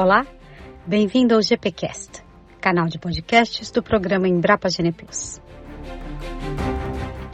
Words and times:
Olá, 0.00 0.24
bem-vindo 0.86 1.34
ao 1.34 1.42
GPcast, 1.42 2.22
canal 2.60 2.86
de 2.86 3.00
podcasts 3.00 3.68
do 3.72 3.82
programa 3.82 4.28
Embrapa 4.28 4.70
Gene 4.70 4.92
Plus. 4.92 5.40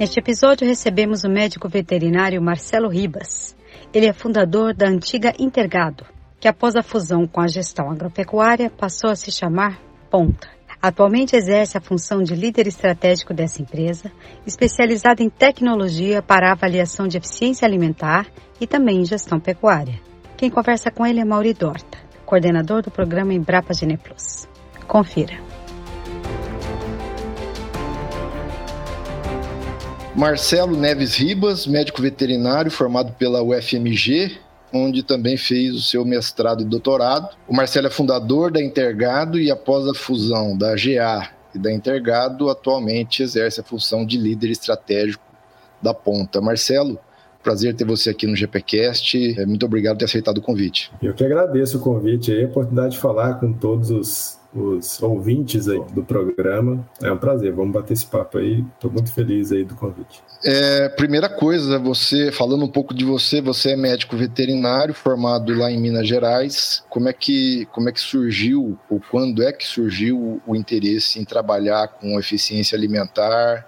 Neste 0.01 0.19
episódio 0.19 0.67
recebemos 0.67 1.25
o 1.25 1.29
médico 1.29 1.69
veterinário 1.69 2.41
Marcelo 2.41 2.89
Ribas. 2.89 3.55
Ele 3.93 4.07
é 4.07 4.15
fundador 4.15 4.73
da 4.73 4.89
antiga 4.89 5.35
Intergado, 5.39 6.07
que 6.41 6.49
após 6.49 6.75
a 6.75 6.83
fusão 6.83 7.27
com 7.27 7.43
a 7.43 7.47
gestão 7.47 7.91
agropecuária 7.91 8.71
passou 8.71 9.11
a 9.11 9.15
se 9.15 9.31
chamar 9.31 9.79
Ponta. 10.11 10.49
Atualmente 10.81 11.37
exerce 11.37 11.77
a 11.77 11.83
função 11.83 12.23
de 12.23 12.35
líder 12.35 12.67
estratégico 12.67 13.35
dessa 13.35 13.61
empresa, 13.61 14.11
especializada 14.47 15.23
em 15.23 15.29
tecnologia 15.29 16.23
para 16.23 16.51
avaliação 16.51 17.07
de 17.07 17.19
eficiência 17.19 17.69
alimentar 17.69 18.27
e 18.59 18.67
também 18.67 19.03
em 19.03 19.05
gestão 19.05 19.39
pecuária. 19.39 20.01
Quem 20.35 20.49
conversa 20.49 20.91
com 20.91 21.07
ele 21.07 21.21
é 21.21 21.25
Mauri 21.27 21.53
Dorta, 21.53 22.04
coordenador 22.25 22.83
do 22.83 22.91
programa 22.91 23.33
Embrapa 23.33 23.73
Gene 23.73 23.97
Plus. 23.97 24.49
Confira. 24.87 25.39
Marcelo 30.15 30.77
Neves 30.77 31.17
Ribas, 31.17 31.67
médico 31.67 32.01
veterinário 32.01 32.71
formado 32.71 33.13
pela 33.15 33.43
UFMG, 33.43 34.39
onde 34.73 35.03
também 35.03 35.37
fez 35.37 35.75
o 35.75 35.83
seu 35.83 36.05
mestrado 36.05 36.63
e 36.63 36.65
doutorado. 36.65 37.37
O 37.49 37.55
Marcelo 37.55 37.89
é 37.89 37.91
fundador 37.91 38.53
da 38.53 38.63
Intergado 38.63 39.39
e, 39.41 39.51
após 39.51 39.87
a 39.89 39.95
fusão 39.95 40.57
da 40.57 40.75
GA 40.75 41.31
e 41.55 41.59
da 41.59 41.73
Intergado, 41.73 42.49
atualmente 42.49 43.23
exerce 43.23 43.61
a 43.61 43.65
função 43.65 44.07
de 44.07 44.17
líder 44.17 44.51
estratégico 44.51 45.25
da 45.83 45.93
ponta. 45.93 46.41
Marcelo, 46.41 46.99
prazer 47.45 47.75
ter 47.75 47.85
você 47.85 48.11
aqui 48.11 48.27
no 48.27 48.35
GPcast. 48.35 49.41
É, 49.41 49.47
muito 49.47 49.65
obrigado 49.67 49.95
por 49.95 49.99
ter 50.01 50.05
aceitado 50.07 50.39
o 50.39 50.43
convite. 50.43 50.91
Eu 51.03 51.15
que 51.15 51.25
agradeço 51.25 51.79
o 51.79 51.81
convite 51.81 52.33
e 52.33 52.43
a 52.43 52.47
oportunidade 52.47 52.93
de 52.93 52.99
falar 52.99 53.35
com 53.35 53.53
todos 53.53 53.91
os 53.91 54.43
os 54.55 55.03
ouvintes 55.03 55.69
aí 55.69 55.83
do 55.93 56.05
programa. 56.05 56.87
É 57.03 57.11
um 57.11 57.17
prazer, 57.17 57.53
vamos 57.53 57.73
bater 57.73 57.93
esse 57.93 58.07
papo 58.07 58.39
aí. 58.39 58.65
Estou 58.75 58.91
muito 58.91 59.13
feliz 59.13 59.51
aí 59.51 59.65
do 59.65 59.75
convite. 59.75 60.23
É, 60.45 60.89
primeira 60.91 61.29
coisa, 61.29 61.79
você 61.79 62.31
falando 62.31 62.65
um 62.65 62.71
pouco 62.71 62.95
de 62.95 63.05
você, 63.05 63.41
você 63.41 63.71
é 63.71 63.77
médico 63.77 64.17
veterinário 64.17 64.95
formado 64.95 65.53
lá 65.55 65.71
em 65.71 65.81
Minas 65.81 66.07
Gerais. 66.07 66.85
Como 66.89 67.09
é 67.09 67.13
que 67.13 67.67
como 67.73 67.89
é 67.89 67.93
que 67.93 68.01
surgiu 68.01 68.79
ou 68.89 69.01
quando 69.11 69.43
é 69.43 69.53
que 69.53 69.67
surgiu 69.67 70.41
o 70.47 70.55
interesse 70.55 71.19
em 71.19 71.25
trabalhar 71.25 71.89
com 71.89 72.19
eficiência 72.19 72.77
alimentar? 72.77 73.67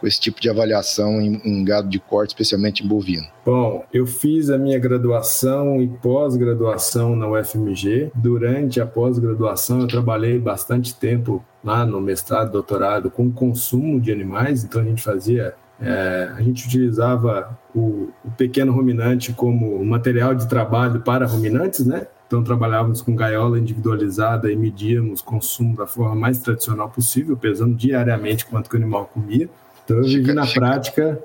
Com 0.00 0.06
esse 0.06 0.20
tipo 0.20 0.40
de 0.40 0.48
avaliação 0.48 1.20
em, 1.20 1.40
em 1.44 1.64
gado 1.64 1.88
de 1.88 1.98
corte, 1.98 2.30
especialmente 2.30 2.84
em 2.84 2.88
bovino? 2.88 3.26
Bom, 3.44 3.84
eu 3.92 4.06
fiz 4.06 4.50
a 4.50 4.58
minha 4.58 4.78
graduação 4.78 5.80
e 5.80 5.88
pós-graduação 5.88 7.16
na 7.16 7.28
UFMG. 7.28 8.10
Durante 8.14 8.80
a 8.80 8.86
pós-graduação, 8.86 9.80
eu 9.80 9.86
trabalhei 9.86 10.38
bastante 10.38 10.94
tempo 10.94 11.44
lá 11.64 11.84
no 11.84 12.00
mestrado, 12.00 12.52
doutorado, 12.52 13.10
com 13.10 13.30
consumo 13.30 14.00
de 14.00 14.12
animais. 14.12 14.64
Então, 14.64 14.80
a 14.80 14.84
gente 14.84 15.02
fazia 15.02 15.54
é, 15.80 16.32
a 16.36 16.42
gente 16.42 16.66
utilizava 16.66 17.56
o, 17.74 18.08
o, 18.24 18.30
pequeno 18.36 18.72
ruminante 18.72 19.32
como 19.32 19.84
material 19.84 20.34
de 20.34 20.48
trabalho 20.48 21.00
para 21.00 21.24
ruminantes, 21.24 21.86
né? 21.86 22.08
Então 22.26 22.42
trabalhávamos 22.42 23.00
com 23.00 23.14
gaiola 23.14 23.58
individualizada 23.58 24.52
e 24.52 24.56
medíamos 24.56 25.22
consumo 25.22 25.76
da 25.76 25.86
forma 25.86 26.14
mais 26.14 26.38
tradicional 26.38 26.90
possível, 26.90 27.36
pesando 27.36 27.74
diariamente 27.74 28.44
quanto 28.44 28.68
que 28.68 28.76
o 28.76 28.78
animal 28.78 29.06
comia. 29.06 29.48
Então 29.88 29.96
eu 29.96 30.04
vivi 30.04 30.34
na 30.34 30.46
fica, 30.46 30.60
prática. 30.60 31.18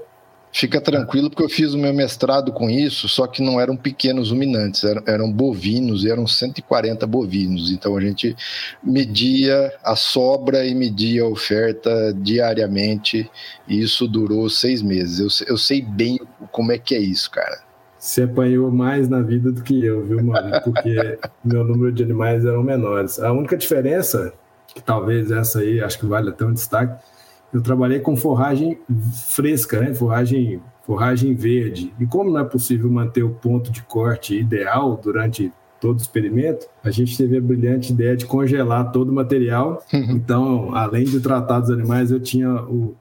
Fica 0.54 0.80
tranquilo, 0.80 1.30
porque 1.30 1.44
eu 1.44 1.50
fiz 1.50 1.74
o 1.74 1.78
meu 1.78 1.94
mestrado 1.94 2.54
com 2.54 2.70
isso, 2.70 3.10
só 3.10 3.28
que 3.28 3.42
não 3.42 3.60
eram 3.60 3.76
pequenos 3.76 4.30
ruminantes, 4.30 4.84
eram, 4.86 5.04
eram 5.06 5.32
bovinos, 5.32 6.06
e 6.06 6.10
eram 6.10 6.26
140 6.26 7.06
bovinos. 7.06 7.72
Então 7.72 7.98
a 7.98 8.00
gente 8.02 8.36
media 8.82 9.74
a 9.84 9.98
sobra 9.98 10.66
e 10.66 10.74
media 10.74 11.24
a 11.24 11.28
oferta 11.28 12.14
diariamente, 12.14 13.30
e 13.68 13.82
isso 13.82 14.08
durou 14.08 14.50
seis 14.50 14.82
meses. 14.82 15.20
Eu, 15.20 15.48
eu 15.54 15.58
sei 15.58 15.82
bem 15.82 16.20
como 16.52 16.72
é 16.72 16.78
que 16.78 16.96
é 16.96 17.00
isso, 17.00 17.30
cara. 17.32 17.62
Você 18.00 18.24
apanhou 18.24 18.72
mais 18.72 19.10
na 19.10 19.22
vida 19.22 19.52
do 19.52 19.62
que 19.62 19.84
eu, 19.84 20.06
viu, 20.06 20.24
mano? 20.24 20.52
Porque 20.64 21.18
meu 21.44 21.66
número 21.66 21.92
de 21.92 22.04
animais 22.04 22.46
eram 22.46 22.64
menores. 22.64 23.20
A 23.20 23.34
única 23.34 23.58
diferença, 23.58 24.34
que 24.68 24.82
talvez 24.82 25.32
essa 25.32 25.60
aí 25.60 25.82
acho 25.82 26.00
que 26.00 26.06
vale 26.06 26.30
até 26.30 26.46
um 26.46 26.54
destaque, 26.54 27.04
eu 27.54 27.62
trabalhei 27.62 28.00
com 28.00 28.18
forragem 28.18 28.80
fresca, 29.28 29.80
né? 29.80 29.94
forragem, 29.94 30.60
forragem 30.86 31.36
verde. 31.36 31.94
E 32.00 32.06
como 32.06 32.32
não 32.32 32.40
é 32.40 32.44
possível 32.44 32.90
manter 32.90 33.24
o 33.24 33.30
ponto 33.30 33.72
de 33.72 33.84
corte 33.84 34.36
ideal 34.36 35.00
durante 35.02 35.52
todo 35.80 36.00
o 36.00 36.02
experimento, 36.02 36.66
a 36.84 36.90
gente 36.90 37.16
teve 37.16 37.38
a 37.38 37.42
brilhante 37.42 37.92
ideia 37.92 38.16
de 38.16 38.26
congelar 38.26 38.92
todo 38.92 39.10
o 39.10 39.14
material. 39.14 39.84
Uhum. 39.94 40.12
Então, 40.12 40.76
além 40.76 41.04
de 41.04 41.20
tratar 41.20 41.60
dos 41.60 41.70
animais, 41.70 42.10
eu 42.10 42.20
tinha 42.20 42.50
o, 42.64 42.96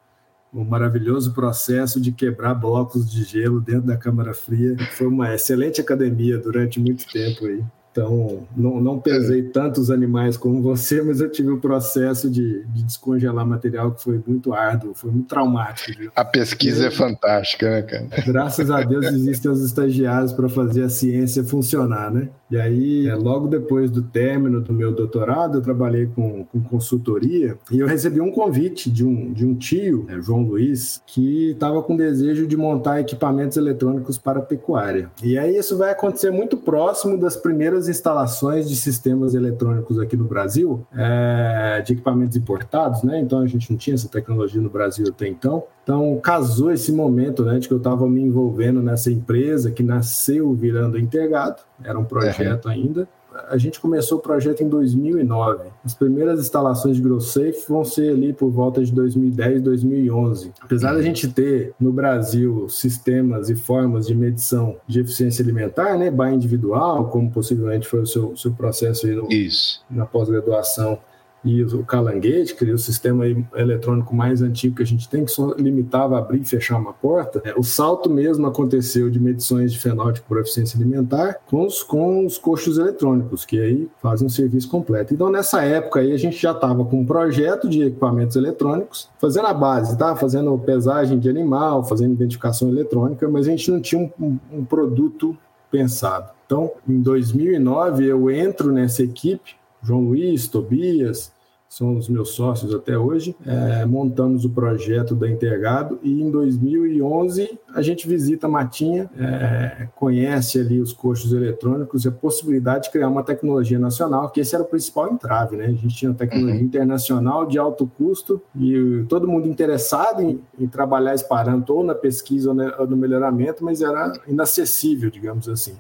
o 0.53 0.65
maravilhoso 0.65 1.33
processo 1.33 2.01
de 2.01 2.13
quebrar 2.13 2.55
blocos 2.55 3.11
de 3.11 3.25
gelo 3.25 3.61
dentro 3.61 3.87
da 3.87 3.97
câmara 3.97 4.35
fria. 4.35 4.77
Foi 4.93 5.07
uma 5.07 5.33
excelente 5.33 5.81
academia 5.81 6.37
durante 6.37 6.79
muito 6.79 7.07
tempo 7.11 7.47
aí. 7.47 7.65
Então, 7.93 8.47
não, 8.57 8.81
não 8.81 8.99
pesei 8.99 9.43
tantos 9.43 9.91
animais 9.91 10.39
como 10.39 10.63
você, 10.63 11.03
mas 11.03 11.21
eu 11.21 11.31
tive 11.31 11.51
o 11.51 11.57
um 11.57 11.61
processo 11.61 12.31
de, 12.31 12.65
de, 12.65 12.83
descongelar 12.85 13.47
material 13.47 13.93
que 13.93 14.03
foi 14.03 14.19
muito 14.27 14.55
árduo, 14.55 14.95
foi 14.95 15.11
muito 15.11 15.29
traumático. 15.29 15.99
Viu? 15.99 16.11
A 16.17 16.25
pesquisa 16.25 16.85
e, 16.85 16.87
é 16.87 16.91
fantástica, 16.91 17.71
né, 17.71 17.83
cara? 17.83 18.07
Graças 18.27 18.71
a 18.71 18.81
Deus 18.81 19.05
existem 19.05 19.51
os 19.51 19.63
estagiários 19.63 20.33
para 20.33 20.49
fazer 20.49 20.85
a 20.85 20.89
ciência 20.89 21.45
funcionar, 21.45 22.11
né? 22.11 22.31
E 22.53 22.61
aí, 22.61 23.09
é, 23.09 23.15
logo 23.15 23.49
depois 23.49 23.91
do 23.91 24.03
término 24.03 24.61
do 24.61 24.73
meu 24.73 24.93
doutorado, 24.93 25.59
eu 25.59 25.63
trabalhei 25.63 26.07
com, 26.07 26.45
com 26.45 26.63
consultoria 26.63 27.59
e 27.71 27.81
eu 27.81 27.87
recebi 27.87 28.21
um 28.21 28.31
convite 28.31 28.91
de 28.91 29.05
um, 29.05 29.33
de 29.33 29.45
um 29.45 29.55
tio, 29.55 30.07
é, 30.09 30.21
João 30.21 30.43
Luiz, 30.43 31.03
que 31.07 31.51
estava 31.51 31.83
com 31.83 31.97
desejo 31.97 32.47
de 32.47 32.57
montar 32.57 33.01
equipamentos 33.01 33.57
eletrônicos 33.57 34.19
para 34.19 34.41
pecuária. 34.41 35.11
E 35.23 35.39
aí, 35.39 35.57
isso 35.57 35.77
vai 35.77 35.91
acontecer 35.91 36.31
muito 36.31 36.57
próximo 36.57 37.19
das 37.19 37.37
primeiras 37.37 37.73
primeiras 37.73 37.89
instalações 37.89 38.69
de 38.69 38.77
sistemas 38.77 39.35
eletrônicos 39.35 39.99
aqui 39.99 40.17
no 40.17 40.25
Brasil, 40.25 40.85
é, 40.95 41.83
de 41.85 41.93
equipamentos 41.95 42.37
importados, 42.37 43.03
né? 43.03 43.21
Então 43.21 43.39
a 43.39 43.47
gente 43.47 43.71
não 43.71 43.79
tinha 43.79 43.95
essa 43.95 44.09
tecnologia 44.09 44.61
no 44.61 44.69
Brasil 44.69 45.07
até 45.09 45.27
então. 45.27 45.65
Então 45.83 46.19
casou 46.23 46.71
esse 46.71 46.93
momento, 46.93 47.45
né, 47.45 47.59
de 47.59 47.67
que 47.67 47.75
eu 47.75 47.79
estava 47.79 48.09
me 48.09 48.21
envolvendo 48.21 48.83
nessa 48.83 49.11
empresa 49.11 49.71
que 49.71 49.83
nasceu 49.83 50.53
virando 50.55 50.99
Intergado, 50.99 51.63
era 51.83 51.99
um 51.99 52.05
projeto 52.05 52.67
uhum. 52.67 52.71
ainda 52.71 53.09
a 53.49 53.57
gente 53.57 53.81
começou 53.81 54.19
o 54.19 54.21
projeto 54.21 54.63
em 54.63 54.69
2009. 54.69 55.69
As 55.85 55.95
primeiras 55.95 56.41
instalações 56.41 56.97
de 56.97 57.03
GrowSafe 57.03 57.65
vão 57.69 57.85
ser 57.85 58.13
ali 58.13 58.33
por 58.33 58.51
volta 58.51 58.85
de 58.85 58.93
2010, 58.93 59.63
2011. 59.63 60.53
Apesar 60.61 60.93
da 60.93 60.99
uhum. 60.99 61.03
gente 61.03 61.29
ter 61.29 61.75
no 61.81 61.93
Brasil 61.93 62.69
sistemas 62.69 63.49
e 63.49 63.55
formas 63.55 64.07
de 64.07 64.15
medição 64.15 64.77
de 64.87 65.01
eficiência 65.01 65.43
alimentar, 65.43 65.97
né, 65.97 66.11
by 66.11 66.35
individual, 66.35 67.09
como 67.09 67.31
possivelmente 67.31 67.87
foi 67.87 68.01
o 68.01 68.07
seu, 68.07 68.37
seu 68.37 68.53
processo 68.53 69.07
aí 69.07 69.15
no, 69.15 69.31
Isso. 69.33 69.83
na 69.91 70.07
pós-graduação, 70.07 70.99
e 71.45 71.63
o 71.63 71.85
Calangate, 71.85 72.55
que 72.55 72.65
é 72.65 72.73
o 72.73 72.79
sistema 72.79 73.25
eletrônico 73.55 74.15
mais 74.15 74.43
antigo 74.43 74.77
que 74.77 74.83
a 74.83 74.87
gente 74.87 75.09
tem, 75.09 75.25
que 75.25 75.31
só 75.31 75.53
limitava 75.55 76.19
abrir 76.19 76.41
e 76.41 76.45
fechar 76.45 76.79
uma 76.79 76.93
porta, 76.93 77.43
é, 77.45 77.55
o 77.59 77.63
salto 77.63 78.09
mesmo 78.09 78.47
aconteceu 78.47 79.11
de 79.11 79.19
medições 79.19 79.73
de 79.73 79.79
fenótipo 79.79 80.29
por 80.29 80.39
eficiência 80.39 80.79
alimentar 80.79 81.39
com 81.47 81.67
os, 81.67 81.83
com 81.83 82.25
os 82.25 82.39
coxos 82.39 82.79
eletrônicos, 82.79 83.45
que 83.45 83.61
aí 83.61 83.89
fazem 84.01 84.27
um 84.27 84.31
serviço 84.31 84.69
completo. 84.69 85.13
Então, 85.13 85.31
nessa 85.31 85.65
época 85.65 86.01
aí, 86.01 86.13
a 86.13 86.17
gente 86.17 86.41
já 86.41 86.53
estava 86.53 86.85
com 86.85 87.01
um 87.01 87.07
projeto 87.07 87.69
de 87.69 87.83
equipamentos 87.83 88.37
eletrônicos, 88.37 89.11
fazendo 89.21 89.47
a 89.47 89.55
base, 89.55 89.99
tá? 89.99 90.15
fazendo 90.15 90.57
pesagem 90.59 91.19
de 91.19 91.29
animal, 91.29 91.85
fazendo 91.85 92.13
identificação 92.13 92.69
eletrônica, 92.69 93.29
mas 93.29 93.49
a 93.49 93.51
gente 93.51 93.71
não 93.71 93.81
tinha 93.81 94.11
um, 94.21 94.39
um 94.53 94.65
produto 94.65 95.37
pensado. 95.71 96.31
Então, 96.47 96.71
em 96.89 97.01
2009, 97.01 98.05
eu 98.05 98.31
entro 98.31 98.71
nessa 98.71 99.03
equipe 99.03 99.57
João 99.83 100.05
Luiz, 100.05 100.47
Tobias, 100.47 101.32
são 101.73 101.97
os 101.97 102.07
meus 102.07 102.35
sócios 102.35 102.75
até 102.75 102.99
hoje. 102.99 103.35
É, 103.47 103.87
montamos 103.87 104.45
o 104.45 104.51
projeto 104.51 105.15
da 105.15 105.27
Intergado 105.27 105.99
e 106.03 106.21
em 106.21 106.31
2011 106.31 107.59
a 107.75 107.81
gente 107.81 108.07
visita 108.07 108.47
a 108.47 108.51
Matinha, 108.51 109.09
é, 109.17 109.89
conhece 109.97 110.61
ali 110.61 110.83
os 110.83 110.93
coxos 110.93 111.33
eletrônicos 111.33 112.05
e 112.05 112.09
a 112.09 112.13
possibilidade 112.13 112.85
de 112.85 112.91
criar 112.91 113.09
uma 113.09 113.23
tecnologia 113.23 113.79
nacional, 113.79 114.29
que 114.29 114.41
esse 114.41 114.55
era 114.55 114.63
o 114.63 114.67
principal 114.67 115.11
entrave, 115.11 115.57
né? 115.57 115.65
A 115.65 115.71
gente 115.71 115.97
tinha 115.97 116.11
uma 116.11 116.17
tecnologia 116.17 116.61
uhum. 116.61 116.67
internacional 116.67 117.47
de 117.47 117.59
alto 117.59 117.87
custo 117.87 118.43
e 118.55 119.07
todo 119.09 119.27
mundo 119.27 119.49
interessado 119.49 120.21
em, 120.21 120.43
em 120.59 120.69
trabalhar 120.69 121.15
esse 121.15 121.27
parâmetro 121.27 121.75
ou 121.75 121.83
na 121.83 121.95
pesquisa 121.95 122.51
ou 122.51 122.87
no 122.87 122.99
melhoramento, 122.99 123.65
mas 123.65 123.81
era 123.81 124.13
inacessível, 124.29 125.11
digamos 125.11 125.49
assim 125.49 125.73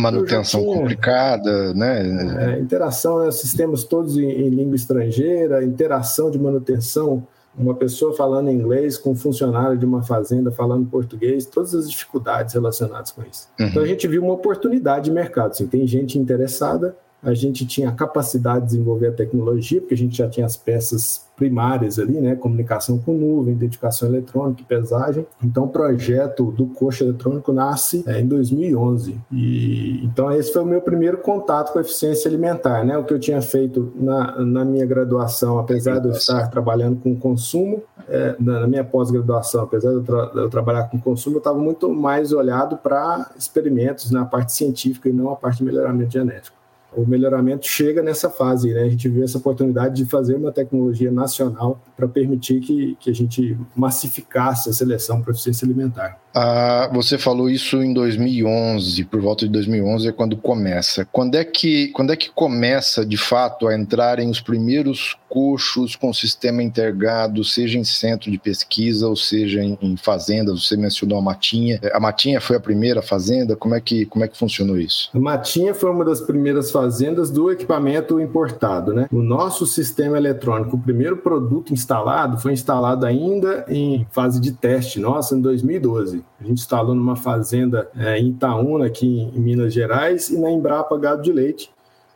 manutenção 0.00 0.62
tinha, 0.62 0.74
complicada, 0.74 1.74
né? 1.74 2.54
É, 2.56 2.60
interação, 2.60 3.24
né, 3.24 3.30
sistemas 3.30 3.84
todos 3.84 4.16
em, 4.16 4.28
em, 4.28 4.48
língua 4.48 4.76
estrangeira, 4.76 5.64
interação 5.64 6.30
de 6.30 6.38
manutenção, 6.38 7.26
uma 7.56 7.74
pessoa 7.74 8.14
falando 8.14 8.50
inglês 8.50 8.96
com 8.96 9.10
um 9.10 9.16
funcionário 9.16 9.76
de 9.76 9.84
uma 9.84 10.02
fazenda 10.02 10.50
falando 10.50 10.86
português, 10.88 11.44
todas 11.44 11.74
as 11.74 11.90
dificuldades 11.90 12.54
relacionadas 12.54 13.10
com 13.10 13.22
isso. 13.22 13.48
Uhum. 13.58 13.66
Então 13.66 13.82
a 13.82 13.86
gente 13.86 14.06
viu 14.08 14.22
uma 14.22 14.34
oportunidade 14.34 15.06
de 15.06 15.10
mercado. 15.10 15.50
Assim, 15.50 15.66
tem 15.66 15.86
gente 15.86 16.18
interessada 16.18 16.96
a 17.22 17.34
gente 17.34 17.66
tinha 17.66 17.88
a 17.88 17.92
capacidade 17.92 18.60
de 18.60 18.72
desenvolver 18.72 19.08
a 19.08 19.12
tecnologia, 19.12 19.80
porque 19.80 19.94
a 19.94 19.96
gente 19.96 20.16
já 20.16 20.28
tinha 20.28 20.46
as 20.46 20.56
peças 20.56 21.28
primárias 21.40 21.98
ali, 21.98 22.20
né? 22.20 22.36
Comunicação 22.36 22.98
com 22.98 23.14
nuvem, 23.14 23.54
identificação 23.54 24.08
eletrônica 24.08 24.60
e 24.60 24.64
pesagem. 24.64 25.26
Então, 25.42 25.64
o 25.64 25.68
projeto 25.68 26.52
do 26.52 26.66
coxo 26.66 27.02
eletrônico 27.02 27.50
nasce 27.50 28.04
é, 28.06 28.20
em 28.20 28.26
2011. 28.26 29.18
E, 29.32 30.04
então, 30.04 30.30
esse 30.32 30.52
foi 30.52 30.62
o 30.62 30.66
meu 30.66 30.82
primeiro 30.82 31.16
contato 31.18 31.72
com 31.72 31.78
a 31.78 31.82
eficiência 31.82 32.28
alimentar, 32.28 32.84
né? 32.84 32.96
O 32.98 33.04
que 33.04 33.14
eu 33.14 33.18
tinha 33.18 33.40
feito 33.40 33.90
na, 33.96 34.38
na 34.44 34.64
minha 34.66 34.84
graduação, 34.84 35.58
apesar 35.58 35.98
de 35.98 36.08
eu 36.08 36.12
estar 36.12 36.48
trabalhando 36.48 37.00
com 37.00 37.16
consumo, 37.16 37.82
é, 38.06 38.36
na, 38.38 38.66
minha 38.66 38.84
pós-graduação, 38.84 39.62
apesar 39.62 39.90
de 39.90 39.96
eu, 39.96 40.02
tra 40.02 40.30
eu, 40.34 40.50
trabalhar 40.50 40.90
com 40.90 41.00
consumo, 41.00 41.36
eu 41.36 41.40
estava 41.40 41.58
muito 41.58 41.88
mais 41.88 42.32
olhado 42.32 42.76
para 42.76 43.30
experimentos 43.38 44.10
na 44.10 44.26
parte 44.26 44.52
científica 44.52 45.08
e 45.08 45.12
não 45.12 45.30
a 45.30 45.36
parte 45.36 45.58
de 45.58 45.64
melhoramento 45.64 46.12
genético 46.12 46.59
o 46.96 47.06
melhoramento 47.06 47.66
chega 47.66 48.02
nessa 48.02 48.28
fase, 48.28 48.72
né? 48.72 48.82
A 48.82 48.88
gente 48.88 49.08
vê 49.08 49.22
essa 49.22 49.38
oportunidade 49.38 49.96
de 49.96 50.10
fazer 50.10 50.34
uma 50.34 50.50
tecnologia 50.50 51.10
nacional 51.10 51.80
para 51.96 52.08
permitir 52.08 52.60
que, 52.60 52.96
que 52.98 53.10
a 53.10 53.14
gente 53.14 53.56
massificasse 53.76 54.68
a 54.68 54.72
seleção 54.72 55.22
para 55.22 55.32
eficiência 55.32 55.64
alimentar. 55.64 56.20
Ah, 56.34 56.88
você 56.92 57.18
falou 57.18 57.50
isso 57.50 57.82
em 57.82 57.92
2011, 57.92 59.04
por 59.04 59.20
volta 59.20 59.44
de 59.46 59.52
2011 59.52 60.08
é 60.08 60.12
quando 60.12 60.36
começa. 60.36 61.06
Quando 61.10 61.34
é 61.34 61.44
que, 61.44 61.88
quando 61.88 62.12
é 62.12 62.16
que 62.16 62.30
começa, 62.30 63.04
de 63.04 63.16
fato, 63.16 63.66
a 63.66 63.76
entrarem 63.76 64.30
os 64.30 64.40
primeiros 64.40 65.16
coxos 65.28 65.94
com 65.96 66.12
sistema 66.12 66.62
integrado, 66.62 67.44
seja 67.44 67.78
em 67.78 67.84
centro 67.84 68.30
de 68.30 68.38
pesquisa 68.38 69.08
ou 69.08 69.16
seja 69.16 69.62
em, 69.62 69.78
em 69.80 69.96
fazendas? 69.96 70.66
Você 70.66 70.76
mencionou 70.76 71.18
a 71.18 71.22
Matinha. 71.22 71.80
A 71.92 72.00
Matinha 72.00 72.40
foi 72.40 72.56
a 72.56 72.60
primeira 72.60 73.02
fazenda? 73.02 73.56
Como 73.56 73.74
é 73.74 73.80
que, 73.80 74.06
como 74.06 74.24
é 74.24 74.28
que 74.28 74.38
funcionou 74.38 74.78
isso? 74.78 75.10
A 75.14 75.18
Matinha 75.18 75.74
foi 75.74 75.90
uma 75.90 76.04
das 76.04 76.20
primeiras 76.20 76.70
fazendas 76.70 77.30
do 77.30 77.50
equipamento 77.50 78.20
importado, 78.20 78.92
né? 78.92 79.08
O 79.12 79.22
nosso 79.22 79.66
sistema 79.66 80.16
eletrônico, 80.16 80.76
o 80.76 80.80
primeiro 80.80 81.16
produto 81.16 81.72
instalado, 81.72 82.38
foi 82.38 82.52
instalado 82.52 83.04
ainda 83.06 83.64
em 83.68 84.06
fase 84.10 84.40
de 84.40 84.52
teste, 84.52 85.00
nossa, 85.00 85.36
em 85.36 85.40
2012. 85.40 86.19
A 86.40 86.44
gente 86.44 86.60
instalou 86.60 86.94
numa 86.94 87.16
fazenda 87.16 87.90
é, 87.96 88.18
em 88.18 88.30
Itaúna, 88.30 88.86
aqui 88.86 89.06
em 89.06 89.38
Minas 89.38 89.72
Gerais, 89.72 90.30
e 90.30 90.38
na 90.38 90.50
Embrapa 90.50 90.96
Gado 90.98 91.22
de 91.22 91.32
Leite. 91.32 91.70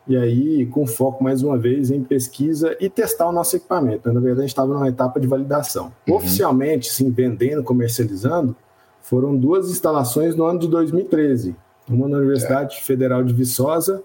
E 0.07 0.17
aí, 0.17 0.67
com 0.67 0.87
foco 0.87 1.25
mais 1.25 1.43
uma 1.43 1.57
vez 1.57 1.91
em 1.91 2.03
pesquisa 2.03 2.77
e 2.79 2.91
testar 2.91 3.29
o 3.29 3.33
nosso 3.33 3.57
equipamento. 3.57 4.13
Na 4.13 4.21
verdade, 4.21 4.41
a 4.41 4.43
gente 4.43 4.51
estava 4.51 4.73
numa 4.73 4.89
etapa 4.89 5.19
de 5.19 5.27
validação. 5.27 5.93
Uhum. 6.07 6.17
Oficialmente, 6.17 6.93
sim, 6.93 7.11
vendendo, 7.11 7.63
comercializando, 7.63 8.55
foram 9.01 9.35
duas 9.37 9.71
instalações 9.71 10.37
no 10.37 10.45
ano 10.45 10.59
de 10.59 10.69
2013. 10.69 11.57
Uma 11.89 12.09
na 12.09 12.19
Universidade 12.19 12.77
é. 12.77 12.81
Federal 12.83 13.25
de 13.25 13.33
Viçosa, 13.33 14.03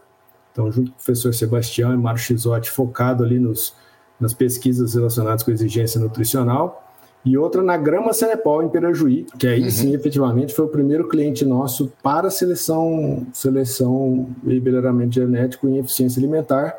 então, 0.51 0.71
junto 0.71 0.91
com 0.91 0.97
o 0.97 1.03
professor 1.03 1.33
Sebastião 1.33 1.93
e 1.93 1.97
Mário 1.97 2.19
Chisotti, 2.19 2.69
focado 2.71 3.23
ali 3.23 3.39
nos, 3.39 3.75
nas 4.19 4.33
pesquisas 4.33 4.93
relacionadas 4.93 5.43
com 5.43 5.51
exigência 5.51 5.99
nutricional 6.01 6.88
e 7.25 7.37
outra 7.37 7.61
na 7.61 7.75
Grama 7.75 8.13
Cenepol, 8.13 8.63
em 8.63 8.69
Pirajuí, 8.69 9.25
que 9.37 9.47
aí 9.47 9.63
uhum. 9.63 9.69
sim, 9.69 9.93
efetivamente, 9.93 10.53
foi 10.53 10.65
o 10.65 10.69
primeiro 10.69 11.07
cliente 11.07 11.45
nosso 11.45 11.91
para 12.01 12.29
seleção, 12.29 13.27
seleção 13.33 14.29
e 14.45 14.59
melhoramento 14.59 15.15
genético 15.15 15.67
em 15.67 15.77
eficiência 15.77 16.19
alimentar. 16.19 16.75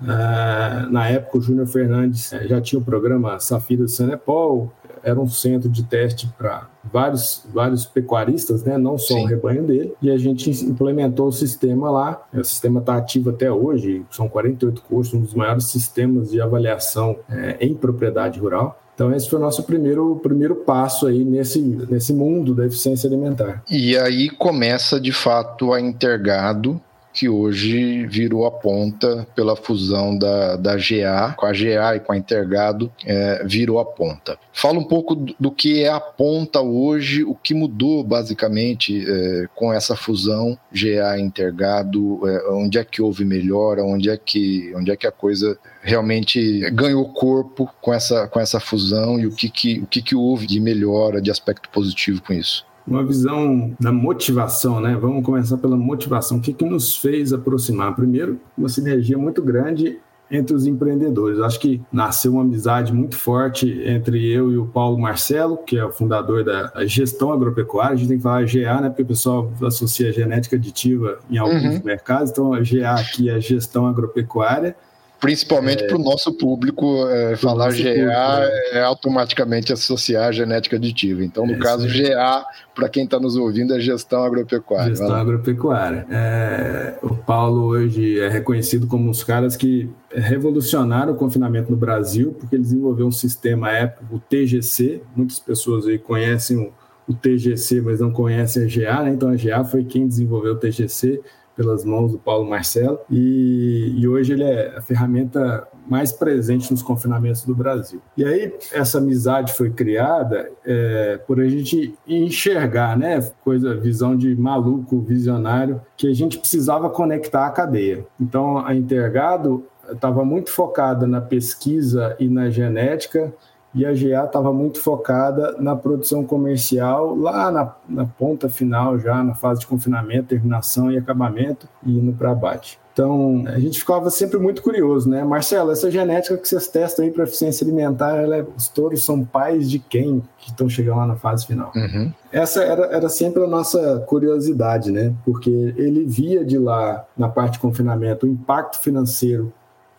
Uh, 0.00 0.90
na 0.90 1.08
época, 1.08 1.38
o 1.38 1.40
Júnior 1.40 1.66
Fernandes 1.66 2.32
eh, 2.32 2.48
já 2.48 2.60
tinha 2.60 2.80
o 2.80 2.84
programa 2.84 3.38
Safira 3.38 3.86
Cenepol, 3.86 4.72
era 5.02 5.20
um 5.20 5.28
centro 5.28 5.68
de 5.68 5.84
teste 5.84 6.28
para 6.38 6.68
vários, 6.84 7.44
vários 7.52 7.84
pecuaristas, 7.84 8.62
né? 8.62 8.78
não 8.78 8.96
só 8.96 9.14
Sim. 9.14 9.24
o 9.24 9.26
rebanho 9.26 9.64
dele, 9.64 9.94
e 10.00 10.10
a 10.10 10.16
gente 10.16 10.50
implementou 10.64 11.28
o 11.28 11.32
sistema 11.32 11.90
lá. 11.90 12.24
O 12.32 12.44
sistema 12.44 12.80
está 12.80 12.96
ativo 12.96 13.30
até 13.30 13.50
hoje, 13.50 14.04
são 14.10 14.28
48 14.28 14.82
cursos, 14.82 15.14
um 15.14 15.20
dos 15.20 15.34
maiores 15.34 15.64
sistemas 15.64 16.30
de 16.30 16.40
avaliação 16.40 17.16
é, 17.28 17.56
em 17.60 17.74
propriedade 17.74 18.38
rural. 18.38 18.81
Então, 18.94 19.14
esse 19.14 19.28
foi 19.28 19.38
o 19.38 19.42
nosso 19.42 19.62
primeiro, 19.62 20.20
primeiro 20.22 20.54
passo 20.56 21.06
aí 21.06 21.24
nesse, 21.24 21.60
nesse 21.60 22.12
mundo 22.12 22.54
da 22.54 22.66
eficiência 22.66 23.08
alimentar. 23.08 23.62
E 23.70 23.96
aí 23.96 24.28
começa, 24.28 25.00
de 25.00 25.12
fato, 25.12 25.72
a 25.72 25.80
Intergado 25.80 26.80
que 27.12 27.28
hoje 27.28 28.06
virou 28.06 28.46
a 28.46 28.50
ponta 28.50 29.26
pela 29.34 29.54
fusão 29.54 30.16
da, 30.16 30.56
da 30.56 30.76
GA, 30.76 31.34
com 31.36 31.46
a 31.46 31.52
GA 31.52 31.96
e 31.96 32.00
com 32.00 32.12
a 32.12 32.16
Intergado, 32.16 32.90
é, 33.04 33.44
virou 33.44 33.78
a 33.78 33.84
ponta. 33.84 34.38
Fala 34.52 34.78
um 34.78 34.84
pouco 34.84 35.14
do, 35.14 35.50
que 35.50 35.82
é 35.82 35.88
a 35.88 36.00
ponta 36.00 36.60
hoje, 36.60 37.24
o 37.24 37.34
que 37.34 37.54
mudou 37.54 38.02
basicamente 38.02 39.04
é, 39.06 39.46
com 39.54 39.72
essa 39.72 39.94
fusão 39.94 40.58
GA 40.72 41.18
Intergado, 41.18 42.20
é, 42.28 42.50
onde 42.50 42.78
é 42.78 42.84
que 42.84 43.02
houve 43.02 43.24
melhora, 43.24 43.84
onde 43.84 44.08
é 44.08 44.16
que, 44.16 44.72
onde 44.74 44.90
é 44.90 44.96
que 44.96 45.06
a 45.06 45.12
coisa 45.12 45.58
realmente 45.82 46.70
ganhou 46.70 47.12
corpo 47.12 47.68
com 47.80 47.92
essa, 47.92 48.26
com 48.28 48.40
essa 48.40 48.60
fusão 48.60 49.18
e 49.18 49.26
o 49.26 49.34
que, 49.34 49.48
que, 49.48 49.80
o 49.80 49.86
que, 49.86 50.00
que 50.00 50.14
houve 50.14 50.46
de 50.46 50.60
melhora, 50.60 51.20
de 51.20 51.30
aspecto 51.30 51.68
positivo 51.68 52.22
com 52.22 52.32
isso 52.32 52.64
uma 52.86 53.04
visão 53.04 53.74
da 53.78 53.92
motivação, 53.92 54.80
né? 54.80 54.96
Vamos 55.00 55.24
começar 55.24 55.56
pela 55.56 55.76
motivação. 55.76 56.38
O 56.38 56.40
que, 56.40 56.52
que 56.52 56.64
nos 56.64 56.96
fez 56.96 57.32
aproximar? 57.32 57.94
Primeiro, 57.94 58.40
uma 58.56 58.68
sinergia 58.68 59.16
muito 59.16 59.42
grande 59.42 59.98
entre 60.30 60.56
os 60.56 60.66
empreendedores. 60.66 61.38
Acho 61.40 61.60
que 61.60 61.80
nasceu 61.92 62.32
uma 62.32 62.42
amizade 62.42 62.92
muito 62.92 63.16
forte 63.16 63.82
entre 63.84 64.26
eu 64.26 64.50
e 64.50 64.56
o 64.56 64.66
Paulo 64.66 64.98
Marcelo, 64.98 65.58
que 65.58 65.76
é 65.76 65.84
o 65.84 65.92
fundador 65.92 66.42
da 66.42 66.72
gestão 66.86 67.32
agropecuária. 67.32 67.92
A 67.92 67.96
gente 67.96 68.08
tem 68.08 68.16
que 68.16 68.22
falar 68.22 68.44
GA, 68.44 68.80
né? 68.80 68.88
Porque 68.88 69.02
o 69.02 69.06
pessoal 69.06 69.52
associa 69.62 70.10
genética 70.10 70.56
aditiva 70.56 71.18
em 71.30 71.36
alguns 71.36 71.62
uhum. 71.62 71.82
mercados. 71.84 72.30
Então, 72.30 72.54
a 72.54 72.60
GA 72.60 72.94
aqui 72.94 73.28
é 73.28 73.38
gestão 73.40 73.86
agropecuária 73.86 74.74
principalmente 75.22 75.84
é, 75.84 75.86
para 75.86 75.96
o 75.96 76.02
nosso 76.02 76.32
público, 76.32 77.06
é, 77.06 77.36
falar 77.36 77.68
GA 77.68 77.76
público, 77.76 78.10
é. 78.10 78.78
é 78.78 78.82
automaticamente 78.82 79.72
associar 79.72 80.32
genética 80.32 80.74
aditiva. 80.74 81.24
Então, 81.24 81.46
no 81.46 81.54
é 81.54 81.58
caso, 81.58 81.86
GA, 81.86 82.44
para 82.74 82.88
quem 82.88 83.04
está 83.04 83.20
nos 83.20 83.36
ouvindo, 83.36 83.72
é 83.72 83.78
gestão 83.78 84.24
agropecuária. 84.24 84.88
Gestão 84.88 85.14
agropecuária. 85.14 86.04
É, 86.10 86.94
o 87.00 87.14
Paulo 87.14 87.66
hoje 87.66 88.18
é 88.18 88.28
reconhecido 88.28 88.88
como 88.88 89.04
um 89.04 89.10
dos 89.12 89.22
caras 89.22 89.56
que 89.56 89.88
revolucionaram 90.10 91.12
o 91.12 91.16
confinamento 91.16 91.70
no 91.70 91.76
Brasil, 91.76 92.34
porque 92.36 92.56
ele 92.56 92.64
desenvolveu 92.64 93.06
um 93.06 93.12
sistema 93.12 93.70
época, 93.70 94.04
o 94.10 94.18
TGC. 94.18 95.02
Muitas 95.14 95.38
pessoas 95.38 95.86
aí 95.86 96.00
conhecem 96.00 96.58
o, 96.58 96.72
o 97.06 97.14
TGC, 97.14 97.80
mas 97.80 98.00
não 98.00 98.10
conhecem 98.10 98.64
a 98.64 98.66
GA, 98.66 99.04
né? 99.04 99.12
Então, 99.12 99.28
a 99.28 99.36
GA 99.36 99.62
foi 99.62 99.84
quem 99.84 100.08
desenvolveu 100.08 100.54
o 100.54 100.56
TGC 100.56 101.20
pelas 101.56 101.84
mãos 101.84 102.12
do 102.12 102.18
Paulo 102.18 102.48
Marcelo 102.48 102.98
e, 103.10 103.94
e, 103.96 104.08
hoje 104.08 104.32
ele 104.32 104.44
é 104.44 104.74
a 104.76 104.82
ferramenta 104.82 105.66
mais 105.88 106.12
presente 106.12 106.70
nos 106.70 106.82
confinamentos 106.82 107.44
do 107.44 107.54
Brasil. 107.54 108.00
E 108.16 108.24
aí 108.24 108.54
essa 108.72 108.98
amizade 108.98 109.52
foi 109.52 109.70
criada 109.70 110.50
é, 110.64 111.18
por 111.26 111.40
a 111.40 111.48
gente 111.48 111.94
enxergar, 112.06 112.96
né, 112.96 113.20
coisa, 113.44 113.74
visão 113.74 114.16
de 114.16 114.34
maluco, 114.34 115.00
visionário, 115.00 115.80
que 115.96 116.06
a 116.06 116.14
gente 116.14 116.38
precisava 116.38 116.88
conectar 116.88 117.46
a 117.46 117.50
cadeia. 117.50 118.06
Então 118.20 118.58
a 118.58 118.74
Intergado 118.74 119.64
estava 119.90 120.24
muito 120.24 120.50
focada 120.50 121.06
na 121.06 121.20
pesquisa 121.20 122.16
e 122.18 122.28
na 122.28 122.48
genética 122.48 123.32
e 123.74 123.86
a 123.86 123.92
GA 123.92 124.24
estava 124.24 124.52
muito 124.52 124.80
focada 124.80 125.56
na 125.58 125.74
produção 125.74 126.24
comercial, 126.24 127.16
lá 127.16 127.50
na, 127.50 127.74
na, 127.88 128.06
ponta 128.06 128.48
final, 128.48 128.98
já 128.98 129.22
na 129.22 129.34
fase 129.34 129.60
de 129.60 129.66
confinamento, 129.66 130.28
terminação 130.28 130.90
e 130.90 130.98
acabamento, 130.98 131.66
e 131.84 131.98
indo 131.98 132.12
para 132.12 132.32
abate. 132.32 132.78
Então, 132.92 133.44
a 133.46 133.58
gente 133.58 133.78
ficava 133.78 134.10
sempre 134.10 134.38
muito 134.38 134.60
curioso, 134.62 135.08
né? 135.08 135.24
Marcelo, 135.24 135.70
essa 135.70 135.90
genética 135.90 136.36
que 136.36 136.46
vocês 136.46 136.68
testam 136.68 137.06
aí 137.06 137.10
para 137.10 137.24
eficiência 137.24 137.64
alimentar, 137.64 138.16
é, 138.16 138.44
os 138.54 138.68
touros 138.68 139.02
são 139.02 139.24
pais 139.24 139.70
de 139.70 139.78
quem 139.78 140.22
que 140.36 140.50
estão 140.50 140.68
chegando 140.68 140.98
lá 140.98 141.06
na 141.06 141.16
fase 141.16 141.46
final? 141.46 141.72
Uhum. 141.74 142.12
Essa 142.30 142.62
era, 142.62 142.84
era 142.94 143.08
sempre 143.08 143.42
a 143.42 143.46
nossa 143.46 144.00
curiosidade, 144.06 144.92
né? 144.92 145.14
Porque 145.24 145.48
ele 145.50 146.04
via 146.04 146.44
de 146.44 146.58
lá, 146.58 147.06
na 147.16 147.30
parte 147.30 147.54
de 147.54 147.60
confinamento, 147.60 148.26
o 148.26 148.28
impacto 148.28 148.78
financeiro 148.78 149.50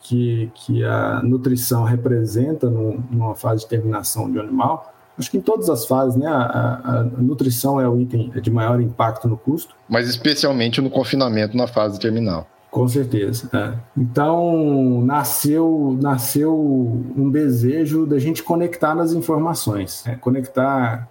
que, 0.03 0.51
que 0.53 0.83
a 0.83 1.22
nutrição 1.24 1.83
representa 1.83 2.69
no, 2.69 3.03
numa 3.10 3.33
fase 3.33 3.62
de 3.62 3.69
terminação 3.69 4.29
de 4.29 4.38
um 4.38 4.41
animal, 4.41 4.93
acho 5.17 5.31
que 5.31 5.38
em 5.38 5.41
todas 5.41 5.69
as 5.69 5.86
fases, 5.86 6.17
né, 6.17 6.27
a, 6.27 6.81
a, 6.83 7.03
nutrição 7.17 7.79
é 7.79 7.88
o 7.88 8.00
item 8.00 8.29
de 8.29 8.51
maior 8.51 8.81
impacto 8.81 9.27
no 9.27 9.38
custo. 9.38 9.75
Mas 9.88 10.10
especialmente 10.10 10.81
no 10.81 10.89
confinamento 10.89 11.55
na 11.55 11.67
fase 11.67 12.00
terminal. 12.00 12.45
Com 12.69 12.88
certeza. 12.88 13.50
É. 13.53 13.74
Então 13.95 15.01
nasceu 15.05 15.98
nasceu 16.01 16.53
um 17.15 17.29
desejo 17.29 18.05
da 18.05 18.17
gente 18.17 18.41
conectar 18.43 18.95
nas 18.95 19.13
informações, 19.13 20.05
é, 20.05 20.15
conectar. 20.15 21.07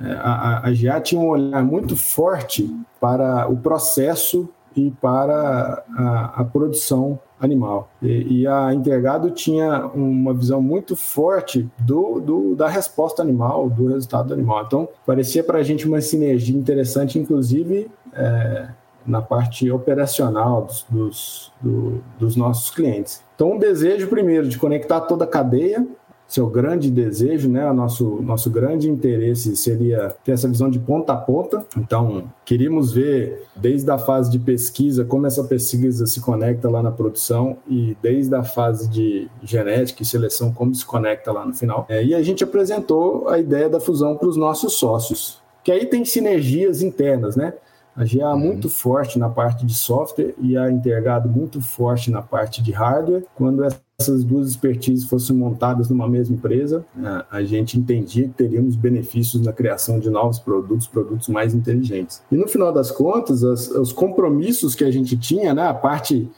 É, 0.00 0.12
a, 0.12 0.68
a 0.68 0.70
GA 0.70 1.00
tinha 1.00 1.20
um 1.20 1.28
olhar 1.28 1.62
muito 1.62 1.94
forte 1.94 2.74
para 3.00 3.48
o 3.48 3.56
processo 3.56 4.48
e 4.86 4.90
para 5.00 5.84
a, 5.96 6.40
a 6.40 6.44
produção 6.44 7.18
animal. 7.40 7.90
E, 8.02 8.40
e, 8.40 8.46
a 8.46 8.72
Intergado 8.74 9.30
tinha 9.30 9.86
uma 9.86 10.34
visão 10.34 10.60
muito 10.60 10.94
forte 10.94 11.68
do, 11.78 12.20
do, 12.20 12.54
da 12.54 12.68
resposta 12.68 13.22
animal, 13.22 13.68
do 13.70 13.88
resultado 13.88 14.28
do 14.28 14.34
animal. 14.34 14.64
Então, 14.66 14.88
parecia 15.06 15.42
para 15.42 15.58
a 15.58 15.62
gente 15.62 15.88
uma 15.88 16.00
sinergia 16.00 16.56
interessante, 16.56 17.18
inclusive 17.18 17.90
é, 18.12 18.68
na 19.06 19.22
parte 19.22 19.70
operacional 19.70 20.62
dos, 20.62 20.86
dos, 20.88 21.52
do, 21.60 22.02
dos 22.18 22.36
nossos 22.36 22.70
clientes. 22.70 23.24
Então, 23.34 23.52
um 23.52 23.58
desejo 23.58 24.08
primeiro 24.08 24.46
de 24.48 24.58
conectar 24.58 25.00
toda 25.00 25.24
a 25.24 25.28
cadeia, 25.28 25.86
seu 26.30 26.46
grande 26.46 26.92
desejo, 26.92 27.48
né? 27.50 27.68
O 27.68 27.74
nosso, 27.74 28.22
nosso 28.22 28.48
grande 28.48 28.88
interesse 28.88 29.56
seria 29.56 30.14
ter 30.24 30.30
essa 30.30 30.46
visão 30.46 30.70
de 30.70 30.78
ponta 30.78 31.12
a 31.12 31.16
ponta. 31.16 31.66
Então, 31.76 32.32
queríamos 32.44 32.92
ver 32.92 33.42
desde 33.56 33.90
a 33.90 33.98
fase 33.98 34.30
de 34.30 34.38
pesquisa 34.38 35.04
como 35.04 35.26
essa 35.26 35.42
pesquisa 35.42 36.06
se 36.06 36.20
conecta 36.20 36.70
lá 36.70 36.84
na 36.84 36.92
produção 36.92 37.56
e 37.68 37.96
desde 38.00 38.32
a 38.32 38.44
fase 38.44 38.88
de 38.88 39.28
genética 39.42 40.04
e 40.04 40.06
seleção 40.06 40.52
como 40.52 40.72
se 40.72 40.86
conecta 40.86 41.32
lá 41.32 41.44
no 41.44 41.52
final. 41.52 41.84
É, 41.88 42.04
e 42.04 42.14
a 42.14 42.22
gente 42.22 42.44
apresentou 42.44 43.28
a 43.28 43.36
ideia 43.36 43.68
da 43.68 43.80
fusão 43.80 44.16
para 44.16 44.28
os 44.28 44.36
nossos 44.36 44.74
sócios, 44.74 45.42
que 45.64 45.72
aí 45.72 45.84
tem 45.84 46.04
sinergias 46.04 46.80
internas, 46.80 47.34
né? 47.34 47.54
A 47.96 48.04
GA 48.04 48.32
uhum. 48.32 48.38
muito 48.38 48.70
forte 48.70 49.18
na 49.18 49.28
parte 49.28 49.66
de 49.66 49.74
software 49.74 50.32
e 50.38 50.56
a 50.56 50.70
Intergado 50.70 51.28
muito 51.28 51.60
forte 51.60 52.08
na 52.08 52.22
parte 52.22 52.62
de 52.62 52.70
hardware. 52.70 53.24
Quando 53.34 53.64
essas 54.00 54.24
duas 54.24 54.48
expertises 54.48 55.04
fossem 55.04 55.36
montadas 55.36 55.90
numa 55.90 56.08
mesma 56.08 56.34
empresa, 56.34 56.84
a 57.30 57.42
gente 57.42 57.78
entendia 57.78 58.24
que 58.24 58.34
teríamos 58.34 58.74
benefícios 58.74 59.42
na 59.42 59.52
criação 59.52 60.00
de 60.00 60.08
novos 60.08 60.38
produtos, 60.38 60.86
produtos 60.86 61.28
mais 61.28 61.54
inteligentes. 61.54 62.22
E 62.32 62.34
no 62.34 62.48
final 62.48 62.72
das 62.72 62.90
contas, 62.90 63.44
as, 63.44 63.68
os 63.68 63.92
compromissos 63.92 64.74
que 64.74 64.84
a 64.84 64.90
gente 64.90 65.16
tinha, 65.16 65.52
né, 65.52 65.66
a 65.66 65.74
parte 65.74 66.30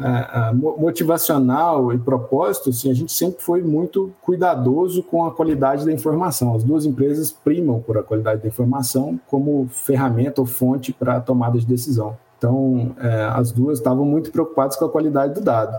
a, 0.00 0.50
a 0.50 0.54
motivacional 0.54 1.92
e 1.92 1.98
propósito, 1.98 2.70
assim, 2.70 2.88
a 2.88 2.94
gente 2.94 3.12
sempre 3.12 3.42
foi 3.42 3.62
muito 3.62 4.12
cuidadoso 4.22 5.02
com 5.02 5.24
a 5.24 5.32
qualidade 5.32 5.84
da 5.84 5.92
informação. 5.92 6.54
As 6.54 6.62
duas 6.62 6.86
empresas 6.86 7.32
primam 7.32 7.80
por 7.80 7.98
a 7.98 8.02
qualidade 8.02 8.42
da 8.42 8.48
informação 8.48 9.18
como 9.26 9.68
ferramenta 9.68 10.40
ou 10.40 10.46
fonte 10.46 10.92
para 10.92 11.16
a 11.16 11.20
tomada 11.20 11.58
de 11.58 11.66
decisão. 11.66 12.16
Então, 12.38 12.94
é, 13.00 13.24
as 13.32 13.50
duas 13.50 13.78
estavam 13.78 14.04
muito 14.04 14.30
preocupadas 14.30 14.76
com 14.76 14.84
a 14.84 14.88
qualidade 14.88 15.34
do 15.34 15.40
dado. 15.40 15.76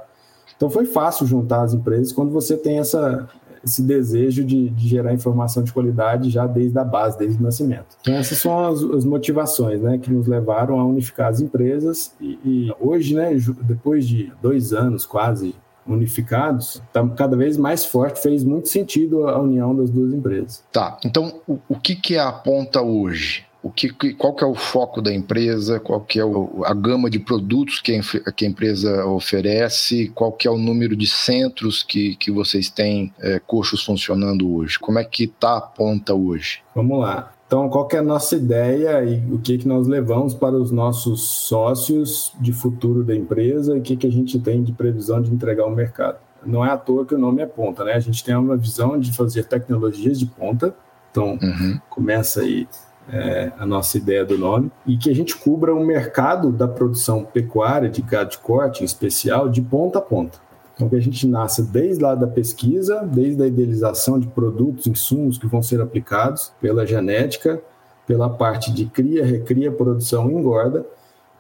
Então 0.56 0.70
foi 0.70 0.86
fácil 0.86 1.25
juntar 1.25 1.63
as 1.63 1.74
empresas 1.74 2.12
quando 2.12 2.32
você 2.32 2.58
tem 2.58 2.79
essa, 2.79 3.27
esse 3.63 3.82
desejo 3.82 4.44
de, 4.44 4.70
de, 4.70 4.88
gerar 4.88 5.13
informação 5.13 5.63
de 5.63 5.72
qualidade 5.72 6.29
já 6.29 6.46
desde 6.48 6.77
a 6.77 6.84
base, 6.84 7.18
desde 7.18 7.39
o 7.39 7.44
nascimento. 7.44 7.98
Então 8.01 8.15
essas 8.15 8.38
são 8.38 8.68
as, 8.68 8.82
as 8.84 9.06
motivações 9.06 9.82
né, 9.82 9.98
que 9.98 10.12
nos 10.12 10.27
levaram 10.27 10.79
a 10.79 10.86
unificar 10.86 11.27
as 11.27 11.41
empresas 11.41 12.13
e, 12.20 12.39
e 12.46 12.74
hoje, 12.79 13.15
né, 13.15 13.36
depois 13.62 14.08
de 14.08 14.32
dois 14.41 14.74
anos 14.74 15.06
quase 15.06 15.56
unificados, 15.88 16.82
está 16.88 17.08
cada 17.10 17.36
vez 17.36 17.58
mais 17.58 17.84
forte, 17.84 18.22
fez 18.22 18.44
muito 18.44 18.70
sentido 18.70 19.27
a 19.27 19.39
união 19.39 19.75
das 19.75 19.89
duas 19.89 20.13
empresas. 20.13 20.63
Tá, 20.72 20.98
então 21.03 21.41
o, 21.48 21.58
o 21.68 21.79
que, 21.79 21.96
que 21.96 22.15
é 22.15 22.20
a 22.20 22.32
ponta 22.32 22.82
hoje? 22.82 23.49
O 23.61 23.69
que, 23.69 24.13
qual 24.13 24.33
que 24.33 24.43
é 24.43 24.47
o 24.47 24.55
foco 24.55 25.01
da 25.01 25.13
empresa, 25.13 25.79
qual 25.79 25.99
que 26.01 26.19
é 26.19 26.23
o, 26.23 26.63
a 26.65 26.73
gama 26.73 27.09
de 27.09 27.19
produtos 27.19 27.81
que 27.81 27.93
a, 27.95 28.31
que 28.31 28.45
a, 28.45 28.47
empresa 28.47 29.05
oferece, 29.05 30.09
qual 30.15 30.31
que 30.31 30.47
é 30.47 30.51
o 30.51 30.57
número 30.57 30.95
de 30.95 31.05
centros 31.05 31.83
que, 31.83 32.15
que 32.15 32.31
vocês 32.31 32.69
têm 32.69 33.13
é, 33.19 33.39
coxos 33.39 33.83
funcionando 33.83 34.49
hoje, 34.55 34.79
como 34.79 34.97
é 34.97 35.03
que 35.03 35.25
está 35.25 35.57
a 35.57 35.61
ponta 35.61 36.13
hoje? 36.13 36.61
Vamos 36.73 36.99
lá. 36.99 37.33
Então, 37.47 37.67
qual 37.67 37.87
que 37.87 37.95
é 37.95 37.99
a 37.99 38.03
nossa 38.03 38.35
ideia 38.35 39.03
e 39.03 39.33
o 39.33 39.39
que, 39.39 39.57
que 39.57 39.67
nós 39.67 39.87
levamos 39.87 40.35
para 40.35 40.55
os 40.55 40.71
nossos 40.71 41.27
sócios 41.27 42.31
de 42.39 42.53
futuro 42.53 43.03
da 43.03 43.15
empresa 43.15 43.75
e 43.75 43.79
o 43.79 43.81
que, 43.81 43.97
que 43.97 44.05
a 44.05 44.11
gente 44.11 44.39
tem 44.39 44.63
de 44.63 44.71
previsão 44.71 45.19
de 45.19 45.33
entregar 45.33 45.63
ao 45.63 45.71
mercado? 45.71 46.19
Não 46.45 46.63
é 46.63 46.69
à 46.69 46.77
toa 46.77 47.05
que 47.05 47.15
o 47.15 47.17
nome 47.17 47.41
é 47.41 47.47
ponta, 47.47 47.83
né? 47.83 47.93
A 47.93 47.99
gente 47.99 48.23
tem 48.23 48.35
uma 48.35 48.55
visão 48.55 48.99
de 48.99 49.11
fazer 49.11 49.45
tecnologias 49.45 50.19
de 50.19 50.27
ponta, 50.27 50.75
então 51.09 51.39
uhum. 51.41 51.79
começa 51.89 52.41
aí 52.41 52.67
é, 53.11 53.51
a 53.57 53.65
nossa 53.65 53.97
ideia 53.97 54.25
do 54.25 54.37
nome, 54.37 54.71
e 54.85 54.97
que 54.97 55.09
a 55.09 55.15
gente 55.15 55.35
cubra 55.35 55.73
o 55.73 55.85
mercado 55.85 56.51
da 56.51 56.67
produção 56.67 57.23
pecuária 57.23 57.89
de 57.89 58.01
gado 58.01 58.31
de 58.31 58.37
corte, 58.37 58.81
em 58.81 58.85
especial, 58.85 59.49
de 59.49 59.61
ponta 59.61 59.99
a 59.99 60.01
ponta. 60.01 60.39
Então, 60.75 60.87
que 60.87 60.95
a 60.95 61.01
gente 61.01 61.27
nasce 61.27 61.61
desde 61.61 62.01
lá 62.01 62.15
da 62.15 62.25
pesquisa, 62.25 63.01
desde 63.03 63.43
a 63.43 63.47
idealização 63.47 64.17
de 64.17 64.27
produtos, 64.27 64.87
insumos 64.87 65.37
que 65.37 65.45
vão 65.45 65.61
ser 65.61 65.81
aplicados 65.81 66.53
pela 66.61 66.85
genética, 66.85 67.61
pela 68.07 68.29
parte 68.29 68.71
de 68.71 68.85
cria, 68.85 69.25
recria, 69.25 69.71
produção 69.71 70.31
e 70.31 70.33
engorda. 70.33 70.85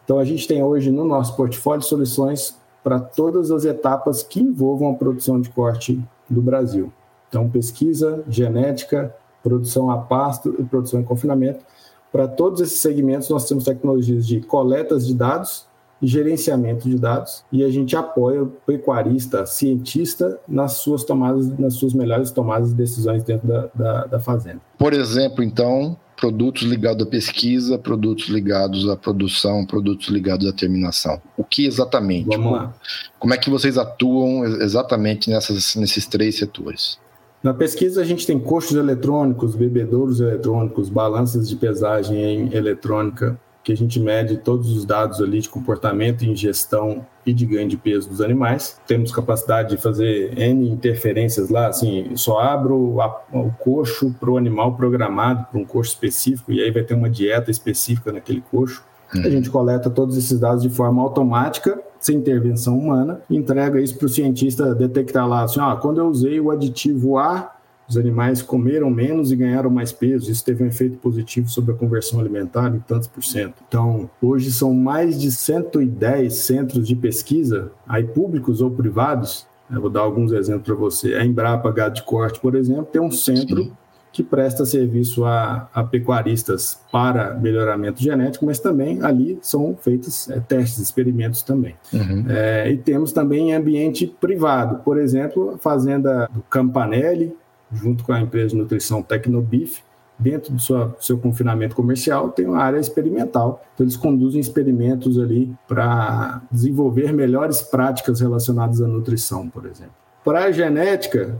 Então, 0.03 0.19
a 0.19 0.25
gente 0.25 0.45
tem 0.45 0.61
hoje 0.61 0.91
no 0.91 1.05
nosso 1.05 1.37
portfólio 1.37 1.81
soluções 1.81 2.57
para 2.83 2.99
todas 2.99 3.49
as 3.49 3.63
etapas 3.63 4.23
que 4.23 4.41
envolvam 4.41 4.91
a 4.91 4.95
produção 4.95 5.39
de 5.39 5.49
corte 5.49 6.03
do 6.29 6.41
Brasil. 6.41 6.91
Então, 7.29 7.49
pesquisa, 7.49 8.23
genética, 8.27 9.15
produção 9.43 9.89
a 9.89 9.97
pasto 9.97 10.55
e 10.59 10.63
produção 10.63 10.99
em 10.99 11.03
confinamento. 11.03 11.63
Para 12.11 12.27
todos 12.27 12.61
esses 12.61 12.79
segmentos, 12.79 13.29
nós 13.29 13.47
temos 13.47 13.63
tecnologias 13.63 14.25
de 14.25 14.41
coletas 14.41 15.05
de 15.05 15.13
dados 15.13 15.67
e 16.01 16.07
gerenciamento 16.07 16.87
de 16.89 16.97
dados, 16.97 17.43
e 17.51 17.63
a 17.63 17.69
gente 17.69 17.95
apoia 17.95 18.43
o 18.43 18.47
pecuarista, 18.47 19.45
cientista, 19.45 20.39
nas 20.47 20.73
suas 20.73 21.03
tomadas, 21.03 21.49
nas 21.59 21.73
suas 21.73 21.93
melhores 21.93 22.31
tomadas 22.31 22.69
de 22.69 22.75
decisões 22.75 23.21
dentro 23.23 23.47
da, 23.47 23.69
da, 23.75 24.05
da 24.05 24.19
fazenda. 24.19 24.61
Por 24.77 24.93
exemplo, 24.93 25.43
então, 25.43 25.97
produtos 26.15 26.63
ligados 26.63 27.05
à 27.05 27.09
pesquisa, 27.09 27.77
produtos 27.77 28.29
ligados 28.29 28.89
à 28.89 28.95
produção, 28.95 29.65
produtos 29.65 30.07
ligados 30.07 30.47
à 30.47 30.53
terminação. 30.53 31.21
O 31.37 31.43
que 31.43 31.65
exatamente? 31.65 32.27
Vamos 32.27 32.51
lá. 32.53 32.73
Como 33.17 33.33
é 33.33 33.37
que 33.37 33.49
vocês 33.49 33.77
atuam 33.77 34.45
exatamente 34.45 35.29
nessas, 35.29 35.75
nesses 35.75 36.05
três 36.07 36.37
setores? 36.37 36.97
Na 37.41 37.53
pesquisa, 37.53 38.01
a 38.01 38.03
gente 38.03 38.27
tem 38.27 38.37
coxos 38.37 38.75
eletrônicos, 38.75 39.55
bebedouros 39.55 40.19
eletrônicos, 40.19 40.89
balanças 40.89 41.47
de 41.47 41.55
pesagem 41.55 42.17
em 42.17 42.53
eletrônica, 42.53 43.39
que 43.63 43.71
a 43.71 43.77
gente 43.77 43.97
mede 43.97 44.37
todos 44.37 44.75
os 44.75 44.83
dados 44.83 45.21
ali 45.21 45.39
de 45.39 45.47
comportamento, 45.47 46.25
ingestão 46.25 47.05
e 47.25 47.31
de 47.31 47.45
ganho 47.45 47.69
de 47.69 47.77
peso 47.77 48.09
dos 48.09 48.19
animais. 48.19 48.79
Temos 48.85 49.11
capacidade 49.11 49.69
de 49.69 49.81
fazer 49.81 50.37
N 50.37 50.69
interferências 50.69 51.49
lá, 51.49 51.67
assim, 51.67 52.11
só 52.15 52.39
abro 52.39 52.97
o 53.31 53.51
coxo 53.59 54.13
para 54.19 54.29
o 54.29 54.37
animal 54.37 54.75
programado, 54.75 55.45
para 55.49 55.59
um 55.59 55.65
coxo 55.65 55.93
específico, 55.93 56.51
e 56.51 56.61
aí 56.61 56.71
vai 56.71 56.83
ter 56.83 56.93
uma 56.93 57.09
dieta 57.09 57.49
específica 57.49 58.11
naquele 58.11 58.41
coxo. 58.41 58.83
Uhum. 59.13 59.21
A 59.21 59.29
gente 59.29 59.49
coleta 59.49 59.89
todos 59.89 60.17
esses 60.17 60.39
dados 60.39 60.61
de 60.61 60.69
forma 60.69 61.01
automática, 61.01 61.81
sem 61.99 62.17
intervenção 62.17 62.77
humana, 62.77 63.21
entrega 63.29 63.81
isso 63.81 63.97
para 63.97 64.05
o 64.05 64.09
cientista 64.09 64.73
detectar 64.73 65.27
lá, 65.27 65.43
assim, 65.43 65.59
ah, 65.59 65.75
quando 65.75 65.99
eu 65.99 66.07
usei 66.07 66.39
o 66.39 66.51
aditivo 66.51 67.17
A, 67.17 67.55
os 67.87 67.97
animais 67.97 68.43
comeram 68.43 68.89
menos 68.91 69.31
e 69.31 69.35
ganharam 69.35 69.71
mais 69.71 69.91
peso. 69.91 70.31
Isso 70.31 70.45
teve 70.45 70.63
um 70.63 70.67
efeito 70.67 70.99
positivo 70.99 71.49
sobre 71.49 71.73
a 71.73 71.75
conversão 71.75 72.19
alimentar 72.19 72.67
em 72.67 72.79
tantos 72.79 73.07
por 73.07 73.23
cento. 73.23 73.55
Então, 73.67 74.07
hoje 74.21 74.51
são 74.51 74.71
mais 74.75 75.19
de 75.19 75.31
110 75.31 76.31
centros 76.35 76.87
de 76.87 76.95
pesquisa, 76.95 77.71
aí 77.87 78.03
públicos 78.03 78.61
ou 78.61 78.69
privados. 78.69 79.47
Eu 79.71 79.81
vou 79.81 79.89
dar 79.89 80.01
alguns 80.01 80.31
exemplos 80.31 80.65
para 80.65 80.75
você. 80.75 81.15
A 81.15 81.25
Embrapa 81.25 81.71
Gado 81.71 81.95
de 81.95 82.03
Corte, 82.03 82.39
por 82.39 82.53
exemplo, 82.53 82.85
tem 82.85 83.01
um 83.01 83.11
centro 83.11 83.63
Sim 83.63 83.71
que 84.11 84.23
presta 84.23 84.65
serviço 84.65 85.23
a, 85.25 85.69
a, 85.73 85.83
pecuaristas 85.83 86.79
para 86.91 87.35
melhoramento 87.35 88.01
genético, 88.01 88.45
mas 88.45 88.59
também 88.59 89.01
ali 89.03 89.37
são 89.41 89.75
feitos 89.79 90.29
é, 90.29 90.39
testes, 90.39 90.79
experimentos 90.79 91.41
também. 91.41 91.75
Uhum. 91.93 92.25
É, 92.27 92.71
e 92.71 92.77
temos 92.77 93.11
também 93.11 93.53
ambiente 93.53 94.07
privado, 94.07 94.83
por 94.83 94.97
exemplo, 94.97 95.51
a 95.55 95.57
fazenda 95.57 96.27
do 96.33 96.41
Campanelli, 96.43 97.35
junto 97.71 98.03
com 98.03 98.11
a 98.11 98.19
empresa 98.19 98.49
de 98.49 98.55
nutrição 98.55 99.03
Tecnobif, 99.03 99.81
dentro 100.17 100.53
do 100.53 100.61
seu, 100.61 100.93
seu 100.99 101.17
confinamento 101.17 101.75
comercial, 101.75 102.29
tem 102.29 102.45
uma 102.45 102.61
área 102.61 102.79
experimental. 102.79 103.63
Então, 103.73 103.85
eles 103.85 103.95
conduzem 103.95 104.41
experimentos 104.41 105.17
ali 105.17 105.55
para 105.67 106.41
desenvolver 106.51 107.13
melhores 107.13 107.61
práticas 107.61 108.19
relacionadas 108.19 108.81
à 108.81 108.87
nutrição, 108.87 109.47
por 109.47 109.65
exemplo. 109.65 109.93
Para 110.25 110.43
a 110.43 110.51
genética, 110.51 111.39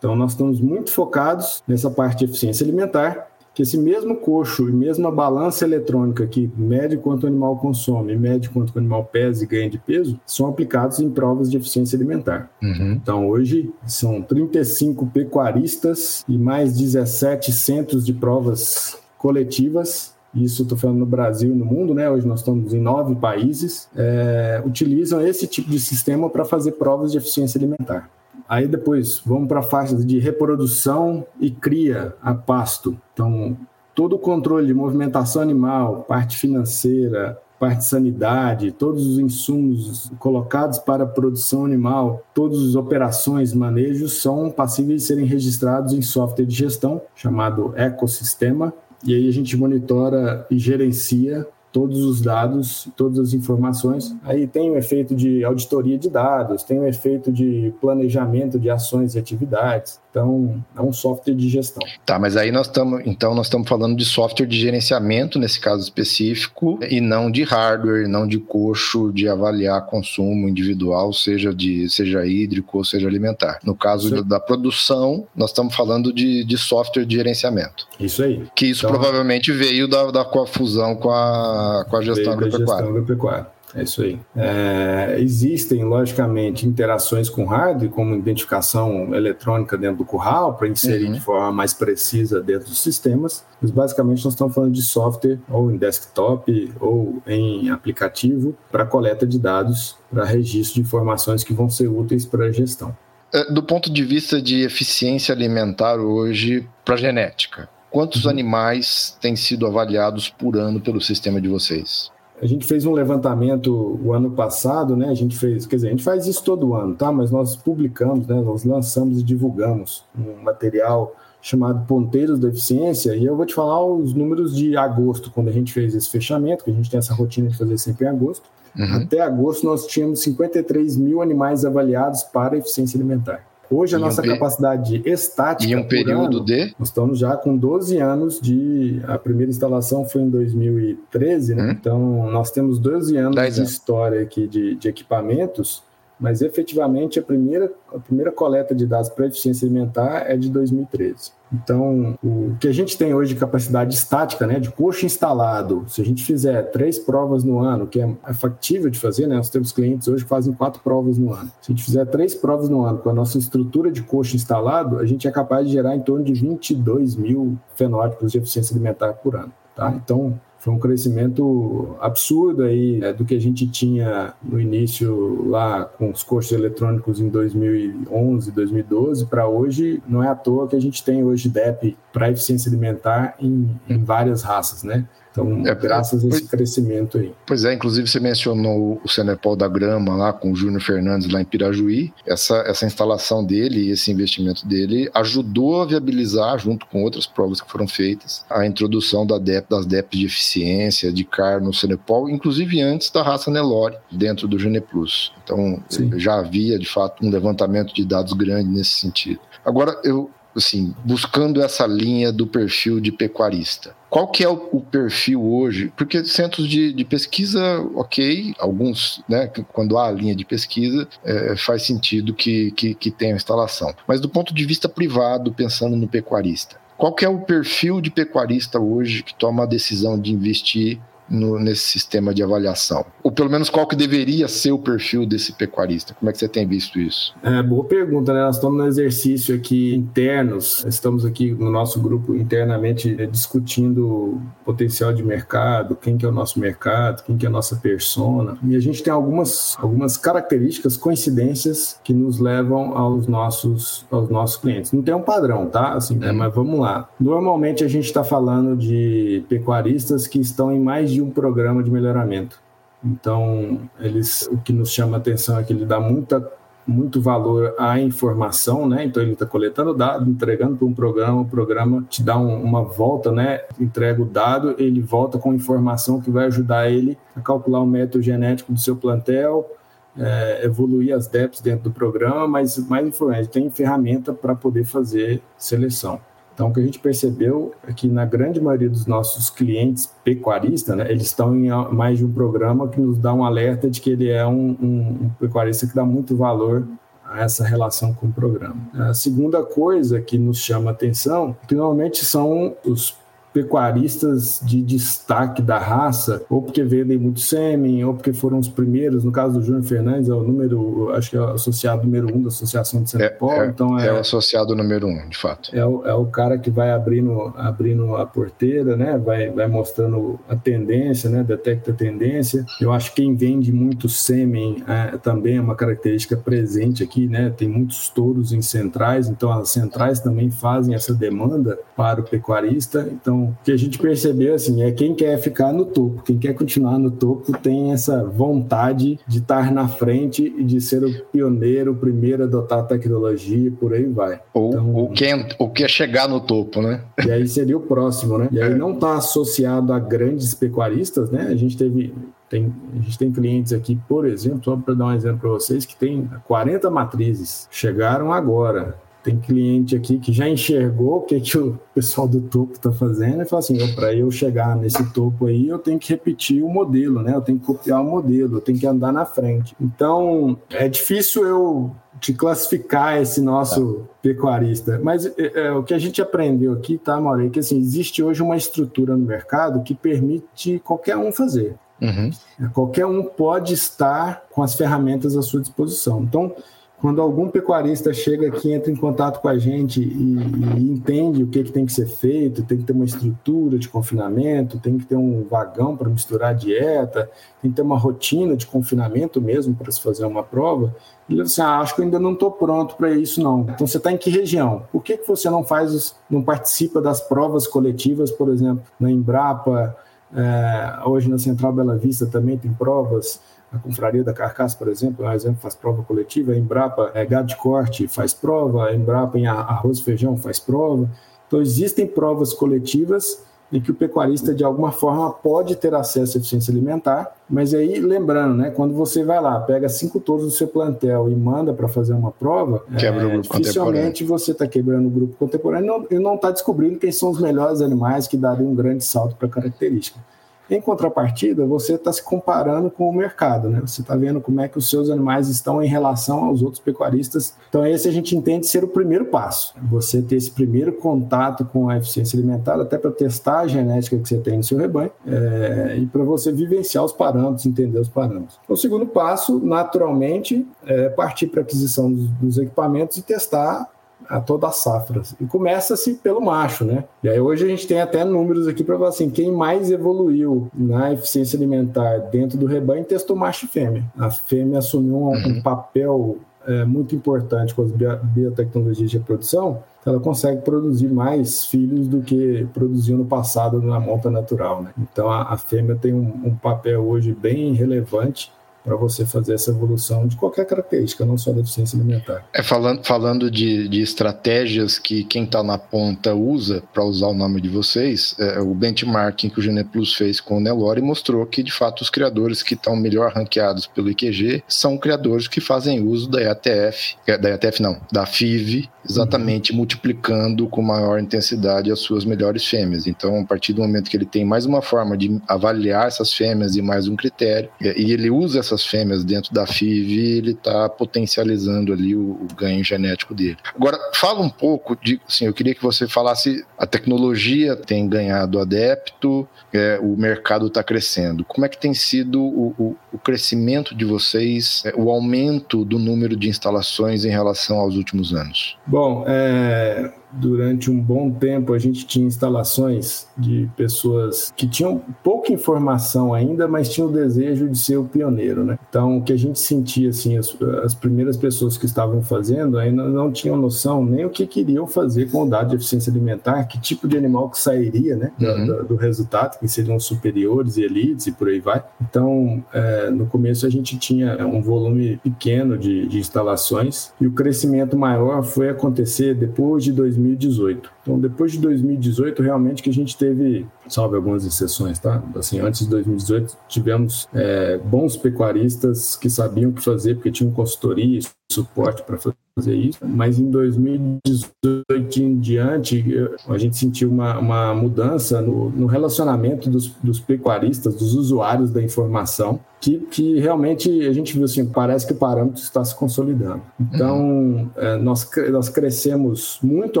então, 0.02 0.16
nós 0.16 0.32
estamos 0.32 0.60
muito 0.60 0.90
focados 0.90 1.62
nessa 1.64 1.88
parte 1.88 2.18
de 2.18 2.24
eficiência 2.24 2.64
alimentar, 2.64 3.28
que 3.54 3.62
esse 3.62 3.78
mesmo 3.78 4.16
coxo 4.16 4.68
e 4.68 4.72
mesma 4.72 5.12
balança 5.12 5.64
eletrônica 5.64 6.26
que 6.26 6.50
mede 6.56 6.96
quanto 6.96 7.22
o 7.22 7.26
animal 7.28 7.56
consome, 7.58 8.16
mede 8.16 8.50
quanto 8.50 8.74
o 8.74 8.78
animal 8.80 9.04
pesa 9.04 9.44
e 9.44 9.46
ganha 9.46 9.70
de 9.70 9.78
peso, 9.78 10.18
são 10.26 10.48
aplicados 10.48 10.98
em 10.98 11.08
provas 11.08 11.48
de 11.48 11.56
eficiência 11.56 11.96
alimentar. 11.96 12.50
Uhum. 12.60 12.98
Então, 13.00 13.28
hoje, 13.28 13.72
são 13.86 14.20
35 14.20 15.06
pecuaristas 15.06 16.24
e 16.28 16.36
mais 16.36 16.76
17 16.76 17.52
centros 17.52 18.04
de 18.04 18.12
provas 18.12 18.98
coletivas 19.16 20.16
isso 20.34 20.62
estou 20.62 20.78
falando 20.78 21.00
no 21.00 21.06
Brasil 21.06 21.52
e 21.52 21.54
no 21.54 21.64
mundo, 21.64 21.94
né? 21.94 22.08
Hoje 22.08 22.26
nós 22.26 22.40
estamos 22.40 22.72
em 22.72 22.80
nove 22.80 23.14
países, 23.16 23.86
é, 23.94 24.62
utilizam 24.64 25.20
esse 25.20 25.46
tipo 25.46 25.70
de 25.70 25.78
sistema 25.78 26.30
para 26.30 26.42
fazer 26.42 26.72
provas 26.72 27.12
de 27.12 27.18
eficiência 27.18 27.58
alimentar. 27.58 28.08
Aí 28.52 28.68
depois 28.68 29.22
vamos 29.24 29.48
para 29.48 29.60
a 29.60 29.62
faixa 29.62 29.96
de 29.96 30.18
reprodução 30.18 31.26
e 31.40 31.50
cria 31.50 32.14
a 32.20 32.34
pasto. 32.34 33.00
Então, 33.14 33.56
todo 33.94 34.16
o 34.16 34.18
controle 34.18 34.66
de 34.66 34.74
movimentação 34.74 35.40
animal, 35.40 36.04
parte 36.06 36.36
financeira, 36.36 37.40
parte 37.58 37.78
de 37.78 37.86
sanidade, 37.86 38.70
todos 38.70 39.06
os 39.06 39.18
insumos 39.18 40.12
colocados 40.18 40.78
para 40.78 41.04
a 41.04 41.06
produção 41.06 41.64
animal, 41.64 42.26
todas 42.34 42.60
as 42.60 42.74
operações, 42.74 43.54
manejos 43.54 44.20
são 44.20 44.50
passíveis 44.50 45.00
de 45.00 45.08
serem 45.08 45.24
registrados 45.24 45.94
em 45.94 46.02
software 46.02 46.44
de 46.44 46.54
gestão 46.54 47.00
chamado 47.14 47.72
ecossistema. 47.74 48.70
E 49.02 49.14
aí 49.14 49.30
a 49.30 49.32
gente 49.32 49.56
monitora 49.56 50.46
e 50.50 50.58
gerencia 50.58 51.48
todos 51.72 52.04
os 52.04 52.20
dados, 52.20 52.88
todas 52.96 53.18
as 53.18 53.32
informações. 53.32 54.14
Aí 54.22 54.46
tem 54.46 54.70
o 54.70 54.76
efeito 54.76 55.14
de 55.14 55.42
auditoria 55.42 55.98
de 55.98 56.10
dados, 56.10 56.62
tem 56.62 56.78
o 56.78 56.86
efeito 56.86 57.32
de 57.32 57.72
planejamento 57.80 58.60
de 58.60 58.68
ações 58.68 59.14
e 59.14 59.18
atividades. 59.18 60.00
Então, 60.10 60.62
é 60.76 60.82
um 60.82 60.92
software 60.92 61.34
de 61.34 61.48
gestão. 61.48 61.82
Tá, 62.04 62.18
mas 62.18 62.36
aí 62.36 62.52
nós 62.52 62.66
estamos, 62.66 63.00
então 63.06 63.34
nós 63.34 63.46
estamos 63.46 63.66
falando 63.66 63.96
de 63.96 64.04
software 64.04 64.46
de 64.46 64.60
gerenciamento 64.60 65.38
nesse 65.38 65.58
caso 65.58 65.82
específico 65.82 66.78
e 66.90 67.00
não 67.00 67.30
de 67.30 67.42
hardware, 67.44 68.06
não 68.06 68.28
de 68.28 68.38
coxo 68.38 69.10
de 69.10 69.26
avaliar 69.26 69.86
consumo 69.86 70.46
individual, 70.46 71.14
seja 71.14 71.54
de 71.54 71.88
seja 71.88 72.26
hídrico 72.26 72.76
ou 72.76 72.84
seja 72.84 73.08
alimentar. 73.08 73.58
No 73.64 73.74
caso 73.74 74.22
da 74.22 74.38
produção, 74.38 75.26
nós 75.34 75.48
estamos 75.48 75.74
falando 75.74 76.12
de, 76.12 76.44
de 76.44 76.58
software 76.58 77.06
de 77.06 77.16
gerenciamento. 77.16 77.88
Isso 77.98 78.22
aí. 78.22 78.42
Que 78.54 78.66
isso 78.66 78.84
então, 78.84 78.90
provavelmente 78.90 79.50
veio 79.50 79.88
da, 79.88 80.10
da 80.10 80.26
fusão 80.46 80.94
com 80.94 81.10
a, 81.10 81.61
com 81.88 81.96
a 81.96 82.02
gestão 82.02 82.32
agropecuária. 82.32 82.66
Gestão 82.66 82.88
agropecuária. 82.88 83.46
É 83.74 83.82
isso 83.82 84.02
aí. 84.02 84.20
É, 84.36 85.16
existem, 85.18 85.82
logicamente, 85.82 86.66
interações 86.66 87.30
com 87.30 87.44
hardware, 87.44 87.90
como 87.90 88.14
identificação 88.14 89.14
eletrônica 89.14 89.78
dentro 89.78 89.98
do 89.98 90.04
curral, 90.04 90.54
para 90.54 90.68
inserir 90.68 91.06
uhum. 91.06 91.12
de 91.12 91.20
forma 91.20 91.50
mais 91.52 91.72
precisa 91.72 92.42
dentro 92.42 92.68
dos 92.68 92.82
sistemas, 92.82 93.44
mas 93.60 93.70
basicamente 93.70 94.22
nós 94.24 94.34
estamos 94.34 94.54
falando 94.54 94.72
de 94.72 94.82
software, 94.82 95.38
ou 95.48 95.70
em 95.70 95.78
desktop, 95.78 96.72
ou 96.78 97.22
em 97.26 97.70
aplicativo, 97.70 98.54
para 98.70 98.84
coleta 98.84 99.26
de 99.26 99.38
dados, 99.38 99.96
para 100.10 100.24
registro 100.24 100.74
de 100.74 100.80
informações 100.82 101.42
que 101.42 101.54
vão 101.54 101.70
ser 101.70 101.88
úteis 101.88 102.26
para 102.26 102.46
a 102.46 102.52
gestão. 102.52 102.94
É, 103.32 103.50
do 103.50 103.62
ponto 103.62 103.90
de 103.90 104.04
vista 104.04 104.42
de 104.42 104.62
eficiência 104.62 105.34
alimentar 105.34 105.96
hoje 105.96 106.68
para 106.84 106.96
genética, 106.96 107.68
quantos 107.92 108.24
uhum. 108.24 108.30
animais 108.30 109.16
têm 109.20 109.36
sido 109.36 109.66
avaliados 109.66 110.28
por 110.28 110.56
ano 110.56 110.80
pelo 110.80 111.00
sistema 111.00 111.40
de 111.40 111.48
vocês? 111.48 112.10
A 112.40 112.46
gente 112.46 112.66
fez 112.66 112.84
um 112.84 112.92
levantamento 112.92 114.00
o 114.02 114.12
ano 114.12 114.32
passado, 114.32 114.96
né? 114.96 115.08
A 115.08 115.14
gente 115.14 115.38
fez, 115.38 115.64
quer 115.64 115.76
dizer, 115.76 115.88
a 115.88 115.90
gente 115.92 116.02
faz 116.02 116.26
isso 116.26 116.42
todo 116.42 116.74
ano, 116.74 116.94
tá? 116.96 117.12
Mas 117.12 117.30
nós 117.30 117.54
publicamos, 117.54 118.26
né? 118.26 118.34
Nós 118.40 118.64
lançamos 118.64 119.20
e 119.20 119.22
divulgamos 119.22 120.04
um 120.18 120.42
material 120.42 121.14
chamado 121.40 121.86
Ponteiros 121.86 122.38
da 122.38 122.48
Eficiência, 122.48 123.14
e 123.16 123.24
eu 123.24 123.36
vou 123.36 123.44
te 123.44 123.52
falar 123.52 123.84
os 123.84 124.14
números 124.14 124.56
de 124.56 124.76
agosto, 124.76 125.30
quando 125.30 125.48
a 125.48 125.52
gente 125.52 125.72
fez 125.72 125.94
esse 125.94 126.08
fechamento, 126.08 126.64
que 126.64 126.70
a 126.70 126.74
gente 126.74 126.88
tem 126.88 126.98
essa 126.98 127.12
rotina 127.12 127.48
de 127.48 127.58
fazer 127.58 127.78
sempre 127.78 128.06
em 128.06 128.08
agosto. 128.08 128.48
Uhum. 128.78 129.02
Até 129.02 129.20
agosto 129.20 129.66
nós 129.66 129.86
tínhamos 129.86 130.20
53 130.22 130.96
mil 130.96 131.20
animais 131.20 131.64
avaliados 131.64 132.22
para 132.22 132.56
eficiência 132.56 132.96
alimentar. 132.96 133.44
Hoje 133.72 133.96
a 133.96 133.98
e 133.98 134.02
nossa 134.02 134.22
um 134.22 134.26
capacidade 134.26 135.02
estática. 135.04 135.72
E 135.72 135.74
um 135.74 135.86
período 135.86 136.36
ano, 136.36 136.44
de? 136.44 136.74
Nós 136.78 136.88
estamos 136.88 137.18
já 137.18 137.36
com 137.36 137.56
12 137.56 137.98
anos 137.98 138.40
de. 138.40 139.00
A 139.06 139.18
primeira 139.18 139.50
instalação 139.50 140.04
foi 140.04 140.22
em 140.22 140.30
2013, 140.30 141.54
né? 141.54 141.62
Hum. 141.64 141.70
Então 141.70 142.30
nós 142.30 142.50
temos 142.50 142.78
12 142.78 143.16
anos 143.16 143.54
de 143.54 143.62
história 143.62 144.20
aqui 144.20 144.46
de, 144.46 144.74
de 144.74 144.88
equipamentos 144.88 145.82
mas 146.22 146.40
efetivamente 146.40 147.18
a 147.18 147.22
primeira, 147.22 147.72
a 147.92 147.98
primeira 147.98 148.30
coleta 148.30 148.72
de 148.76 148.86
dados 148.86 149.08
para 149.08 149.26
eficiência 149.26 149.66
alimentar 149.66 150.24
é 150.30 150.36
de 150.36 150.48
2013. 150.48 151.32
Então, 151.52 152.16
o 152.22 152.54
que 152.60 152.68
a 152.68 152.72
gente 152.72 152.96
tem 152.96 153.12
hoje 153.12 153.34
de 153.34 153.40
capacidade 153.40 153.92
estática, 153.92 154.46
né, 154.46 154.60
de 154.60 154.70
coxo 154.70 155.04
instalado, 155.04 155.84
se 155.88 156.00
a 156.00 156.04
gente 156.04 156.24
fizer 156.24 156.62
três 156.70 156.96
provas 156.96 157.42
no 157.42 157.58
ano, 157.58 157.88
que 157.88 158.00
é, 158.00 158.08
é 158.24 158.32
factível 158.32 158.88
de 158.88 159.00
fazer, 159.00 159.26
né, 159.26 159.34
nós 159.34 159.50
temos 159.50 159.72
clientes 159.72 160.06
hoje 160.06 160.22
que 160.22 160.28
fazem 160.30 160.54
quatro 160.54 160.80
provas 160.80 161.18
no 161.18 161.32
ano. 161.32 161.50
Se 161.60 161.72
a 161.72 161.74
gente 161.74 161.84
fizer 161.84 162.04
três 162.06 162.36
provas 162.36 162.68
no 162.68 162.84
ano 162.84 162.98
com 162.98 163.10
a 163.10 163.14
nossa 163.14 163.36
estrutura 163.36 163.90
de 163.90 164.02
coxo 164.02 164.36
instalado, 164.36 165.00
a 165.00 165.04
gente 165.04 165.26
é 165.26 165.30
capaz 165.32 165.66
de 165.66 165.72
gerar 165.72 165.96
em 165.96 166.00
torno 166.00 166.24
de 166.24 166.32
22 166.34 167.16
mil 167.16 167.58
fenótipos 167.74 168.30
de 168.30 168.38
eficiência 168.38 168.74
alimentar 168.74 169.14
por 169.14 169.34
ano. 169.34 169.52
Tá? 169.74 169.92
Então, 169.92 170.40
foi 170.62 170.72
um 170.72 170.78
crescimento 170.78 171.96
absurdo 172.00 172.62
aí 172.62 173.02
é, 173.02 173.12
do 173.12 173.24
que 173.24 173.34
a 173.34 173.40
gente 173.40 173.66
tinha 173.66 174.32
no 174.40 174.60
início 174.60 175.44
lá 175.48 175.84
com 175.84 176.12
os 176.12 176.22
coxos 176.22 176.52
eletrônicos 176.52 177.20
em 177.20 177.28
2011, 177.28 178.52
2012 178.52 179.26
para 179.26 179.48
hoje. 179.48 180.00
Não 180.08 180.22
é 180.22 180.28
à 180.28 180.36
toa 180.36 180.68
que 180.68 180.76
a 180.76 180.80
gente 180.80 181.02
tem 181.02 181.24
hoje 181.24 181.48
DEP 181.48 181.96
para 182.12 182.30
eficiência 182.30 182.68
alimentar 182.68 183.34
em, 183.40 183.74
em 183.88 184.04
várias 184.04 184.44
raças, 184.44 184.84
né? 184.84 185.04
Então, 185.32 185.66
é, 185.66 185.74
graças 185.74 186.24
a 186.24 186.28
esse 186.28 186.46
crescimento 186.46 187.18
aí. 187.18 187.32
Pois 187.46 187.64
é, 187.64 187.72
inclusive 187.72 188.06
você 188.06 188.20
mencionou 188.20 189.00
o 189.02 189.08
Senepol 189.08 189.56
da 189.56 189.66
Grama 189.66 190.14
lá 190.14 190.32
com 190.32 190.52
o 190.52 190.54
Júnior 190.54 190.82
Fernandes 190.82 191.30
lá 191.30 191.40
em 191.40 191.44
Pirajuí. 191.44 192.12
Essa, 192.26 192.58
essa 192.66 192.84
instalação 192.84 193.42
dele 193.42 193.86
e 193.86 193.90
esse 193.90 194.10
investimento 194.10 194.66
dele 194.66 195.10
ajudou 195.14 195.80
a 195.80 195.86
viabilizar, 195.86 196.58
junto 196.58 196.86
com 196.86 197.02
outras 197.02 197.26
provas 197.26 197.60
que 197.60 197.70
foram 197.70 197.88
feitas, 197.88 198.44
a 198.48 198.66
introdução 198.66 199.26
da 199.26 199.38
DEP, 199.38 199.70
das 199.70 199.86
DEPs 199.86 200.18
de 200.18 200.26
eficiência 200.26 201.12
de 201.12 201.24
CAR 201.24 201.60
no 201.62 201.72
Senepol, 201.72 202.28
inclusive 202.28 202.80
antes 202.82 203.10
da 203.10 203.22
raça 203.22 203.50
Nelore, 203.50 203.96
dentro 204.10 204.46
do 204.46 204.58
Geneplus. 204.58 205.32
Então, 205.42 205.82
já 206.16 206.38
havia, 206.38 206.78
de 206.78 206.86
fato, 206.86 207.24
um 207.24 207.30
levantamento 207.30 207.94
de 207.94 208.04
dados 208.04 208.34
grande 208.34 208.68
nesse 208.68 208.92
sentido. 208.92 209.40
Agora, 209.64 209.98
eu, 210.04 210.30
assim, 210.56 210.94
buscando 211.04 211.62
essa 211.62 211.86
linha 211.86 212.32
do 212.32 212.46
perfil 212.46 213.00
de 213.00 213.10
pecuarista. 213.12 213.94
Qual 214.10 214.28
que 214.28 214.44
é 214.44 214.48
o, 214.48 214.68
o 214.72 214.80
perfil 214.80 215.42
hoje? 215.42 215.92
Porque 215.96 216.24
centros 216.24 216.68
de, 216.68 216.92
de, 216.92 217.04
pesquisa, 217.04 217.80
ok, 217.94 218.54
alguns, 218.58 219.22
né, 219.28 219.50
quando 219.72 219.96
há 219.96 220.08
a 220.08 220.12
linha 220.12 220.36
de 220.36 220.44
pesquisa, 220.44 221.08
é, 221.24 221.56
faz 221.56 221.82
sentido 221.82 222.34
que, 222.34 222.70
que, 222.72 222.94
que 222.94 223.10
tenha 223.10 223.34
instalação. 223.34 223.94
Mas 224.06 224.20
do 224.20 224.28
ponto 224.28 224.52
de 224.52 224.64
vista 224.66 224.88
privado, 224.88 225.52
pensando 225.52 225.96
no 225.96 226.06
pecuarista, 226.06 226.76
qual 226.96 227.14
que 227.14 227.24
é 227.24 227.28
o 227.28 227.40
perfil 227.40 228.00
de 228.00 228.10
pecuarista 228.10 228.78
hoje 228.78 229.22
que 229.22 229.34
toma 229.34 229.62
a 229.62 229.66
decisão 229.66 230.20
de 230.20 230.32
investir 230.32 231.00
no, 231.32 231.58
nesse 231.58 231.88
sistema 231.88 232.34
de 232.34 232.42
avaliação? 232.42 233.04
Ou 233.22 233.32
pelo 233.32 233.48
menos 233.48 233.70
qual 233.70 233.86
que 233.86 233.96
deveria 233.96 234.46
ser 234.46 234.72
o 234.72 234.78
perfil 234.78 235.24
desse 235.24 235.52
pecuarista? 235.52 236.14
Como 236.14 236.28
é 236.28 236.32
que 236.32 236.38
você 236.38 236.48
tem 236.48 236.66
visto 236.66 237.00
isso? 237.00 237.34
É, 237.42 237.62
boa 237.62 237.84
pergunta, 237.84 238.34
né? 238.34 238.42
Nós 238.42 238.56
estamos 238.56 238.78
no 238.78 238.86
exercício 238.86 239.54
aqui 239.54 239.94
internos, 239.94 240.84
estamos 240.86 241.24
aqui 241.24 241.52
no 241.52 241.70
nosso 241.70 242.00
grupo 242.00 242.36
internamente 242.36 243.16
é, 243.18 243.26
discutindo 243.26 244.40
potencial 244.64 245.12
de 245.12 245.22
mercado, 245.22 245.96
quem 245.96 246.18
que 246.18 246.26
é 246.26 246.28
o 246.28 246.32
nosso 246.32 246.60
mercado, 246.60 247.22
quem 247.24 247.36
que 247.36 247.46
é 247.46 247.48
a 247.48 247.52
nossa 247.52 247.76
persona. 247.76 248.58
E 248.62 248.76
a 248.76 248.80
gente 248.80 249.02
tem 249.02 249.12
algumas, 249.12 249.76
algumas 249.78 250.18
características, 250.18 250.96
coincidências 250.96 251.98
que 252.04 252.12
nos 252.12 252.38
levam 252.38 252.96
aos 252.96 253.26
nossos, 253.26 254.04
aos 254.10 254.28
nossos 254.28 254.58
clientes. 254.58 254.92
Não 254.92 255.02
tem 255.02 255.14
um 255.14 255.22
padrão, 255.22 255.66
tá? 255.66 255.94
Assim, 255.94 256.18
é. 256.22 256.32
Mas 256.32 256.54
vamos 256.54 256.78
lá. 256.78 257.08
Normalmente 257.18 257.84
a 257.84 257.88
gente 257.88 258.04
está 258.04 258.22
falando 258.22 258.76
de 258.76 259.44
pecuaristas 259.48 260.26
que 260.26 260.38
estão 260.38 260.70
em 260.70 260.80
mais 260.80 261.10
de 261.10 261.21
um 261.22 261.30
programa 261.30 261.82
de 261.82 261.90
melhoramento. 261.90 262.60
Então, 263.04 263.80
eles, 263.98 264.48
o 264.50 264.58
que 264.58 264.72
nos 264.72 264.90
chama 264.90 265.16
a 265.16 265.20
atenção 265.20 265.58
é 265.58 265.64
que 265.64 265.72
ele 265.72 265.84
dá 265.84 265.98
muita, 265.98 266.48
muito 266.86 267.20
valor 267.20 267.74
à 267.78 267.98
informação, 268.00 268.88
né? 268.88 269.04
Então, 269.04 269.22
ele 269.22 269.32
está 269.32 269.44
coletando 269.44 269.92
dados, 269.92 270.28
entregando 270.28 270.76
para 270.76 270.86
um 270.86 270.94
programa, 270.94 271.40
o 271.40 271.44
programa 271.44 272.04
te 272.08 272.22
dá 272.22 272.38
um, 272.38 272.62
uma 272.62 272.82
volta, 272.82 273.32
né? 273.32 273.62
Entrega 273.80 274.22
o 274.22 274.24
dado, 274.24 274.76
ele 274.78 275.00
volta 275.00 275.36
com 275.38 275.52
informação 275.52 276.20
que 276.20 276.30
vai 276.30 276.46
ajudar 276.46 276.90
ele 276.90 277.18
a 277.36 277.40
calcular 277.40 277.80
o 277.80 277.86
método 277.86 278.22
genético 278.22 278.72
do 278.72 278.78
seu 278.78 278.94
plantel, 278.94 279.68
é, 280.16 280.64
evoluir 280.64 281.14
as 281.14 281.26
DEPs 281.26 281.60
dentro 281.60 281.84
do 281.84 281.90
programa, 281.90 282.46
mas 282.46 282.78
mais 282.86 283.06
influente, 283.06 283.48
tem 283.48 283.68
ferramenta 283.70 284.32
para 284.32 284.54
poder 284.54 284.84
fazer 284.84 285.42
seleção. 285.56 286.20
Então, 286.54 286.68
o 286.68 286.72
que 286.72 286.80
a 286.80 286.82
gente 286.82 286.98
percebeu 286.98 287.72
é 287.86 287.92
que 287.92 288.08
na 288.08 288.24
grande 288.24 288.60
maioria 288.60 288.88
dos 288.88 289.06
nossos 289.06 289.48
clientes 289.48 290.12
pecuaristas, 290.22 290.96
né, 290.96 291.10
eles 291.10 291.24
estão 291.24 291.54
em 291.56 291.68
mais 291.92 292.18
de 292.18 292.24
um 292.24 292.32
programa 292.32 292.88
que 292.88 293.00
nos 293.00 293.18
dá 293.18 293.32
um 293.32 293.44
alerta 293.44 293.88
de 293.88 294.00
que 294.00 294.10
ele 294.10 294.28
é 294.28 294.46
um, 294.46 294.76
um, 294.80 295.18
um 295.24 295.30
pecuarista 295.40 295.86
que 295.86 295.94
dá 295.94 296.04
muito 296.04 296.36
valor 296.36 296.86
a 297.24 297.42
essa 297.42 297.64
relação 297.64 298.12
com 298.12 298.26
o 298.26 298.32
programa. 298.32 298.76
A 298.94 299.14
segunda 299.14 299.62
coisa 299.62 300.20
que 300.20 300.36
nos 300.36 300.58
chama 300.58 300.90
atenção, 300.90 301.56
que 301.66 301.74
normalmente 301.74 302.24
são 302.24 302.76
os 302.84 303.16
pecuaristas 303.52 304.60
de 304.62 304.82
destaque 304.82 305.62
da 305.62 305.78
raça, 305.78 306.44
ou 306.48 306.62
porque 306.62 306.82
vendem 306.82 307.18
muito 307.18 307.40
sêmen, 307.40 308.04
ou 308.04 308.14
porque 308.14 308.32
foram 308.32 308.58
os 308.58 308.68
primeiros. 308.68 309.24
No 309.24 309.32
caso 309.32 309.58
do 309.58 309.64
Júnior 309.64 309.84
Fernandes, 309.84 310.28
é 310.28 310.34
o 310.34 310.42
número, 310.42 311.10
acho 311.14 311.30
que 311.30 311.36
é 311.36 311.40
o 311.40 311.50
associado 311.50 312.04
número 312.04 312.34
um 312.34 312.42
da 312.42 312.48
Associação 312.48 313.02
de 313.02 313.10
Senepol. 313.10 313.52
É, 313.52 313.66
é, 313.66 313.68
então 313.68 313.98
é, 313.98 314.06
é, 314.08 314.12
o 314.12 314.18
associado 314.18 314.74
número 314.74 315.06
um, 315.06 315.28
de 315.28 315.36
fato. 315.36 315.74
É 315.74 315.84
o, 315.84 316.06
é 316.06 316.14
o 316.14 316.26
cara 316.26 316.58
que 316.58 316.70
vai 316.70 316.90
abrindo, 316.90 317.52
abrindo 317.56 318.16
a 318.16 318.26
porteira, 318.26 318.96
né? 318.96 319.18
vai, 319.18 319.50
vai 319.50 319.66
mostrando 319.66 320.38
a 320.48 320.56
tendência, 320.56 321.28
né? 321.28 321.42
detecta 321.42 321.90
a 321.90 321.94
tendência. 321.94 322.64
Eu 322.80 322.92
acho 322.92 323.14
que 323.14 323.22
quem 323.22 323.34
vende 323.34 323.72
muito 323.72 324.08
sêmen 324.08 324.82
é, 324.88 325.16
também 325.18 325.56
é 325.56 325.60
uma 325.60 325.74
característica 325.74 326.36
presente 326.36 327.02
aqui, 327.02 327.26
né? 327.28 327.52
tem 327.56 327.68
muitos 327.68 328.08
touros 328.08 328.52
em 328.52 328.62
centrais, 328.62 329.28
então 329.28 329.52
as 329.52 329.70
centrais 329.70 330.20
também 330.20 330.50
fazem 330.50 330.94
essa 330.94 331.14
demanda 331.14 331.78
para 331.96 332.20
o 332.20 332.24
pecuarista. 332.24 333.08
Então, 333.10 333.41
Então, 333.42 333.56
o 333.60 333.64
que 333.64 333.72
a 333.72 333.76
gente 333.76 333.98
percebeu 333.98 334.54
assim 334.54 334.82
é 334.82 334.92
quem 334.92 335.14
quer 335.14 335.38
ficar 335.38 335.72
no 335.72 335.84
topo, 335.84 336.22
quem 336.22 336.38
quer 336.38 336.54
continuar 336.54 336.98
no 336.98 337.10
topo 337.10 337.52
tem 337.58 337.92
essa 337.92 338.24
vontade 338.24 339.18
de 339.26 339.38
estar 339.38 339.72
na 339.72 339.88
frente 339.88 340.54
e 340.56 340.64
de 340.64 340.80
ser 340.80 341.04
o 341.04 341.24
pioneiro, 341.26 341.92
o 341.92 341.96
primeiro 341.96 342.42
a 342.42 342.46
adotar 342.46 342.80
a 342.80 342.84
tecnologia 342.84 343.68
e 343.68 343.70
por 343.70 343.92
aí 343.92 344.04
vai. 344.04 344.40
Ou, 344.54 344.68
então, 344.68 344.94
ou, 344.94 345.08
quem, 345.10 345.46
ou 345.58 345.70
quer 345.70 345.88
chegar 345.88 346.28
no 346.28 346.40
topo, 346.40 346.80
né? 346.80 347.02
E 347.24 347.30
aí 347.30 347.46
seria 347.48 347.76
o 347.76 347.80
próximo, 347.80 348.38
né? 348.38 348.48
E 348.52 348.60
aí 348.60 348.72
é. 348.72 348.74
não 348.74 348.92
está 348.92 349.16
associado 349.16 349.92
a 349.92 349.98
grandes 349.98 350.54
pecuaristas, 350.54 351.30
né? 351.30 351.48
A 351.50 351.56
gente 351.56 351.76
teve 351.76 352.14
tem, 352.52 352.70
a 352.92 353.02
gente 353.02 353.18
tem 353.18 353.32
clientes 353.32 353.72
aqui, 353.72 353.98
por 354.06 354.26
exemplo, 354.26 354.60
só 354.62 354.76
para 354.76 354.92
dar 354.92 355.06
um 355.06 355.12
exemplo 355.14 355.38
para 355.38 355.48
vocês, 355.48 355.86
que 355.86 355.96
tem 355.96 356.28
40 356.46 356.90
matrizes, 356.90 357.66
chegaram 357.70 358.30
agora. 358.30 358.94
Tem 359.22 359.38
cliente 359.38 359.94
aqui 359.94 360.18
que 360.18 360.32
já 360.32 360.48
enxergou 360.48 361.18
o 361.18 361.20
que, 361.22 361.40
que 361.40 361.56
o 361.56 361.78
pessoal 361.94 362.26
do 362.26 362.40
topo 362.40 362.72
está 362.72 362.90
fazendo 362.90 363.42
e 363.42 363.46
fala 363.46 363.60
assim: 363.60 363.94
para 363.94 364.12
eu 364.14 364.30
chegar 364.30 364.76
nesse 364.76 365.04
topo 365.12 365.46
aí, 365.46 365.68
eu 365.68 365.78
tenho 365.78 365.98
que 365.98 366.08
repetir 366.08 366.62
o 366.62 366.68
modelo, 366.68 367.22
né? 367.22 367.34
Eu 367.34 367.40
tenho 367.40 367.58
que 367.58 367.64
copiar 367.64 368.00
o 368.00 368.04
modelo, 368.04 368.56
eu 368.56 368.60
tenho 368.60 368.78
que 368.78 368.86
andar 368.86 369.12
na 369.12 369.24
frente. 369.24 369.76
Então, 369.80 370.58
é 370.70 370.88
difícil 370.88 371.46
eu 371.46 371.92
te 372.20 372.32
classificar 372.32 373.20
esse 373.20 373.40
nosso 373.40 373.94
tá. 373.94 374.14
pecuarista. 374.22 375.00
Mas 375.02 375.26
é, 375.26 375.32
é, 375.66 375.72
o 375.72 375.82
que 375.82 375.94
a 375.94 375.98
gente 375.98 376.20
aprendeu 376.20 376.72
aqui, 376.72 376.98
tá, 376.98 377.20
Mauro, 377.20 377.46
é 377.46 377.48
que 377.48 377.58
assim, 377.58 377.78
existe 377.78 378.22
hoje 378.22 378.42
uma 378.42 378.56
estrutura 378.56 379.16
no 379.16 379.24
mercado 379.24 379.82
que 379.82 379.94
permite 379.94 380.78
qualquer 380.80 381.16
um 381.16 381.32
fazer. 381.32 381.76
Uhum. 382.00 382.30
Qualquer 382.72 383.06
um 383.06 383.22
pode 383.22 383.74
estar 383.74 384.44
com 384.50 384.62
as 384.62 384.74
ferramentas 384.74 385.36
à 385.36 385.42
sua 385.42 385.60
disposição. 385.60 386.22
Então, 386.22 386.54
quando 387.02 387.20
algum 387.20 387.48
pecuarista 387.48 388.14
chega 388.14 388.46
aqui, 388.46 388.72
entra 388.72 388.88
em 388.88 388.94
contato 388.94 389.40
com 389.40 389.48
a 389.48 389.58
gente 389.58 390.00
e, 390.00 390.36
e, 390.78 390.88
entende 390.88 391.42
o 391.42 391.48
que, 391.48 391.64
que 391.64 391.72
tem 391.72 391.84
que 391.84 391.92
ser 391.92 392.06
feito, 392.06 392.62
tem 392.62 392.78
que 392.78 392.84
ter 392.84 392.92
uma 392.92 393.04
estrutura 393.04 393.76
de 393.76 393.88
confinamento, 393.88 394.78
tem 394.78 394.96
que 394.96 395.06
ter 395.06 395.16
um 395.16 395.44
vagão 395.50 395.96
para 395.96 396.08
misturar 396.08 396.50
a 396.50 396.52
dieta, 396.52 397.28
tem 397.60 397.72
que 397.72 397.76
ter 397.76 397.82
uma 397.82 397.98
rotina 397.98 398.56
de 398.56 398.68
confinamento 398.68 399.42
mesmo 399.42 399.74
para 399.74 399.90
se 399.90 400.00
fazer 400.00 400.24
uma 400.24 400.44
prova, 400.44 400.94
ele 401.28 401.42
assim, 401.42 401.60
ah, 401.60 401.80
acho 401.80 401.96
que 401.96 402.02
eu 402.02 402.04
ainda 402.04 402.20
não 402.20 402.34
estou 402.34 402.52
pronto 402.52 402.94
para 402.94 403.10
isso 403.10 403.42
não. 403.42 403.62
Então 403.62 403.84
você 403.84 403.96
está 403.96 404.12
em 404.12 404.16
que 404.16 404.30
região? 404.30 404.84
Por 404.92 405.02
que, 405.02 405.16
que 405.16 405.26
você 405.26 405.50
não 405.50 405.64
faz, 405.64 406.14
não 406.30 406.40
participa 406.40 407.02
das 407.02 407.20
provas 407.20 407.66
coletivas, 407.66 408.30
por 408.30 408.48
exemplo, 408.48 408.84
na 409.00 409.10
Embrapa, 409.10 409.96
é, 410.32 411.00
hoje 411.04 411.28
na 411.28 411.36
Central 411.36 411.72
Bela 411.72 411.96
Vista 411.96 412.26
também 412.26 412.56
tem 412.56 412.72
provas, 412.72 413.40
a 413.72 413.78
Confraria 413.78 414.22
da 414.22 414.34
Carcaça, 414.34 414.76
por 414.76 414.88
exemplo, 414.88 415.24
é 415.24 415.30
um 415.30 415.32
exemplo, 415.32 415.60
faz 415.60 415.74
prova 415.74 416.02
coletiva, 416.02 416.52
a 416.52 416.56
Embrapa 416.56 417.10
é, 417.14 417.24
gado 417.24 417.48
de 417.48 417.56
corte 417.56 418.06
faz 418.06 418.34
prova, 418.34 418.88
a 418.88 418.94
Embrapa 418.94 419.38
em 419.38 419.46
arroz 419.46 419.98
e 419.98 420.04
feijão 420.04 420.36
faz 420.36 420.58
prova. 420.58 421.08
Então, 421.46 421.60
existem 421.60 422.06
provas 422.06 422.52
coletivas 422.52 423.42
em 423.72 423.80
que 423.80 423.90
o 423.90 423.94
pecuarista, 423.94 424.54
de 424.54 424.62
alguma 424.62 424.92
forma, 424.92 425.30
pode 425.30 425.76
ter 425.76 425.94
acesso 425.94 426.36
à 426.36 426.40
eficiência 426.40 426.70
alimentar, 426.70 427.34
mas 427.48 427.72
aí, 427.72 427.98
lembrando, 427.98 428.54
né, 428.54 428.70
quando 428.70 428.92
você 428.92 429.24
vai 429.24 429.40
lá, 429.40 429.58
pega 429.60 429.88
cinco 429.88 430.20
touros 430.20 430.44
do 430.44 430.50
seu 430.50 430.68
plantel 430.68 431.30
e 431.30 431.34
manda 431.34 431.72
para 431.72 431.88
fazer 431.88 432.12
uma 432.12 432.30
prova, 432.30 432.84
Quebra 432.98 433.22
é, 433.22 433.26
o 433.26 433.30
grupo 433.30 433.56
dificilmente 433.56 434.24
você 434.24 434.52
está 434.52 434.66
quebrando 434.66 435.06
o 435.06 435.10
grupo 435.10 435.34
contemporâneo 435.38 436.06
e 436.10 436.18
não 436.18 436.34
está 436.34 436.50
descobrindo 436.50 436.98
quem 436.98 437.10
são 437.10 437.30
os 437.30 437.40
melhores 437.40 437.80
animais 437.80 438.28
que 438.28 438.36
dariam 438.36 438.70
um 438.70 438.74
grande 438.74 439.04
salto 439.06 439.36
para 439.36 439.48
a 439.48 439.50
característica. 439.50 440.20
Em 440.70 440.80
contrapartida, 440.80 441.66
você 441.66 441.94
está 441.94 442.12
se 442.12 442.22
comparando 442.22 442.90
com 442.90 443.08
o 443.08 443.14
mercado, 443.14 443.68
né? 443.68 443.80
Você 443.80 444.00
está 444.00 444.16
vendo 444.16 444.40
como 444.40 444.60
é 444.60 444.68
que 444.68 444.78
os 444.78 444.88
seus 444.88 445.10
animais 445.10 445.48
estão 445.48 445.82
em 445.82 445.86
relação 445.86 446.44
aos 446.44 446.62
outros 446.62 446.80
pecuaristas. 446.80 447.54
Então, 447.68 447.84
esse 447.84 448.08
a 448.08 448.12
gente 448.12 448.36
entende 448.36 448.66
ser 448.66 448.84
o 448.84 448.88
primeiro 448.88 449.26
passo. 449.26 449.74
Você 449.90 450.22
ter 450.22 450.36
esse 450.36 450.50
primeiro 450.50 450.92
contato 450.92 451.64
com 451.64 451.88
a 451.88 451.98
eficiência 451.98 452.38
alimentar, 452.38 452.80
até 452.80 452.96
para 452.96 453.10
testar 453.10 453.60
a 453.60 453.66
genética 453.66 454.18
que 454.18 454.28
você 454.28 454.38
tem 454.38 454.56
no 454.56 454.64
seu 454.64 454.78
rebanho 454.78 455.10
é, 455.26 455.96
e 455.98 456.06
para 456.06 456.22
você 456.22 456.52
vivenciar 456.52 457.04
os 457.04 457.12
parâmetros, 457.12 457.66
entender 457.66 457.98
os 457.98 458.08
parâmetros. 458.08 458.58
O 458.68 458.76
segundo 458.76 459.06
passo, 459.06 459.58
naturalmente, 459.58 460.66
é 460.86 461.08
partir 461.08 461.48
para 461.48 461.60
a 461.60 461.62
aquisição 461.62 462.12
dos, 462.12 462.28
dos 462.28 462.58
equipamentos 462.58 463.16
e 463.16 463.22
testar 463.22 463.90
a 464.32 464.40
todas 464.40 464.70
as 464.70 464.76
safras. 464.76 465.36
E 465.38 465.44
começa-se 465.44 466.14
pelo 466.14 466.40
macho, 466.40 466.84
né? 466.84 467.04
E 467.22 467.28
aí 467.28 467.38
hoje 467.38 467.64
a 467.66 467.68
gente 467.68 467.86
tem 467.86 468.00
até 468.00 468.24
números 468.24 468.66
aqui 468.66 468.82
para 468.82 468.96
falar 468.96 469.10
assim, 469.10 469.28
quem 469.28 469.52
mais 469.52 469.90
evoluiu 469.90 470.68
na 470.74 471.12
eficiência 471.12 471.58
alimentar 471.58 472.18
dentro 472.30 472.56
do 472.56 472.64
rebanho 472.64 473.04
testou 473.04 473.36
macho 473.36 473.66
e 473.66 473.68
fêmea. 473.68 474.04
A 474.18 474.30
fêmea 474.30 474.78
assumiu 474.78 475.16
um, 475.16 475.28
uhum. 475.28 475.48
um 475.48 475.62
papel 475.62 476.38
é, 476.66 476.84
muito 476.84 477.14
importante 477.14 477.74
com 477.74 477.82
as 477.82 477.90
biotecnologias 477.90 479.10
de 479.10 479.18
reprodução, 479.18 479.82
ela 480.04 480.18
consegue 480.18 480.62
produzir 480.62 481.08
mais 481.08 481.66
filhos 481.66 482.08
do 482.08 482.22
que 482.22 482.66
produziu 482.72 483.18
no 483.18 483.24
passado 483.24 483.82
na 483.82 484.00
monta 484.00 484.30
natural. 484.30 484.82
Né? 484.82 484.90
Então 484.98 485.30
a, 485.30 485.52
a 485.52 485.56
fêmea 485.58 485.94
tem 485.94 486.12
um, 486.14 486.40
um 486.44 486.54
papel 486.54 487.02
hoje 487.02 487.32
bem 487.32 487.72
relevante 487.72 488.50
para 488.84 488.96
você 488.96 489.24
fazer 489.24 489.54
essa 489.54 489.70
evolução 489.70 490.26
de 490.26 490.36
qualquer 490.36 490.66
característica, 490.66 491.24
não 491.24 491.38
só 491.38 491.50
da 491.52 491.58
deficiência 491.58 491.96
alimentar. 491.96 492.44
É 492.52 492.62
falando, 492.62 493.04
falando 493.04 493.50
de, 493.50 493.88
de 493.88 494.00
estratégias 494.00 494.98
que 494.98 495.24
quem 495.24 495.44
está 495.44 495.62
na 495.62 495.78
ponta 495.78 496.34
usa 496.34 496.82
para 496.92 497.04
usar 497.04 497.28
o 497.28 497.34
nome 497.34 497.60
de 497.60 497.68
vocês, 497.68 498.34
é, 498.38 498.60
o 498.60 498.74
benchmarking 498.74 499.48
que 499.48 499.58
o 499.58 499.62
Geneplus 499.62 500.14
fez 500.14 500.40
com 500.40 500.58
o 500.58 500.60
Nelore 500.60 501.00
mostrou 501.00 501.44
que 501.46 501.62
de 501.62 501.72
fato 501.72 502.02
os 502.02 502.10
criadores 502.10 502.62
que 502.62 502.74
estão 502.74 502.96
melhor 502.96 503.32
ranqueados 503.32 503.86
pelo 503.86 504.10
IQG 504.10 504.62
são 504.66 504.98
criadores 504.98 505.48
que 505.48 505.60
fazem 505.60 506.00
uso 506.00 506.28
da 506.28 506.40
EATF, 506.40 507.16
é, 507.26 507.38
da 507.38 507.50
EATF 507.50 507.82
não, 507.82 508.00
da 508.10 508.26
FIV, 508.26 508.88
exatamente 509.08 509.72
uhum. 509.72 509.78
multiplicando 509.78 510.66
com 510.68 510.82
maior 510.82 511.18
intensidade 511.18 511.90
as 511.90 512.00
suas 512.00 512.24
melhores 512.24 512.64
fêmeas. 512.66 513.06
Então, 513.06 513.40
a 513.40 513.44
partir 513.44 513.72
do 513.72 513.82
momento 513.82 514.10
que 514.10 514.16
ele 514.16 514.26
tem 514.26 514.44
mais 514.44 514.64
uma 514.64 514.80
forma 514.80 515.16
de 515.16 515.40
avaliar 515.48 516.06
essas 516.06 516.32
fêmeas 516.32 516.76
e 516.76 516.82
mais 516.82 517.08
um 517.08 517.16
critério, 517.16 517.68
e 517.80 518.12
ele 518.12 518.30
usa 518.30 518.60
essas 518.60 518.71
essas 518.72 518.86
fêmeas 518.86 519.24
dentro 519.24 519.52
da 519.52 519.66
FIV, 519.66 520.38
ele 520.38 520.50
está 520.52 520.88
potencializando 520.88 521.92
ali 521.92 522.14
o, 522.16 522.32
o, 522.32 522.48
ganho 522.56 522.82
genético 522.82 523.34
dele. 523.34 523.56
Agora, 523.74 523.98
fala 524.14 524.40
um 524.40 524.48
pouco 524.48 524.96
de, 524.96 525.20
assim, 525.28 525.46
eu 525.46 525.52
queria 525.52 525.74
que 525.74 525.82
você 525.82 526.08
falasse, 526.08 526.64
a 526.78 526.86
tecnologia 526.86 527.76
tem 527.76 528.08
ganhado 528.08 528.58
adepto, 528.58 529.46
é, 529.72 529.98
o 530.00 530.16
mercado 530.16 530.66
está 530.66 530.82
crescendo. 530.82 531.44
Como 531.44 531.64
é 531.64 531.68
que 531.68 531.78
tem 531.78 531.94
sido 531.94 532.42
o, 532.42 532.74
o, 532.78 532.96
o 533.12 533.18
crescimento 533.18 533.94
de 533.94 534.04
vocês, 534.04 534.82
é, 534.86 534.92
o 534.96 535.10
aumento 535.10 535.84
do 535.84 535.98
número 535.98 536.36
de 536.36 536.48
instalações 536.48 537.24
em 537.24 537.30
relação 537.30 537.78
aos 537.78 537.96
últimos 537.96 538.32
anos? 538.32 538.76
Bom, 538.86 539.24
é, 539.26 540.12
durante 540.32 540.90
um 540.90 541.00
bom 541.00 541.30
tempo 541.30 541.72
a 541.72 541.78
gente 541.78 542.06
tinha 542.06 542.26
instalações 542.26 543.26
de 543.36 543.68
pessoas 543.76 544.52
que 544.56 544.66
tinham 544.66 545.02
pouca 545.22 545.52
informação 545.52 546.32
ainda, 546.32 546.66
mas 546.66 546.88
tinham 546.88 547.08
o 547.08 547.12
desejo 547.12 547.68
de 547.68 547.78
ser 547.78 547.96
o 547.96 548.04
pioneiro, 548.04 548.64
né? 548.64 548.78
Então, 548.88 549.18
o 549.18 549.22
que 549.22 549.32
a 549.32 549.38
gente 549.38 549.58
sentia, 549.58 550.10
assim, 550.10 550.38
as, 550.38 550.56
as 550.82 550.94
primeiras 550.94 551.36
pessoas 551.36 551.76
que 551.76 551.86
estavam 551.86 552.22
fazendo 552.22 552.78
ainda 552.78 553.08
não 553.08 553.30
tinham 553.30 553.56
noção 553.56 554.04
nem 554.04 554.24
o 554.24 554.30
que 554.30 554.46
queriam 554.46 554.86
fazer 554.86 555.30
com 555.30 555.42
o 555.42 555.48
dado 555.48 555.70
de 555.70 555.76
eficiência 555.76 556.10
alimentar, 556.10 556.64
que 556.64 556.80
tipo 556.80 557.06
de 557.06 557.16
animal 557.16 557.50
que 557.50 557.58
sairia, 557.58 558.16
né, 558.16 558.32
uhum. 558.40 558.66
do, 558.66 558.84
do, 558.84 558.96
resultado, 558.96 559.58
que 559.58 559.68
seriam 559.68 559.98
superiores 559.98 560.76
e 560.76 560.82
elites 560.82 561.26
e 561.26 561.32
por 561.32 561.48
aí 561.48 561.60
vai. 561.60 561.82
Então, 562.00 562.64
é, 562.72 563.10
no 563.10 563.26
começo 563.26 563.66
a 563.66 563.70
gente 563.70 563.98
tinha 563.98 564.46
um 564.46 564.62
volume 564.62 565.18
pequeno 565.18 565.76
de, 565.76 566.06
de 566.06 566.18
instalações 566.18 567.12
e 567.20 567.26
o 567.26 567.32
crescimento 567.32 567.96
maior 567.96 568.42
foi 568.42 568.68
acontecer 568.68 569.34
depois 569.34 569.84
de 569.84 569.92
2000 569.92 570.21
2018. 570.22 570.90
Então, 571.02 571.18
depois 571.18 571.52
de 571.52 571.58
2018, 571.58 572.42
realmente 572.42 572.82
que 572.82 572.90
a 572.90 572.92
gente 572.92 573.16
teve, 573.16 573.66
salve 573.92 574.16
algumas 574.16 574.44
exceções, 574.44 574.98
tá? 574.98 575.22
Assim, 575.36 575.60
antes 575.60 575.80
de 575.80 575.90
2018, 575.90 576.56
tivemos 576.68 577.28
é, 577.34 577.78
bons 577.78 578.16
pecuaristas 578.16 579.16
que 579.16 579.28
sabiam 579.28 579.70
o 579.70 579.74
que 579.74 579.82
fazer, 579.82 580.14
porque 580.14 580.30
tinham 580.30 580.52
consultoria 580.52 581.20
suporte 581.52 582.02
para 582.02 582.16
fazer 582.18 582.74
isso, 582.74 582.98
mas 583.02 583.38
em 583.38 583.50
2018 583.50 585.16
em 585.16 585.38
diante, 585.38 586.04
a 586.48 586.58
gente 586.58 586.76
sentiu 586.76 587.10
uma, 587.10 587.38
uma 587.38 587.74
mudança 587.74 588.40
no, 588.40 588.70
no 588.70 588.86
relacionamento 588.86 589.70
dos, 589.70 589.88
dos, 590.02 590.20
pecuaristas, 590.20 590.94
dos 590.94 591.14
usuários 591.14 591.70
da 591.70 591.82
informação, 591.82 592.60
que, 592.80 592.98
que 592.98 593.38
realmente 593.38 594.06
a 594.06 594.12
gente 594.12 594.34
viu 594.34 594.44
assim, 594.44 594.66
parece 594.66 595.06
que 595.06 595.12
o 595.12 595.16
parâmetro 595.16 595.62
está 595.62 595.84
se 595.84 595.94
consolidando. 595.94 596.62
Então, 596.80 597.70
é, 597.76 597.96
nós, 597.96 598.28
nós 598.50 598.68
crescemos 598.68 599.58
muito 599.62 600.00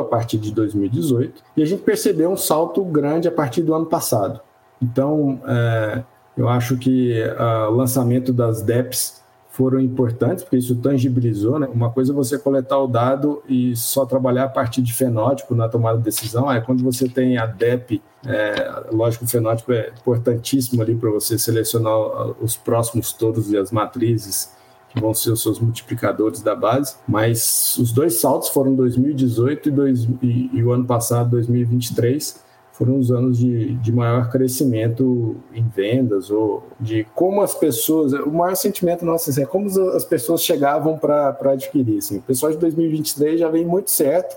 a 0.00 0.04
partir 0.04 0.36
de 0.38 0.52
2018 0.52 1.42
e 1.56 1.62
a 1.62 1.66
gente 1.66 1.82
percebeu 1.82 2.30
um 2.30 2.36
salto 2.36 2.84
grande 2.84 3.28
a 3.28 3.32
partir 3.32 3.62
do 3.62 3.74
ano 3.74 3.81
passado. 3.86 4.40
Então, 4.80 5.40
é, 5.46 6.02
eu 6.36 6.48
acho 6.48 6.76
que 6.76 7.22
uh, 7.22 7.70
o 7.70 7.76
lançamento 7.76 8.32
das 8.32 8.62
DEPs 8.62 9.22
foram 9.50 9.78
importantes, 9.78 10.42
porque 10.42 10.56
isso 10.56 10.74
tangibilizou, 10.76 11.58
né? 11.58 11.68
Uma 11.72 11.90
coisa 11.90 12.10
é 12.10 12.14
você 12.14 12.38
coletar 12.38 12.78
o 12.78 12.86
dado 12.86 13.42
e 13.46 13.76
só 13.76 14.06
trabalhar 14.06 14.44
a 14.44 14.48
partir 14.48 14.80
de 14.80 14.94
fenótipo 14.94 15.54
na 15.54 15.68
tomada 15.68 15.98
de 15.98 16.04
decisão, 16.04 16.50
é 16.50 16.58
quando 16.58 16.82
você 16.82 17.06
tem 17.06 17.36
a 17.36 17.44
DEP, 17.44 18.02
é, 18.26 18.84
lógico, 18.90 19.26
o 19.26 19.28
fenótipo 19.28 19.72
é 19.72 19.90
importantíssimo 19.90 20.80
ali 20.80 20.94
para 20.94 21.10
você 21.10 21.38
selecionar 21.38 21.94
os 22.42 22.56
próximos 22.56 23.12
touros 23.12 23.52
e 23.52 23.58
as 23.58 23.70
matrizes 23.70 24.50
que 24.88 24.98
vão 24.98 25.12
ser 25.12 25.32
os 25.32 25.42
seus 25.42 25.58
multiplicadores 25.58 26.40
da 26.40 26.54
base, 26.54 26.96
mas 27.06 27.76
os 27.78 27.92
dois 27.92 28.20
saltos 28.20 28.48
foram 28.48 28.74
2018 28.74 29.68
e, 29.68 29.72
dois, 29.72 30.08
e, 30.22 30.50
e 30.52 30.64
o 30.64 30.72
ano 30.72 30.84
passado, 30.86 31.30
2023, 31.30 32.42
foram 32.72 32.98
os 32.98 33.12
anos 33.12 33.38
de, 33.38 33.74
de 33.74 33.92
maior 33.92 34.30
crescimento 34.30 35.36
em 35.54 35.68
vendas 35.68 36.30
ou 36.30 36.64
de 36.80 37.06
como 37.14 37.42
as 37.42 37.54
pessoas, 37.54 38.12
o 38.14 38.30
maior 38.30 38.56
sentimento 38.56 39.04
nosso 39.04 39.30
assim, 39.30 39.42
é 39.42 39.46
como 39.46 39.68
as 39.90 40.04
pessoas 40.04 40.42
chegavam 40.42 40.98
para 40.98 41.36
adquirir. 41.52 41.98
Assim. 41.98 42.18
O 42.18 42.22
pessoal 42.22 42.50
de 42.50 42.58
2023 42.58 43.38
já 43.38 43.48
vem 43.48 43.64
muito 43.64 43.90
certo, 43.90 44.36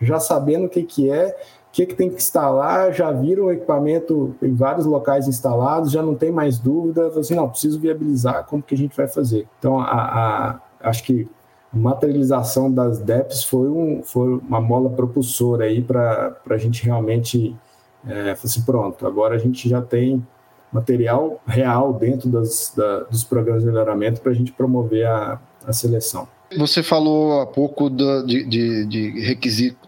já 0.00 0.18
sabendo 0.18 0.66
o 0.66 0.68
que, 0.68 0.82
que 0.82 1.10
é, 1.10 1.28
o 1.68 1.72
que, 1.72 1.86
que 1.86 1.94
tem 1.94 2.10
que 2.10 2.16
instalar, 2.16 2.92
já 2.92 3.12
viram 3.12 3.44
o 3.44 3.52
equipamento 3.52 4.34
em 4.42 4.52
vários 4.52 4.84
locais 4.84 5.28
instalados, 5.28 5.92
já 5.92 6.02
não 6.02 6.14
tem 6.14 6.32
mais 6.32 6.58
dúvida, 6.58 7.06
assim, 7.18 7.34
não, 7.34 7.48
preciso 7.48 7.78
viabilizar 7.78 8.46
como 8.46 8.62
que 8.62 8.74
a 8.74 8.78
gente 8.78 8.96
vai 8.96 9.06
fazer. 9.06 9.46
Então, 9.58 9.78
a, 9.78 9.84
a 9.84 10.60
acho 10.80 11.04
que 11.04 11.28
a 11.72 11.76
materialização 11.76 12.72
das 12.72 12.98
DEPs 12.98 13.44
foi, 13.44 13.68
um, 13.68 14.02
foi 14.02 14.38
uma 14.38 14.60
mola 14.60 14.90
propulsora 14.90 15.66
aí 15.66 15.82
para 15.82 16.36
a 16.48 16.56
gente 16.56 16.84
realmente 16.84 17.54
é, 18.06 18.30
assim, 18.30 18.62
pronto, 18.62 19.06
agora 19.06 19.34
a 19.34 19.38
gente 19.38 19.68
já 19.68 19.80
tem 19.80 20.24
material 20.72 21.40
real 21.46 21.92
dentro 21.94 22.28
das, 22.28 22.72
da, 22.76 23.00
dos 23.00 23.24
programas 23.24 23.62
de 23.62 23.68
melhoramento 23.68 24.20
para 24.20 24.32
a 24.32 24.34
gente 24.34 24.52
promover 24.52 25.06
a, 25.06 25.40
a 25.64 25.72
seleção. 25.72 26.28
Você 26.56 26.82
falou 26.82 27.40
há 27.40 27.46
pouco 27.46 27.90
da, 27.90 28.22
de, 28.22 28.44
de, 28.44 28.86
de 28.86 29.20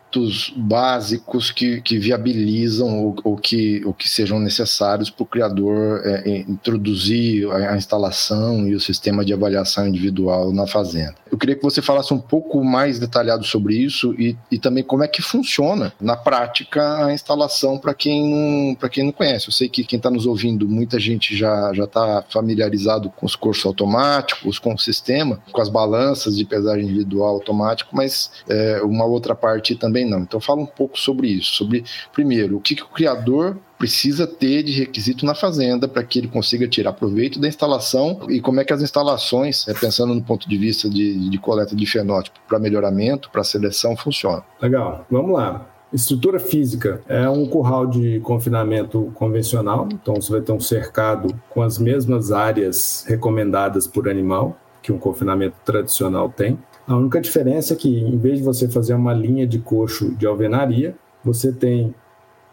requisitos 0.08 0.52
básicos 0.56 1.50
que, 1.50 1.80
que 1.80 1.98
viabilizam 1.98 3.14
ou, 3.22 3.36
que, 3.36 3.82
que 3.96 4.08
sejam 4.08 4.38
necessários 4.38 5.10
para 5.10 5.22
o 5.22 5.26
criador 5.26 6.00
é, 6.04 6.44
introduzir 6.48 7.50
a, 7.50 7.72
a 7.72 7.76
instalação 7.76 8.66
e 8.66 8.74
o 8.74 8.80
sistema 8.80 9.24
de 9.24 9.32
avaliação 9.32 9.86
individual 9.86 10.52
na 10.52 10.66
fazenda. 10.66 11.14
Eu 11.30 11.36
queria 11.36 11.54
que 11.54 11.62
você 11.62 11.82
falasse 11.82 12.12
um 12.12 12.18
pouco 12.18 12.64
mais 12.64 12.98
detalhado 12.98 13.44
sobre 13.44 13.76
isso 13.76 14.14
e, 14.18 14.36
e 14.50 14.58
também 14.58 14.82
como 14.82 15.04
é 15.04 15.08
que 15.08 15.20
funciona 15.20 15.92
na 16.00 16.16
prática 16.16 17.06
a 17.06 17.12
instalação 17.12 17.78
para 17.78 17.94
quem, 17.94 18.76
quem 18.90 19.04
não 19.04 19.12
conhece. 19.12 19.48
Eu 19.48 19.52
sei 19.52 19.68
que 19.68 19.84
quem 19.84 19.98
está 19.98 20.10
nos 20.10 20.26
ouvindo, 20.26 20.68
muita 20.68 20.98
gente 20.98 21.36
já 21.36 21.70
está 21.72 22.24
familiarizado 22.28 23.10
com 23.10 23.26
os 23.26 23.36
cursos 23.36 23.64
automáticos, 23.66 24.58
com 24.58 24.74
o 24.74 24.78
sistema, 24.78 25.40
com 25.52 25.60
as 25.60 25.68
balanças 25.68 26.36
de 26.36 26.44
pesagem 26.44 26.84
individual 26.84 27.34
automático, 27.34 27.94
mas 27.94 28.30
é, 28.48 28.80
uma 28.82 29.04
outra 29.04 29.34
parte 29.34 29.74
também 29.74 30.07
não. 30.08 30.20
Então 30.20 30.40
fala 30.40 30.60
um 30.60 30.66
pouco 30.66 30.98
sobre 30.98 31.28
isso, 31.28 31.54
sobre, 31.54 31.84
primeiro, 32.12 32.56
o 32.56 32.60
que, 32.60 32.74
que 32.74 32.82
o 32.82 32.88
criador 32.88 33.56
precisa 33.78 34.26
ter 34.26 34.64
de 34.64 34.72
requisito 34.72 35.24
na 35.24 35.34
fazenda 35.34 35.86
para 35.86 36.02
que 36.02 36.18
ele 36.18 36.28
consiga 36.28 36.66
tirar 36.66 36.92
proveito 36.92 37.38
da 37.38 37.46
instalação 37.46 38.26
e 38.28 38.40
como 38.40 38.60
é 38.60 38.64
que 38.64 38.72
as 38.72 38.82
instalações, 38.82 39.66
é, 39.68 39.74
pensando 39.74 40.14
no 40.14 40.22
ponto 40.22 40.48
de 40.48 40.58
vista 40.58 40.90
de, 40.90 41.30
de 41.30 41.38
coleta 41.38 41.76
de 41.76 41.86
fenótipo 41.86 42.38
para 42.48 42.58
melhoramento, 42.58 43.30
para 43.30 43.44
seleção, 43.44 43.96
funcionam. 43.96 44.42
Legal, 44.60 45.06
vamos 45.08 45.32
lá. 45.32 45.66
Estrutura 45.92 46.38
física 46.38 47.00
é 47.08 47.28
um 47.30 47.46
curral 47.46 47.86
de 47.86 48.20
confinamento 48.20 49.10
convencional, 49.14 49.88
então 49.90 50.16
você 50.16 50.32
vai 50.32 50.40
ter 50.42 50.52
um 50.52 50.60
cercado 50.60 51.34
com 51.48 51.62
as 51.62 51.78
mesmas 51.78 52.30
áreas 52.30 53.06
recomendadas 53.08 53.86
por 53.86 54.06
animal 54.06 54.54
que 54.82 54.92
um 54.92 54.98
confinamento 54.98 55.56
tradicional 55.64 56.28
tem. 56.28 56.58
A 56.88 56.96
única 56.96 57.20
diferença 57.20 57.74
é 57.74 57.76
que, 57.76 58.00
em 58.00 58.16
vez 58.16 58.38
de 58.38 58.44
você 58.44 58.66
fazer 58.66 58.94
uma 58.94 59.12
linha 59.12 59.46
de 59.46 59.58
coxo 59.58 60.16
de 60.16 60.26
alvenaria, 60.26 60.96
você 61.22 61.52
tem 61.52 61.94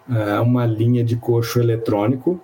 é, 0.09 0.37
uma 0.41 0.65
linha 0.65 1.05
de 1.05 1.15
coxo 1.15 1.57
eletrônico 1.57 2.41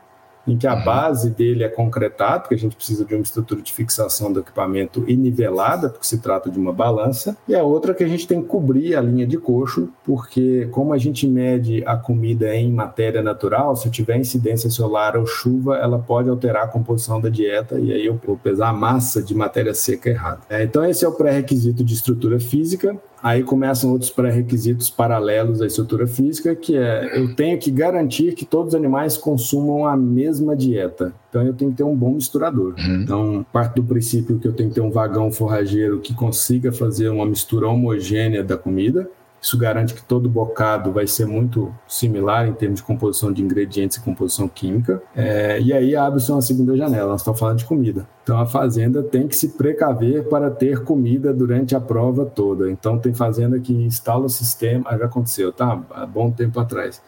em 0.48 0.58
que 0.58 0.68
a 0.68 0.76
uhum. 0.76 0.84
base 0.84 1.30
dele 1.30 1.64
é 1.64 1.70
concretado, 1.70 2.42
porque 2.44 2.56
a 2.56 2.58
gente 2.58 2.76
precisa 2.76 3.06
de 3.06 3.14
uma 3.14 3.22
estrutura 3.22 3.62
de 3.62 3.72
fixação 3.72 4.32
do 4.32 4.40
equipamento 4.40 5.04
e 5.08 5.16
nivelada, 5.16 5.90
porque 5.90 6.06
se 6.06 6.20
trata 6.20 6.50
de 6.50 6.60
uma 6.60 6.74
balança, 6.74 7.38
e 7.48 7.56
a 7.56 7.64
outra 7.64 7.94
que 7.94 8.04
a 8.04 8.08
gente 8.08 8.28
tem 8.28 8.42
que 8.42 8.48
cobrir 8.48 8.96
a 8.96 9.02
linha 9.02 9.26
de 9.26 9.38
coxo, 9.38 9.90
porque 10.04 10.68
como 10.72 10.94
a 10.94 10.98
gente 10.98 11.28
mede 11.28 11.84
a 11.86 11.96
comida 11.96 12.56
em 12.56 12.72
matéria 12.72 13.22
natural, 13.22 13.76
se 13.76 13.90
tiver 13.90 14.18
incidência 14.18 14.70
solar 14.70 15.16
ou 15.16 15.26
chuva, 15.26 15.78
ela 15.78 16.00
pode 16.00 16.30
alterar 16.30 16.64
a 16.64 16.68
composição 16.68 17.20
da 17.20 17.30
dieta 17.30 17.80
e 17.80 17.92
aí 17.92 18.06
eu 18.06 18.20
vou 18.26 18.38
pesar 18.38 18.70
a 18.70 18.74
massa 18.74 19.22
de 19.22 19.36
matéria 19.36 19.74
seca 19.74 20.10
errada. 20.10 20.42
É, 20.50 20.64
então 20.64 20.84
esse 20.84 21.06
é 21.06 21.08
o 21.08 21.12
pré-requisito 21.12 21.84
de 21.84 21.94
estrutura 21.94 22.40
física. 22.40 22.98
Aí 23.22 23.44
começam 23.44 23.92
outros 23.92 24.10
pré-requisitos 24.10 24.90
paralelos 24.90 25.62
à 25.62 25.68
estrutura 25.68 26.08
física, 26.08 26.56
que 26.56 26.76
é 26.76 27.20
eu 27.20 27.36
tenho 27.36 27.58
que 27.60 27.70
garantir 27.70 28.34
que 28.34 28.46
todos 28.46 28.74
os 28.74 28.76
animais 28.76 29.18
consumam 29.18 29.86
a 29.86 29.96
mesma 29.96 30.56
dieta. 30.56 31.14
Então 31.30 31.44
eu 31.44 31.54
tenho 31.54 31.72
que 31.72 31.78
ter 31.78 31.84
um 31.84 31.96
bom 31.96 32.14
misturador. 32.14 32.74
Uhum. 32.78 33.02
Então, 33.02 33.46
parte 33.54 33.76
do 33.76 33.84
princípio 33.84 34.40
que 34.40 34.48
eu 34.48 34.54
tenho 34.54 34.70
que 34.70 34.76
ter 34.76 34.82
um 34.82 34.92
vagão 34.92 35.32
forrageiro 35.32 36.00
que 36.00 36.14
consiga 36.14 36.72
fazer 36.72 37.10
uma 37.10 37.26
mistura 37.26 37.68
homogênea 37.68 38.44
da 38.44 38.58
comida. 38.58 39.08
Isso 39.42 39.58
garante 39.58 39.96
que 39.96 40.04
todo 40.04 40.30
bocado 40.30 40.92
vai 40.92 41.08
ser 41.08 41.26
muito 41.26 41.74
similar 41.88 42.48
em 42.48 42.54
termos 42.54 42.80
de 42.80 42.86
composição 42.86 43.34
de 43.34 43.42
ingredientes 43.42 43.98
e 43.98 44.02
composição 44.02 44.48
química. 44.48 45.02
É, 45.16 45.60
e 45.60 45.74
aí 45.74 45.96
abre-se 45.96 46.32
uma 46.32 46.44
segunda 46.44 46.78
janela, 46.78 47.10
nós 47.10 47.22
estamos 47.22 47.40
falando 47.40 47.58
de 47.58 47.66
comida. 47.66 48.08
Então 48.22 48.40
a 48.40 48.46
fazenda 48.46 49.02
tem 49.02 49.28
que 49.28 49.36
se 49.36 49.50
precaver 49.50 50.30
para 50.30 50.52
ter 50.52 50.84
comida 50.84 51.34
durante 51.34 51.76
a 51.76 51.82
prova 51.82 52.24
toda. 52.24 52.70
Então 52.70 53.00
tem 53.00 53.16
fazenda 53.16 53.60
que 53.60 53.74
instala 53.74 54.26
o 54.26 54.30
sistema, 54.30 54.96
já 54.96 55.06
aconteceu, 55.06 55.52
tá? 55.52 55.82
Há 55.90 56.06
bom 56.06 56.30
tempo 56.30 56.60
atrás. 56.60 57.02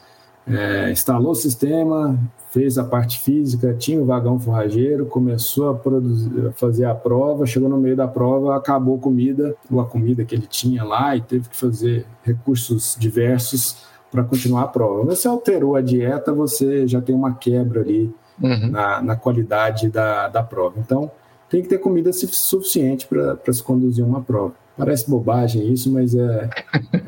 É, 0.46 0.92
instalou 0.92 1.32
o 1.32 1.36
sistema, 1.36 2.20
fez 2.52 2.78
a 2.78 2.84
parte 2.84 3.20
física, 3.20 3.74
tinha 3.74 4.02
o 4.02 4.06
vagão 4.06 4.38
forrageiro, 4.40 5.06
começou 5.06 5.70
a, 5.70 5.74
produzir, 5.74 6.48
a 6.48 6.52
fazer 6.52 6.86
a 6.86 6.94
prova, 6.94 7.46
chegou 7.46 7.70
no 7.70 7.78
meio 7.78 7.96
da 7.96 8.08
prova, 8.08 8.56
acabou 8.56 8.98
a 8.98 9.00
comida, 9.00 9.56
ou 9.72 9.80
a 9.80 9.86
comida 9.86 10.24
que 10.24 10.36
ele 10.36 10.46
tinha 10.46 10.84
lá, 10.84 11.16
e 11.16 11.22
teve 11.22 11.50
que 11.50 11.56
fazer 11.56 12.06
recursos 12.24 12.96
diversos 13.00 13.78
para 14.12 14.24
continuar 14.24 14.64
a 14.64 14.68
prova. 14.68 15.04
Mas 15.04 15.20
se 15.20 15.28
alterou 15.28 15.76
a 15.76 15.82
dieta, 15.82 16.32
você 16.32 16.88
já 16.88 17.02
tem 17.02 17.16
uma 17.16 17.34
quebra 17.34 17.82
ali 17.82 18.14
uhum. 18.42 18.70
na, 18.70 19.02
na, 19.02 19.16
qualidade 19.16 19.90
da, 19.90 20.28
da 20.28 20.44
prova. 20.44 20.76
Então, 20.78 21.10
tem 21.50 21.64
que 21.64 21.70
ter 21.70 21.80
comida 21.80 22.12
suficiente 22.14 23.08
para 23.08 23.54
se 23.54 23.64
conduzir 23.64 24.06
uma 24.06 24.22
prova. 24.22 24.54
Parece 24.78 25.10
bobagem 25.10 25.72
isso, 25.72 25.92
mas 25.92 26.16
é, 26.16 26.50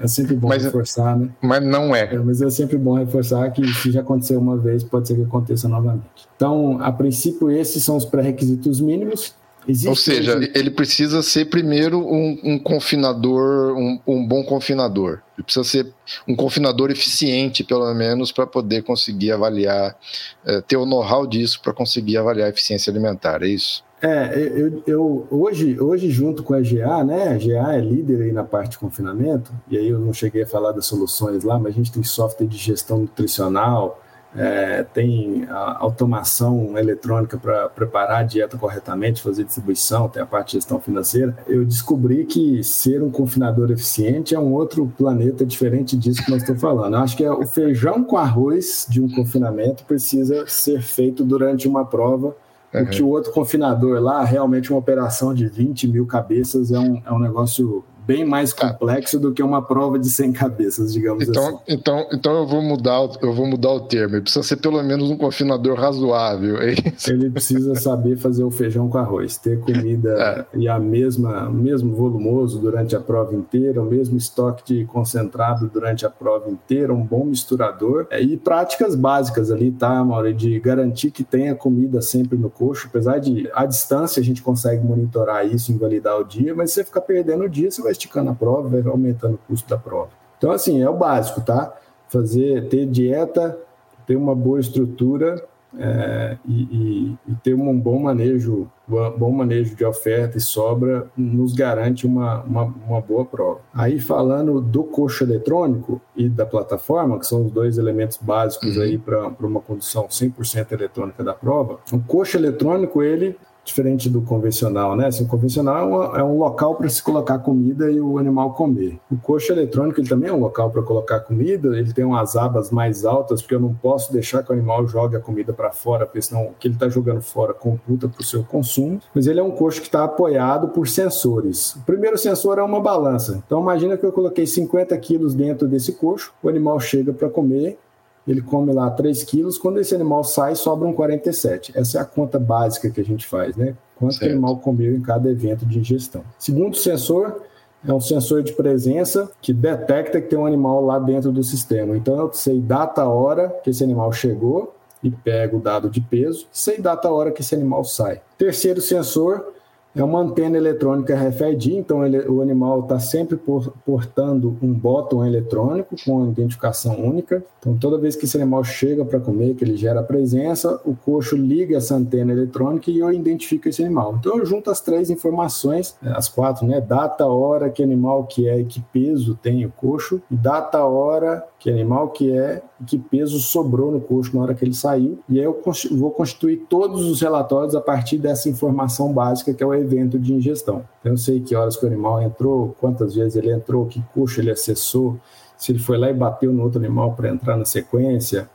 é 0.04 0.08
sempre 0.08 0.36
bom 0.36 0.47
mas, 0.49 0.63
reforçar, 0.63 1.17
né? 1.17 1.30
Mas 1.41 1.63
não 1.63 1.95
é. 1.95 2.13
é. 2.13 2.17
Mas 2.19 2.41
é 2.41 2.49
sempre 2.49 2.78
bom 2.78 2.93
reforçar 2.93 3.49
que 3.51 3.65
se 3.73 3.91
já 3.91 4.01
aconteceu 4.01 4.39
uma 4.39 4.58
vez, 4.58 4.84
pode 4.84 5.08
ser 5.08 5.15
que 5.15 5.23
aconteça 5.23 5.67
novamente. 5.67 6.06
Então, 6.36 6.80
a 6.82 6.91
princípio, 6.91 7.49
esses 7.49 7.84
são 7.84 7.97
os 7.97 8.06
pré-requisitos 8.06 8.80
mínimos. 8.80 9.34
Existe 9.67 9.89
Ou 9.89 9.95
seja, 9.95 10.38
um... 10.38 10.43
ele 10.54 10.69
precisa 10.69 11.23
ser 11.23 11.45
primeiro 11.45 11.99
um, 11.99 12.39
um 12.43 12.60
confinador, 12.60 13.75
um, 13.75 13.99
um, 14.06 14.28
bom 14.28 14.43
confinador. 14.43 15.21
Ele 15.36 15.43
precisa 15.43 15.63
ser 15.63 15.93
um 16.28 16.36
confinador 16.36 16.91
eficiente, 16.91 17.63
pelo 17.63 17.91
menos, 17.95 18.32
para 18.32 18.45
poder 18.45 18.84
conseguir 18.84 19.32
avaliar, 19.32 19.97
é, 20.45 20.62
ter 20.62 20.78
o 20.78 20.86
know-how 20.86 21.25
disso 21.25 21.60
para 21.63 21.73
conseguir 21.73 22.17
avaliar 22.17 22.45
a 22.45 22.49
eficiência 22.49 22.91
alimentar, 22.91 23.41
é 23.41 23.47
isso? 23.47 23.84
É, 24.01 24.38
eu, 24.38 24.84
eu, 24.86 25.27
hoje, 25.31 25.79
hoje, 25.79 26.10
junto 26.12 26.43
com 26.43 26.53
a 26.53 26.62
GA, 26.62 27.03
né? 27.03 27.29
A 27.29 27.38
GA 27.38 27.73
é 27.73 27.79
líder 27.79 28.23
aí 28.23 28.31
na 28.31 28.43
parte 28.43 28.71
de 28.71 28.77
confinamento, 28.77 29.51
e 29.69 29.77
aí 29.77 29.88
eu 29.88 29.99
não 29.99 30.13
cheguei 30.13 30.43
a 30.43 30.47
falar 30.47 30.73
das 30.73 30.86
soluções 30.86 31.43
lá, 31.43 31.58
mas 31.58 31.73
a 31.73 31.77
gente 31.77 31.91
tem 31.91 32.03
software 32.03 32.45
de 32.45 32.58
gestão 32.58 32.99
nutricional, 32.99 34.01
é, 34.36 34.84
tem 34.84 35.47
automação 35.49 36.77
eletrônica 36.77 37.38
para 37.38 37.69
preparar 37.69 38.19
a 38.19 38.23
dieta 38.23 38.58
corretamente, 38.58 39.21
fazer 39.21 39.45
distribuição, 39.45 40.10
tem 40.10 40.21
a 40.21 40.25
parte 40.25 40.47
de 40.47 40.53
gestão 40.58 40.79
financeira. 40.79 41.36
Eu 41.47 41.65
descobri 41.65 42.25
que 42.25 42.62
ser 42.62 43.01
um 43.01 43.10
confinador 43.10 43.71
eficiente 43.71 44.36
é 44.36 44.39
um 44.39 44.51
outro 44.51 44.91
planeta 44.97 45.45
diferente 45.45 45.95
disso 45.95 46.23
que 46.23 46.31
nós 46.31 46.41
estamos 46.41 46.62
falando. 46.62 46.95
Eu 46.95 46.99
acho 46.99 47.15
que 47.15 47.23
é 47.23 47.31
o 47.31 47.45
feijão 47.47 48.03
com 48.03 48.17
arroz 48.17 48.86
de 48.89 49.01
um 49.01 49.10
confinamento 49.10 49.86
precisa 49.86 50.45
ser 50.47 50.81
feito 50.81 51.23
durante 51.23 51.65
uma 51.65 51.86
prova 51.86 52.36
Uhum. 52.75 52.83
O 52.83 52.89
que 52.89 53.03
o 53.03 53.07
outro 53.07 53.31
confinador 53.31 53.99
lá, 54.01 54.23
realmente 54.23 54.71
uma 54.71 54.79
operação 54.79 55.33
de 55.33 55.47
20 55.47 55.88
mil 55.88 56.05
cabeças 56.05 56.71
é 56.71 56.79
um, 56.79 57.01
é 57.05 57.11
um 57.11 57.19
negócio 57.19 57.83
bem 58.06 58.26
mais 58.26 58.54
tá. 58.54 58.70
complexo 58.70 59.20
do 59.20 59.34
que 59.34 59.41
uma 59.41 59.62
prova 59.62 59.98
de 59.98 60.10
100 60.10 60.34
cabeças, 60.34 60.94
digamos 60.94 61.28
então, 61.28 61.48
assim. 61.48 61.58
Então, 61.68 62.08
então 62.12 62.38
eu 62.38 62.48
vou 62.48 62.62
mudar, 62.62 63.10
eu 63.22 63.34
vou 63.34 63.48
mudar 63.48 63.72
o 63.72 63.82
termo. 63.82 64.15
Ele 64.15 64.22
precisa 64.22 64.44
ser 64.44 64.58
pelo 64.58 64.82
menos 64.84 65.10
um 65.10 65.18
confinador 65.18 65.78
razoável. 65.78 66.58
É 66.62 66.76
Ele 67.08 67.30
precisa 67.30 67.76
saber 67.76 68.18
fazer 68.18 68.44
o 68.44 68.52
feijão 68.52 68.89
com 68.89 68.98
arroz, 68.98 69.38
ter 69.38 69.60
comida 69.60 70.48
é. 70.54 70.58
e 70.58 70.68
a 70.68 70.80
mesma, 70.80 71.50
o 71.50 71.54
mesmo 71.54 71.96
volumoso 71.96 72.60
durante 72.60 72.96
a 72.96 73.00
prova 73.00 73.36
inteira, 73.36 73.82
o 73.82 73.86
mesmo 73.86 74.18
estoque 74.18 74.63
de 74.65 74.86
concentrado 74.86 75.70
durante 75.72 76.06
a 76.06 76.10
prova 76.10 76.50
inteira, 76.50 76.94
um 76.94 77.04
bom 77.04 77.26
misturador 77.26 78.08
é, 78.10 78.22
e 78.22 78.38
práticas 78.38 78.96
básicas 78.96 79.52
ali, 79.52 79.72
tá, 79.72 80.04
Mauro? 80.04 80.34
De 80.34 80.60
garantir 80.60 81.12
que 81.12 81.24
tenha 81.24 81.56
comida 81.56 82.02
sempre 82.02 82.38
no 82.38 82.50
coxo, 82.50 82.88
apesar 82.88 83.20
de 83.20 83.50
à 83.54 83.65
distância 83.65 84.20
a 84.20 84.24
gente 84.24 84.41
consegue 84.41 84.84
monitorar 84.84 85.46
isso, 85.46 85.72
invalidar 85.72 86.20
o 86.20 86.24
dia, 86.24 86.54
mas 86.56 86.72
se 86.72 86.76
você 86.76 86.84
ficar 86.84 87.02
perdendo 87.02 87.44
o 87.44 87.50
dia, 87.50 87.70
você 87.70 87.82
vai 87.82 87.94
esticando 87.95 88.29
a 88.29 88.36
prova, 88.36 88.69
vai 88.69 88.81
aumentando 88.81 89.36
o 89.36 89.39
custo 89.47 89.69
da 89.69 89.77
prova. 89.77 90.10
Então, 90.38 90.51
assim, 90.51 90.81
é 90.81 90.89
o 90.89 90.95
básico, 90.95 91.41
tá? 91.41 91.73
Fazer, 92.08 92.67
ter 92.67 92.86
dieta, 92.86 93.58
ter 94.05 94.15
uma 94.15 94.36
boa 94.36 94.60
estrutura, 94.60 95.43
é, 95.77 96.38
e, 96.45 96.62
e, 96.63 97.17
e, 97.27 97.36
ter 97.43 97.53
um 97.53 97.77
bom 97.77 97.99
manejo, 97.99 98.69
bom 98.88 99.31
manejo 99.31 99.75
de 99.75 99.84
oferta 99.84 100.38
e 100.38 100.41
sobra 100.41 101.08
nos 101.17 101.53
garante 101.53 102.05
uma, 102.05 102.41
uma, 102.43 102.63
uma, 102.63 103.01
boa 103.01 103.25
prova. 103.25 103.60
Aí 103.73 103.99
falando 103.99 104.62
do 104.62 104.84
coxo 104.84 105.23
eletrônico 105.23 106.01
e 106.15 106.29
da 106.29 106.45
plataforma, 106.45 107.19
que 107.19 107.27
são 107.27 107.45
os 107.45 107.51
dois 107.51 107.77
elementos 107.77 108.17
básicos 108.21 108.77
uhum. 108.77 108.84
aí 108.84 108.97
para 108.97 109.27
uma 109.41 109.60
condução 109.60 110.08
100% 110.08 110.71
eletrônica 110.71 111.23
da 111.23 111.34
prova, 111.34 111.79
o 111.91 111.99
coxo 111.99 112.38
eletrônico 112.38 113.03
ele 113.03 113.38
diferente 113.65 114.10
do 114.10 114.21
convencional, 114.21 114.95
né? 114.95 115.08
Assim, 115.08 115.23
o 115.25 115.28
convencional 115.28 115.78
é, 115.78 115.84
uma, 115.84 116.19
é 116.19 116.23
um 116.23 116.38
local 116.38 116.75
para 116.75 116.88
se 116.88 117.01
colocar 117.01 117.39
comida 117.39 117.91
e 117.91 117.99
o 117.99 118.19
animal 118.19 118.54
comer. 118.54 118.99
O 119.12 119.17
coxo 119.17 119.51
eletrônico 119.51 119.99
ele 119.99 120.08
também 120.08 120.30
é 120.30 120.34
um 120.34 120.39
local 120.39 120.69
para 120.69 120.84
colocar 120.84 121.19
comida, 121.21 121.78
ele 121.78 121.91
tem 121.91 122.06
umas 122.06 122.36
abas 122.36 122.69
mais 122.69 123.04
altas, 123.04 123.41
porque 123.41 123.56
eu 123.56 123.60
não 123.60 123.73
posso 123.73 124.13
deixar 124.13 124.43
que 124.43 124.51
o 124.51 124.54
animal 124.54 124.88
jogue 124.88 125.15
a 125.15 125.19
comida 125.19 125.51
para 125.51 125.71
fora, 125.71 126.06
porque 126.06 126.21
senão 126.21 126.45
o 126.45 126.54
que 126.60 126.67
ele 126.67 126.75
está 126.75 126.88
jogando 126.88 127.21
fora 127.21 127.54
computa 127.54 128.08
para 128.08 128.21
o 128.21 128.23
seu 128.23 128.43
consumo. 128.43 128.99
Mas 129.13 129.25
ele 129.25 129.39
é 129.39 129.43
um 129.43 129.51
coxo 129.51 129.82
que 129.82 129.88
está 129.88 130.04
apoiado 130.04 130.67
por 130.69 130.88
sensores. 130.88 131.75
O 131.75 131.86
primeiro 131.86 132.17
sensor 132.17 132.60
é 132.60 132.63
uma 132.63 132.80
balança. 132.80 133.41
Então 133.45 133.62
imagina 133.62 133.97
que 133.97 134.06
eu 134.06 134.12
coloquei 134.12 134.45
50 134.45 134.95
quilos 134.99 135.34
dentro 135.34 135.67
desse 135.67 135.93
coxo, 135.93 136.32
o 136.43 136.47
animal 136.47 136.80
chega 136.80 137.12
para 137.12 137.30
comer, 137.30 137.80
ele 138.27 138.41
come 138.41 138.73
lá 138.73 138.89
3 138.89 139.23
quilos, 139.23 139.57
quando 139.57 139.79
esse 139.79 139.93
animal 139.93 140.23
sai, 140.23 140.55
sobram 140.55 140.93
47. 140.93 141.73
Essa 141.75 141.99
é 141.99 142.01
a 142.01 142.05
conta 142.05 142.39
básica 142.39 142.89
que 142.89 142.99
a 142.99 143.05
gente 143.05 143.27
faz, 143.27 143.55
né? 143.55 143.75
Quanto 143.97 144.21
o 144.21 144.25
animal 144.25 144.57
comeu 144.57 144.95
em 144.95 145.01
cada 145.01 145.29
evento 145.29 145.65
de 145.65 145.79
ingestão. 145.79 146.23
Segundo 146.38 146.75
sensor, 146.75 147.41
é 147.88 147.93
um 147.93 148.01
sensor 148.01 148.41
de 148.41 148.51
presença 148.53 149.29
que 149.41 149.53
detecta 149.53 150.19
que 150.19 150.27
tem 150.27 150.39
um 150.39 150.45
animal 150.45 150.83
lá 150.83 150.97
dentro 150.97 151.31
do 151.31 151.43
sistema. 151.43 151.95
Então 151.95 152.17
eu 152.17 152.33
sei 152.33 152.59
data, 152.59 153.07
hora 153.07 153.49
que 153.63 153.69
esse 153.69 153.83
animal 153.83 154.11
chegou 154.11 154.73
e 155.03 155.11
pego 155.11 155.57
o 155.57 155.61
dado 155.61 155.88
de 155.88 156.01
peso, 156.01 156.47
sei 156.51 156.79
data, 156.79 157.11
hora 157.11 157.31
que 157.31 157.41
esse 157.41 157.53
animal 157.53 157.83
sai. 157.83 158.21
Terceiro 158.38 158.81
sensor 158.81 159.53
é 159.95 160.03
uma 160.03 160.19
antena 160.19 160.58
eletrônica 160.58 161.15
RFID, 161.15 161.77
então 161.77 162.05
ele, 162.05 162.19
o 162.27 162.41
animal 162.41 162.81
está 162.81 162.99
sempre 162.99 163.38
por, 163.38 163.73
portando 163.86 164.58
um 164.62 164.73
botão 164.73 165.25
eletrônico 165.25 165.95
com 166.03 166.29
identificação 166.29 166.99
única. 166.99 167.43
Então, 167.60 167.77
toda 167.77 167.97
vez 167.97 168.15
que 168.15 168.25
esse 168.25 168.36
animal 168.36 168.63
chega 168.63 169.05
para 169.05 169.19
comer, 169.19 169.55
que 169.55 169.63
ele 169.63 169.77
gera 169.77 170.03
presença, 170.03 170.81
o 170.84 170.95
coxo 170.95 171.38
liga 171.38 171.77
essa 171.77 171.95
antena 171.95 172.34
eletrônica 172.34 172.91
e 172.91 172.99
eu 172.99 173.12
identifico 173.12 173.69
esse 173.69 173.84
animal. 173.84 174.17
Então, 174.19 174.38
eu 174.38 174.45
junto 174.45 174.69
as 174.69 174.81
três 174.81 175.10
informações, 175.10 175.95
as 176.01 176.27
quatro, 176.27 176.67
né? 176.67 176.81
Data, 176.81 177.25
hora, 177.25 177.69
que 177.69 177.81
animal 177.81 178.25
que 178.25 178.49
é 178.49 178.60
e 178.60 178.65
que 178.65 178.81
peso 178.81 179.36
tem 179.41 179.65
o 179.65 179.71
coxo, 179.71 180.21
data, 180.29 180.84
hora, 180.84 181.43
que 181.58 181.69
animal 181.69 182.10
que 182.10 182.31
é 182.31 182.62
e 182.79 182.84
que 182.84 182.97
peso 182.97 183.39
sobrou 183.39 183.91
no 183.91 184.01
coxo 184.01 184.36
na 184.36 184.43
hora 184.43 184.53
que 184.53 184.63
ele 184.63 184.73
saiu. 184.73 185.17
E 185.27 185.39
aí 185.39 185.45
eu 185.45 185.60
vou 185.91 186.12
constituir 186.12 186.65
todos 186.69 187.05
os 187.05 187.21
relatórios 187.21 187.73
a 187.73 187.81
partir 187.81 188.17
dessa 188.17 188.49
informação 188.49 189.12
básica 189.12 189.53
que 189.53 189.63
é 189.63 189.65
o 189.65 189.73
evento 189.86 190.19
de 190.19 190.34
ingestão. 190.34 190.84
Eu 191.04 191.17
sei 191.17 191.39
que 191.39 191.56
horas 191.56 191.78
que 191.78 191.86
o 191.86 191.88
animal 191.88 192.21
entrou, 192.21 192.76
quantas 192.80 193.15
vezes 193.15 193.36
ele 193.36 193.52
entrou, 193.52 193.86
que 193.86 194.02
coxo 194.13 194.41
ele 194.41 194.52
acessou, 194.52 195.17
se 195.58 195.71
ele 195.71 195.80
foi 195.80 195.98
lá 195.98 196.10
e 196.10 196.13
bateu 196.13 196.52
no 196.52 196.63
outro 196.63 196.80
animal 196.80 197.13
para 197.13 197.30
entrar 197.30 197.56
na 197.56 197.65
sequência, 197.65 198.50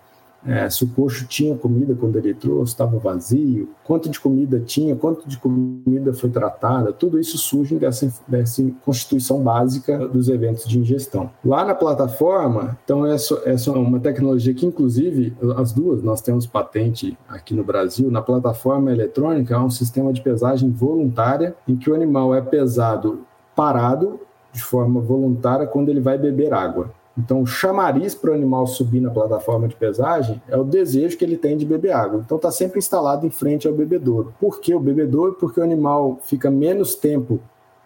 é, 0.47 0.69
se 0.71 0.85
o 0.85 0.89
coxo 0.89 1.27
tinha 1.27 1.55
comida 1.57 1.95
quando 1.95 2.17
ele 2.17 2.35
trouxe, 2.35 2.73
estava 2.73 2.99
vazio, 2.99 3.69
quanto 3.85 4.09
de 4.09 4.19
comida 4.19 4.61
tinha, 4.61 4.97
quanto 4.97 5.29
de 5.29 5.39
comida 5.39 6.13
foi 6.15 6.31
tratada, 6.31 6.93
tudo 6.93 7.19
isso 7.19 7.37
surge 7.37 7.77
dessa, 7.77 8.13
dessa 8.27 8.63
constituição 8.85 9.43
básica 9.43 10.09
dos 10.09 10.29
eventos 10.29 10.67
de 10.67 10.79
ingestão. 10.79 11.31
Lá 11.45 11.65
na 11.65 11.75
plataforma, 11.75 12.79
então, 12.85 13.05
essa, 13.07 13.43
essa 13.45 13.71
é 13.71 13.75
uma 13.75 14.01
tecnologia 14.01 14.55
que, 14.55 14.67
inclusive, 14.67 15.35
as 15.57 15.73
duas, 15.73 16.03
nós 16.03 16.21
temos 16.23 16.47
patente 16.47 17.17
aqui 17.29 17.55
no 17.55 17.65
Brasil, 17.65 18.11
na 18.11 18.23
plataforma 18.23 18.91
eletrônica, 18.91 19.55
é 19.55 19.59
um 19.59 19.71
sistema 19.71 20.13
de 20.13 20.23
pesagem 20.23 20.71
voluntária, 20.71 21.55
em 21.69 21.77
que 21.77 21.91
o 21.91 21.95
animal 21.95 22.35
é 22.35 22.41
pesado 22.41 23.21
parado, 23.55 24.21
de 24.53 24.63
forma 24.63 25.01
voluntária, 25.01 25.67
quando 25.67 25.91
ele 25.91 26.01
vai 26.01 26.17
beber 26.17 26.53
água. 26.53 26.91
Então, 27.19 27.43
o 27.43 27.47
chamariz 27.47 28.15
para 28.15 28.31
o 28.31 28.35
animal 28.35 28.67
subir 28.67 29.01
na 29.01 29.11
plataforma 29.11 29.69
de 29.69 29.75
pesagem 29.75 30.41
é 30.49 30.57
o 30.57 30.65
desejo 30.65 31.17
que 31.17 31.25
ele 31.25 31.37
tem 31.37 31.57
de 31.57 31.67
beber 31.67 31.93
água. 31.93 32.23
Então, 32.25 32.37
está 32.37 32.51
sempre 32.51 32.79
instalado 32.79 33.27
em 33.27 33.31
frente 33.31 33.67
ao 33.67 33.75
bebedouro. 33.75 34.33
Por 34.41 34.61
que 34.61 34.75
o 34.75 34.81
bebedouro? 34.81 35.35
Porque 35.35 35.61
o 35.61 35.63
animal 35.63 36.19
fica 36.23 36.51
menos 36.51 36.95
tempo 36.95 37.41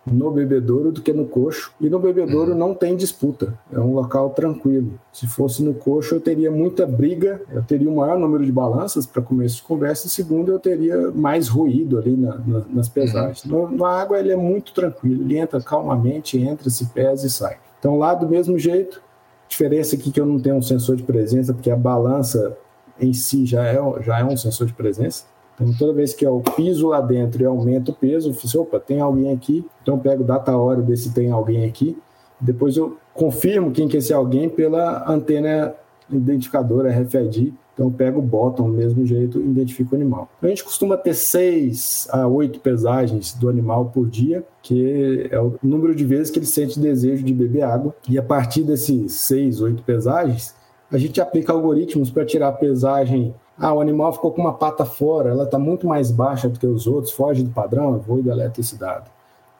no 0.07 0.31
bebedouro 0.31 0.93
do 0.93 1.01
que 1.01 1.13
no 1.13 1.27
coxo. 1.27 1.73
E 1.81 1.89
no 1.89 1.99
bebedouro 1.99 2.53
uhum. 2.53 2.59
não 2.59 2.75
tem 2.75 2.97
disputa, 2.97 3.55
é 3.73 3.79
um 3.79 3.95
local 3.95 4.31
tranquilo. 4.31 4.99
Se 5.13 5.27
fosse 5.27 5.63
no 5.63 5.75
coxo, 5.75 6.15
eu 6.15 6.21
teria 6.21 6.51
muita 6.51 6.87
briga, 6.87 7.41
eu 7.51 7.63
teria 7.63 7.91
um 7.91 7.97
maior 7.97 8.19
número 8.19 8.45
de 8.45 8.53
balanças 8.53 9.07
para 9.07 9.23
começo 9.23 9.57
de 9.57 9.63
conversa, 9.63 10.07
e 10.07 10.11
segundo, 10.11 10.53
eu 10.53 10.59
teria 10.59 11.11
mais 11.11 11.49
ruído 11.49 11.99
ali 11.99 12.17
na, 12.17 12.37
na, 12.37 12.63
nas 12.69 12.89
pesagens. 12.89 13.45
Uhum. 13.45 13.69
No, 13.69 13.77
na 13.77 13.89
água, 13.89 14.19
ele 14.19 14.33
é 14.33 14.37
muito 14.37 14.73
tranquilo, 14.73 15.23
ele 15.23 15.39
entra 15.39 15.61
calmamente, 15.61 16.39
entra, 16.39 16.69
se 16.69 16.87
pesa 16.87 17.27
e 17.27 17.31
sai. 17.31 17.57
Então, 17.79 17.99
lá 17.99 18.15
do 18.15 18.29
mesmo 18.29 18.59
jeito, 18.59 19.03
Diferença 19.49 19.97
aqui 19.97 20.11
que 20.11 20.21
eu 20.21 20.27
não 20.27 20.39
tenho 20.39 20.57
um 20.57 20.63
sensor 20.63 20.97
de 20.97 21.03
presença, 21.03 21.53
porque 21.53 21.71
a 21.71 21.77
balança 21.77 22.57
em 23.01 23.13
si 23.13 23.45
já 23.45 23.65
é, 23.65 23.79
já 24.03 24.19
é 24.19 24.25
um 24.25 24.37
sensor 24.37 24.67
de 24.67 24.73
presença. 24.73 25.25
Então, 25.55 25.73
toda 25.79 25.93
vez 25.93 26.13
que 26.13 26.27
eu 26.27 26.43
piso 26.57 26.89
lá 26.89 27.01
dentro 27.01 27.43
e 27.43 27.47
aumento 27.47 27.93
o 27.93 27.95
peso, 27.95 28.31
eu 28.31 28.35
fiz, 28.35 28.55
opa, 28.55 28.81
tem 28.81 29.01
alguém 29.01 29.33
aqui. 29.33 29.65
Então, 29.83 29.95
eu 29.95 30.01
pego 30.01 30.25
data 30.25 30.57
hora 30.57 30.83
desse 30.83 31.13
tem 31.13 31.31
alguém 31.31 31.65
aqui. 31.65 31.97
Depois 32.41 32.77
eu 32.77 32.99
confirmo 33.13 33.71
quem 33.71 33.87
que 33.87 33.97
é 33.97 33.99
esse 34.01 34.13
alguém 34.13 34.49
pela 34.49 35.09
antena 35.11 35.75
identificadora 36.11 36.91
RFID 36.91 37.55
então, 37.75 37.87
eu 37.87 37.91
pego 37.91 38.21
o 38.21 38.23
bottom 38.23 38.71
do 38.71 38.73
mesmo 38.73 39.05
jeito 39.05 39.41
e 39.41 39.51
identifico 39.51 39.95
o 39.95 39.99
animal. 39.99 40.29
A 40.41 40.47
gente 40.47 40.63
costuma 40.63 40.97
ter 40.97 41.13
seis 41.13 42.07
a 42.11 42.25
oito 42.27 42.61
pesagens 42.61 43.35
do 43.35 43.49
animal 43.49 43.87
por 43.87 44.09
dia, 44.09 44.45
que 44.63 45.29
é 45.29 45.41
o 45.41 45.55
número 45.61 45.93
de 45.93 46.05
vezes 46.05 46.31
que 46.31 46.39
ele 46.39 46.47
sente 46.47 46.79
desejo 46.79 47.25
de 47.25 47.35
beber 47.35 47.63
água. 47.63 47.95
E 48.09 48.17
a 48.17 48.23
partir 48.23 48.63
desses 48.63 49.13
seis, 49.15 49.61
oito 49.61 49.83
pesagens, 49.83 50.55
a 50.91 50.97
gente 50.97 51.21
aplica 51.21 51.53
algoritmos 51.53 52.11
para 52.11 52.25
tirar 52.25 52.49
a 52.49 52.53
pesagem. 52.53 53.35
Ah, 53.59 53.75
o 53.75 53.81
animal 53.81 54.13
ficou 54.13 54.31
com 54.31 54.41
uma 54.41 54.55
pata 54.55 54.85
fora, 54.85 55.31
ela 55.31 55.45
está 55.45 55.59
muito 55.59 55.87
mais 55.87 56.13
baixa 56.13 56.49
do 56.49 56.59
que 56.59 56.67
os 56.67 56.87
outros, 56.87 57.13
foge 57.13 57.43
do 57.43 57.51
padrão, 57.51 57.95
eu 57.95 58.01
vou 58.01 58.23
deleto 58.23 58.61
esse 58.61 58.79
dado. 58.79 59.11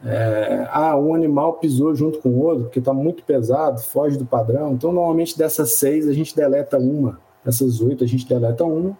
É, 0.05 0.69
ah, 0.71 0.97
um 0.97 1.15
animal 1.15 1.55
pisou 1.55 1.95
junto 1.95 2.19
com 2.19 2.29
o 2.29 2.45
outro, 2.45 2.65
porque 2.65 2.79
está 2.79 2.93
muito 2.93 3.25
pesado, 3.25 3.81
foge 3.81 4.17
do 4.17 4.25
padrão. 4.25 4.73
Então, 4.73 4.93
normalmente 4.93 5.37
dessas 5.37 5.73
seis, 5.73 6.09
a 6.09 6.13
gente 6.13 6.37
deleta 6.37 6.79
uma 6.79 7.19
essas 7.45 7.81
oito 7.81 8.05
a 8.05 8.07
gente 8.07 8.27
deleta 8.27 8.65
uma 8.65 8.97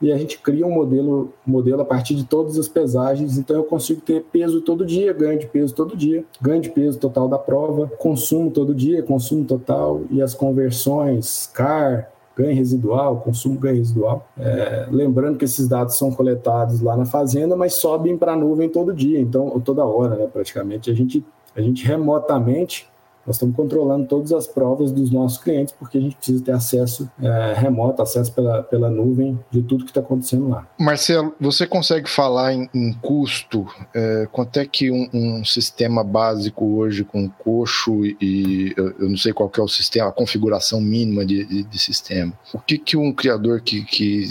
e 0.00 0.12
a 0.12 0.18
gente 0.18 0.38
cria 0.38 0.66
um 0.66 0.70
modelo, 0.70 1.32
modelo 1.46 1.80
a 1.80 1.84
partir 1.84 2.14
de 2.14 2.24
todas 2.24 2.58
as 2.58 2.68
pesagens. 2.68 3.38
Então 3.38 3.56
eu 3.56 3.64
consigo 3.64 4.00
ter 4.00 4.24
peso 4.24 4.60
todo 4.60 4.84
dia, 4.84 5.12
ganho 5.12 5.38
de 5.38 5.46
peso 5.46 5.74
todo 5.74 5.96
dia, 5.96 6.24
ganho 6.40 6.60
de 6.60 6.70
peso 6.70 6.98
total 6.98 7.28
da 7.28 7.38
prova, 7.38 7.90
consumo 7.98 8.50
todo 8.50 8.74
dia, 8.74 9.02
consumo 9.02 9.44
total 9.44 10.02
e 10.10 10.20
as 10.20 10.34
conversões, 10.34 11.50
CAR, 11.52 12.10
ganho 12.36 12.54
residual, 12.54 13.20
consumo 13.20 13.58
ganho 13.58 13.76
residual. 13.76 14.28
É, 14.38 14.86
lembrando 14.90 15.38
que 15.38 15.44
esses 15.46 15.66
dados 15.66 15.96
são 15.96 16.12
coletados 16.12 16.82
lá 16.82 16.94
na 16.96 17.06
fazenda, 17.06 17.56
mas 17.56 17.74
sobem 17.74 18.18
para 18.18 18.34
a 18.34 18.36
nuvem 18.36 18.68
todo 18.68 18.92
dia, 18.92 19.18
então 19.18 19.58
toda 19.60 19.84
hora, 19.84 20.16
né, 20.16 20.28
praticamente. 20.30 20.90
A 20.90 20.94
gente, 20.94 21.24
a 21.56 21.60
gente 21.62 21.86
remotamente 21.86 22.86
nós 23.26 23.36
estamos 23.36 23.56
controlando 23.56 24.06
todas 24.06 24.32
as 24.32 24.46
provas 24.46 24.92
dos 24.92 25.10
nossos 25.10 25.38
clientes, 25.38 25.74
porque 25.78 25.98
a 25.98 26.00
gente 26.00 26.16
precisa 26.16 26.44
ter 26.44 26.52
acesso 26.52 27.10
é, 27.20 27.54
remoto, 27.56 28.00
acesso 28.00 28.32
pela, 28.32 28.62
pela 28.62 28.88
nuvem 28.88 29.38
de 29.50 29.62
tudo 29.62 29.84
que 29.84 29.90
está 29.90 30.00
acontecendo 30.00 30.48
lá. 30.48 30.66
Marcelo, 30.78 31.34
você 31.40 31.66
consegue 31.66 32.08
falar 32.08 32.54
em, 32.54 32.68
em 32.72 32.92
custo? 32.92 33.66
É, 33.94 34.28
quanto 34.30 34.58
é 34.58 34.66
que 34.66 34.90
um, 34.90 35.08
um, 35.12 35.44
sistema 35.44 36.04
básico 36.04 36.64
hoje 36.76 37.04
com 37.04 37.28
coxo 37.28 38.04
e 38.04 38.72
eu 38.76 39.08
não 39.08 39.16
sei 39.16 39.32
qual 39.32 39.50
é 39.56 39.60
o 39.60 39.68
sistema, 39.68 40.08
a 40.08 40.12
configuração 40.12 40.80
mínima 40.80 41.24
de, 41.24 41.44
de, 41.44 41.62
de 41.64 41.78
sistema? 41.78 42.32
O 42.52 42.58
que, 42.58 42.78
que 42.78 42.96
um 42.96 43.12
criador 43.12 43.60
que, 43.60 43.84
que 43.84 44.22